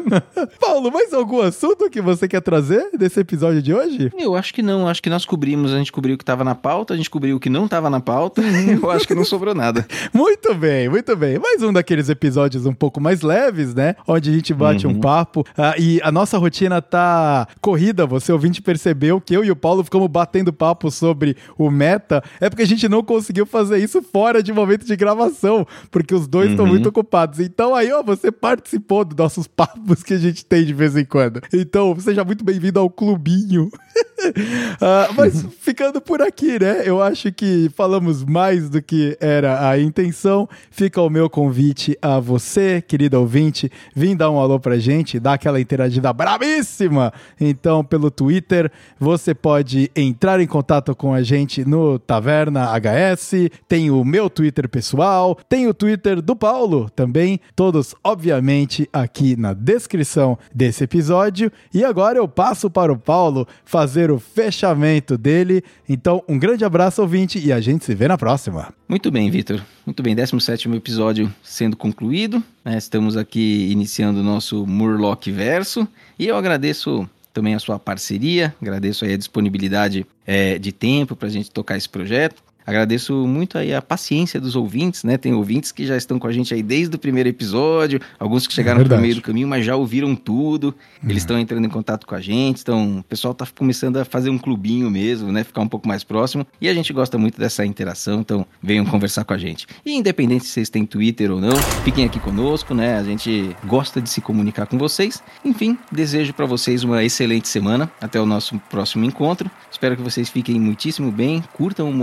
Paulo, 0.60 0.92
mais 0.92 1.14
algum 1.14 1.42
assunto 1.42 1.90
que 1.90 2.02
você 2.02 2.28
quer 2.28 2.42
trazer 2.42 2.92
desse 2.98 3.20
episódio 3.20 3.62
de 3.62 3.74
hoje? 3.74 4.12
Eu 4.18 4.36
acho 4.36 4.54
que 4.54 4.62
não. 4.62 4.88
Acho 4.88 5.02
que 5.02 5.10
nós 5.10 5.26
cobrimos. 5.26 5.74
A 5.74 5.78
gente 5.78 5.92
cobriu 5.92 6.16
o 6.16 6.18
que 6.18 6.24
estava 6.24 6.44
na 6.44 6.56
pauta, 6.56 6.79
a 6.88 6.96
gente 6.96 7.10
cobriu 7.10 7.38
o 7.38 7.40
que 7.40 7.50
não 7.50 7.66
estava 7.66 7.90
na 7.90 8.00
pauta. 8.00 8.42
Eu 8.82 8.90
acho 8.92 9.08
que 9.08 9.16
não 9.16 9.26
sobrou 9.26 9.54
nada. 9.54 9.86
muito 10.14 10.54
bem, 10.56 10.90
muito 10.90 11.16
bem. 11.16 11.38
Mais 11.38 11.62
um 11.62 11.72
daqueles 11.72 12.10
episódios 12.10 12.66
um 12.66 12.74
pouco 12.74 13.00
mais 13.00 13.22
leves, 13.22 13.74
né? 13.74 13.96
Onde 14.08 14.30
a 14.30 14.34
gente 14.34 14.54
bate 14.54 14.88
uhum. 14.88 14.94
um 14.94 15.00
papo. 15.00 15.42
Uh, 15.42 15.80
e 15.80 16.02
a 16.02 16.12
nossa 16.12 16.38
rotina 16.38 16.82
tá 16.82 17.48
corrida. 17.62 18.06
Você 18.06 18.32
ouvinte 18.32 18.62
percebeu 18.62 19.22
que 19.22 19.34
eu 19.34 19.44
e 19.44 19.52
o 19.52 19.56
Paulo 19.56 19.84
ficamos 19.84 20.08
batendo 20.08 20.52
papo 20.52 20.90
sobre 20.90 21.36
o 21.58 21.70
meta. 21.70 22.24
É 22.40 22.50
porque 22.50 22.64
a 22.64 22.68
gente 22.68 22.88
não 22.88 23.04
conseguiu 23.04 23.46
fazer 23.46 23.78
isso 23.78 24.02
fora 24.02 24.42
de 24.42 24.52
momento 24.52 24.86
de 24.86 24.96
gravação 24.96 25.20
gravação, 25.20 25.66
porque 25.92 26.14
os 26.14 26.28
dois 26.28 26.52
estão 26.52 26.66
uhum. 26.66 26.72
muito 26.72 26.90
ocupados. 26.90 27.40
Então 27.40 27.76
aí, 27.76 27.92
ó, 27.92 28.02
você 28.02 28.32
participou 28.32 29.04
dos 29.04 29.18
nossos 29.18 29.48
papos 29.50 30.04
que 30.04 30.14
a 30.14 30.18
gente 30.18 30.46
tem 30.46 30.66
de 30.66 30.74
vez 30.74 30.96
em 30.96 31.06
quando. 31.06 31.42
Então, 31.54 31.96
seja 32.00 32.24
muito 32.24 32.44
bem-vindo 32.44 32.80
ao 32.80 32.90
clubinho. 32.90 33.70
Uh, 34.00 35.14
mas 35.18 35.46
fica 35.60 35.80
ficando 35.80 36.02
por 36.02 36.22
aqui, 36.22 36.60
né? 36.60 36.82
Eu 36.84 37.02
acho 37.02 37.32
que 37.32 37.72
falamos 37.74 38.24
mais 38.26 38.70
do 38.70 38.82
que 38.82 39.18
era 39.22 39.70
a 39.70 39.80
intenção. 39.80 40.48
Fica 40.70 41.02
o 41.02 41.10
meu 41.10 41.30
convite 41.30 41.98
a 42.02 42.20
você, 42.20 42.82
querido 42.82 43.18
ouvinte, 43.18 43.72
vim 43.96 44.14
dar 44.14 44.30
um 44.30 44.38
alô 44.38 44.60
pra 44.60 44.78
gente, 44.78 45.22
dar 45.22 45.36
aquela 45.36 45.60
interagida 45.60 46.12
brabíssima. 46.12 47.14
Então, 47.40 47.82
pelo 47.82 48.12
Twitter, 48.12 48.70
você 49.00 49.34
pode 49.34 49.90
entrar 49.96 50.42
em 50.42 50.48
contato 50.48 50.94
com 50.94 51.14
a 51.14 51.24
gente 51.24 51.64
no 51.64 51.98
Taverna 51.98 52.66
HS, 52.78 53.50
tem 53.66 53.90
o 53.90 54.04
meu 54.04 54.30
Twitter 54.30 54.68
pessoal, 54.68 55.38
tem 55.48 55.66
o 55.66 55.74
Twitter 55.74 56.22
do 56.22 56.36
Paulo 56.36 56.90
também, 56.94 57.40
todos 57.56 57.96
obviamente 58.04 58.90
aqui 58.92 59.38
na 59.38 59.54
descrição 59.54 60.38
desse 60.54 60.84
episódio. 60.84 61.50
E 61.74 61.86
agora 61.86 62.18
eu 62.18 62.28
passo 62.28 62.70
para 62.70 62.92
o 62.92 63.00
Paulo 63.00 63.48
fazer 63.64 63.89
o 64.12 64.20
fechamento 64.20 65.18
dele. 65.18 65.64
Então, 65.88 66.24
um 66.28 66.38
grande 66.38 66.64
abraço, 66.64 67.02
ouvinte, 67.02 67.40
e 67.40 67.52
a 67.52 67.60
gente 67.60 67.86
se 67.86 67.96
vê 67.96 68.08
na 68.08 68.18
próxima. 68.18 68.74
Muito 68.88 69.10
bem, 69.10 69.30
Vitor. 69.30 69.62
Muito 69.86 70.04
bem, 70.04 70.16
17 70.16 70.70
episódio 70.76 71.34
sendo 71.44 71.76
concluído. 71.76 72.44
Né? 72.64 72.78
Estamos 72.78 73.18
aqui 73.18 73.70
iniciando 73.72 74.20
o 74.20 74.24
nosso 74.24 74.66
Murloc 74.66 75.26
Verso. 75.28 75.88
E 76.18 76.28
eu 76.28 76.36
agradeço 76.36 77.10
também 77.34 77.56
a 77.56 77.60
sua 77.60 77.80
parceria, 77.80 78.54
agradeço 78.62 79.06
aí 79.06 79.14
a 79.14 79.18
disponibilidade 79.18 80.06
é, 80.26 80.60
de 80.60 80.72
tempo 80.72 81.16
para 81.16 81.28
a 81.28 81.32
gente 81.32 81.50
tocar 81.50 81.78
esse 81.78 81.88
projeto. 81.88 82.42
Agradeço 82.70 83.26
muito 83.26 83.58
aí 83.58 83.74
a 83.74 83.82
paciência 83.82 84.40
dos 84.40 84.56
ouvintes, 84.56 85.04
né? 85.04 85.18
Tem 85.18 85.34
ouvintes 85.34 85.72
que 85.72 85.88
já 85.88 85.98
estão 85.98 86.20
com 86.20 86.28
a 86.28 86.32
gente 86.32 86.54
aí 86.54 86.62
desde 86.62 86.96
o 86.96 87.00
primeiro 87.00 87.28
episódio, 87.28 88.00
alguns 88.20 88.46
que 88.46 88.54
chegaram 88.54 88.82
é 88.82 88.84
no 88.84 88.98
meio 89.00 89.16
do 89.16 89.22
caminho, 89.22 89.48
mas 89.48 89.66
já 89.66 89.76
ouviram 89.76 90.16
tudo. 90.16 90.76
Eles 91.04 91.24
estão 91.24 91.36
uhum. 91.36 91.42
entrando 91.42 91.66
em 91.66 91.70
contato 91.70 92.06
com 92.06 92.14
a 92.14 92.22
gente, 92.22 92.62
então 92.62 93.00
o 93.00 93.04
pessoal 93.04 93.34
tá 93.34 93.48
começando 93.58 93.98
a 93.98 94.06
fazer 94.06 94.30
um 94.30 94.38
clubinho 94.38 94.88
mesmo, 94.92 95.32
né? 95.32 95.44
Ficar 95.44 95.62
um 95.62 95.68
pouco 95.68 95.88
mais 95.88 96.04
próximo. 96.04 96.46
E 96.62 96.70
a 96.70 96.74
gente 96.74 96.94
gosta 96.94 97.18
muito 97.18 97.40
dessa 97.40 97.66
interação, 97.66 98.20
então 98.20 98.46
venham 98.62 98.86
conversar 98.86 99.24
com 99.24 99.34
a 99.34 99.38
gente. 99.38 99.66
E 99.84 99.96
independente 99.96 100.46
se 100.46 100.52
vocês 100.52 100.70
têm 100.70 100.86
Twitter 100.86 101.32
ou 101.32 101.42
não, 101.42 101.56
fiquem 101.84 102.06
aqui 102.06 102.20
conosco, 102.20 102.76
né? 102.76 103.00
A 103.00 103.04
gente 103.04 103.56
gosta 103.66 104.00
de 104.00 104.10
se 104.12 104.22
comunicar 104.22 104.68
com 104.68 104.78
vocês. 104.78 105.24
Enfim, 105.44 105.76
desejo 105.92 106.34
para 106.34 106.46
vocês 106.46 106.84
uma 106.84 107.04
excelente 107.04 107.48
semana. 107.48 107.92
Até 108.00 108.22
o 108.22 108.28
nosso 108.28 108.60
próximo 108.70 109.06
encontro. 109.06 109.50
Espero 109.72 109.98
que 109.98 110.04
vocês 110.04 110.30
fiquem 110.30 110.60
muitíssimo 110.60 111.12
bem, 111.12 111.44
curtam 111.54 111.90
o 111.90 111.94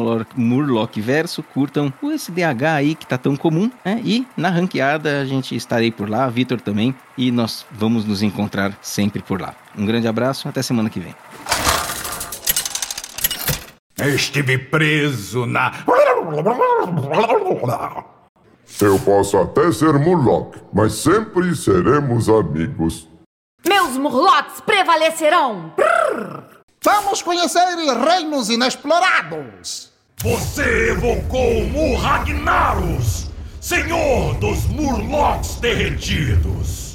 Murloc 0.56 0.96
Verso, 0.96 1.42
curtam 1.42 1.92
o 2.00 2.10
SDH 2.10 2.64
aí 2.76 2.94
que 2.94 3.06
tá 3.06 3.18
tão 3.18 3.36
comum, 3.36 3.70
né? 3.84 4.00
E 4.02 4.26
na 4.36 4.48
ranqueada 4.48 5.20
a 5.20 5.24
gente 5.26 5.54
estarei 5.54 5.92
por 5.92 6.08
lá, 6.08 6.26
Vitor 6.28 6.60
também, 6.60 6.94
e 7.16 7.30
nós 7.30 7.66
vamos 7.70 8.06
nos 8.06 8.22
encontrar 8.22 8.76
sempre 8.80 9.22
por 9.22 9.38
lá. 9.38 9.54
Um 9.76 9.84
grande 9.84 10.08
abraço, 10.08 10.48
até 10.48 10.62
semana 10.62 10.88
que 10.88 10.98
vem. 10.98 11.14
Estive 14.14 14.56
preso 14.56 15.44
na. 15.44 15.72
Eu 18.80 18.98
posso 19.00 19.36
até 19.36 19.72
ser 19.72 19.92
Murloc, 19.94 20.56
mas 20.72 20.94
sempre 20.94 21.54
seremos 21.54 22.30
amigos. 22.30 23.08
Meus 23.66 23.96
Murlocs 23.98 24.60
prevalecerão! 24.62 25.72
Brrr. 25.76 26.44
Vamos 26.82 27.20
conhecer 27.20 27.64
reinos 27.66 28.48
inexplorados. 28.48 29.95
Você 30.22 30.92
evocou 30.92 31.62
Murragnaros, 31.68 33.30
senhor 33.60 34.34
dos 34.38 34.64
Murlocs 34.64 35.56
derretidos. 35.56 36.85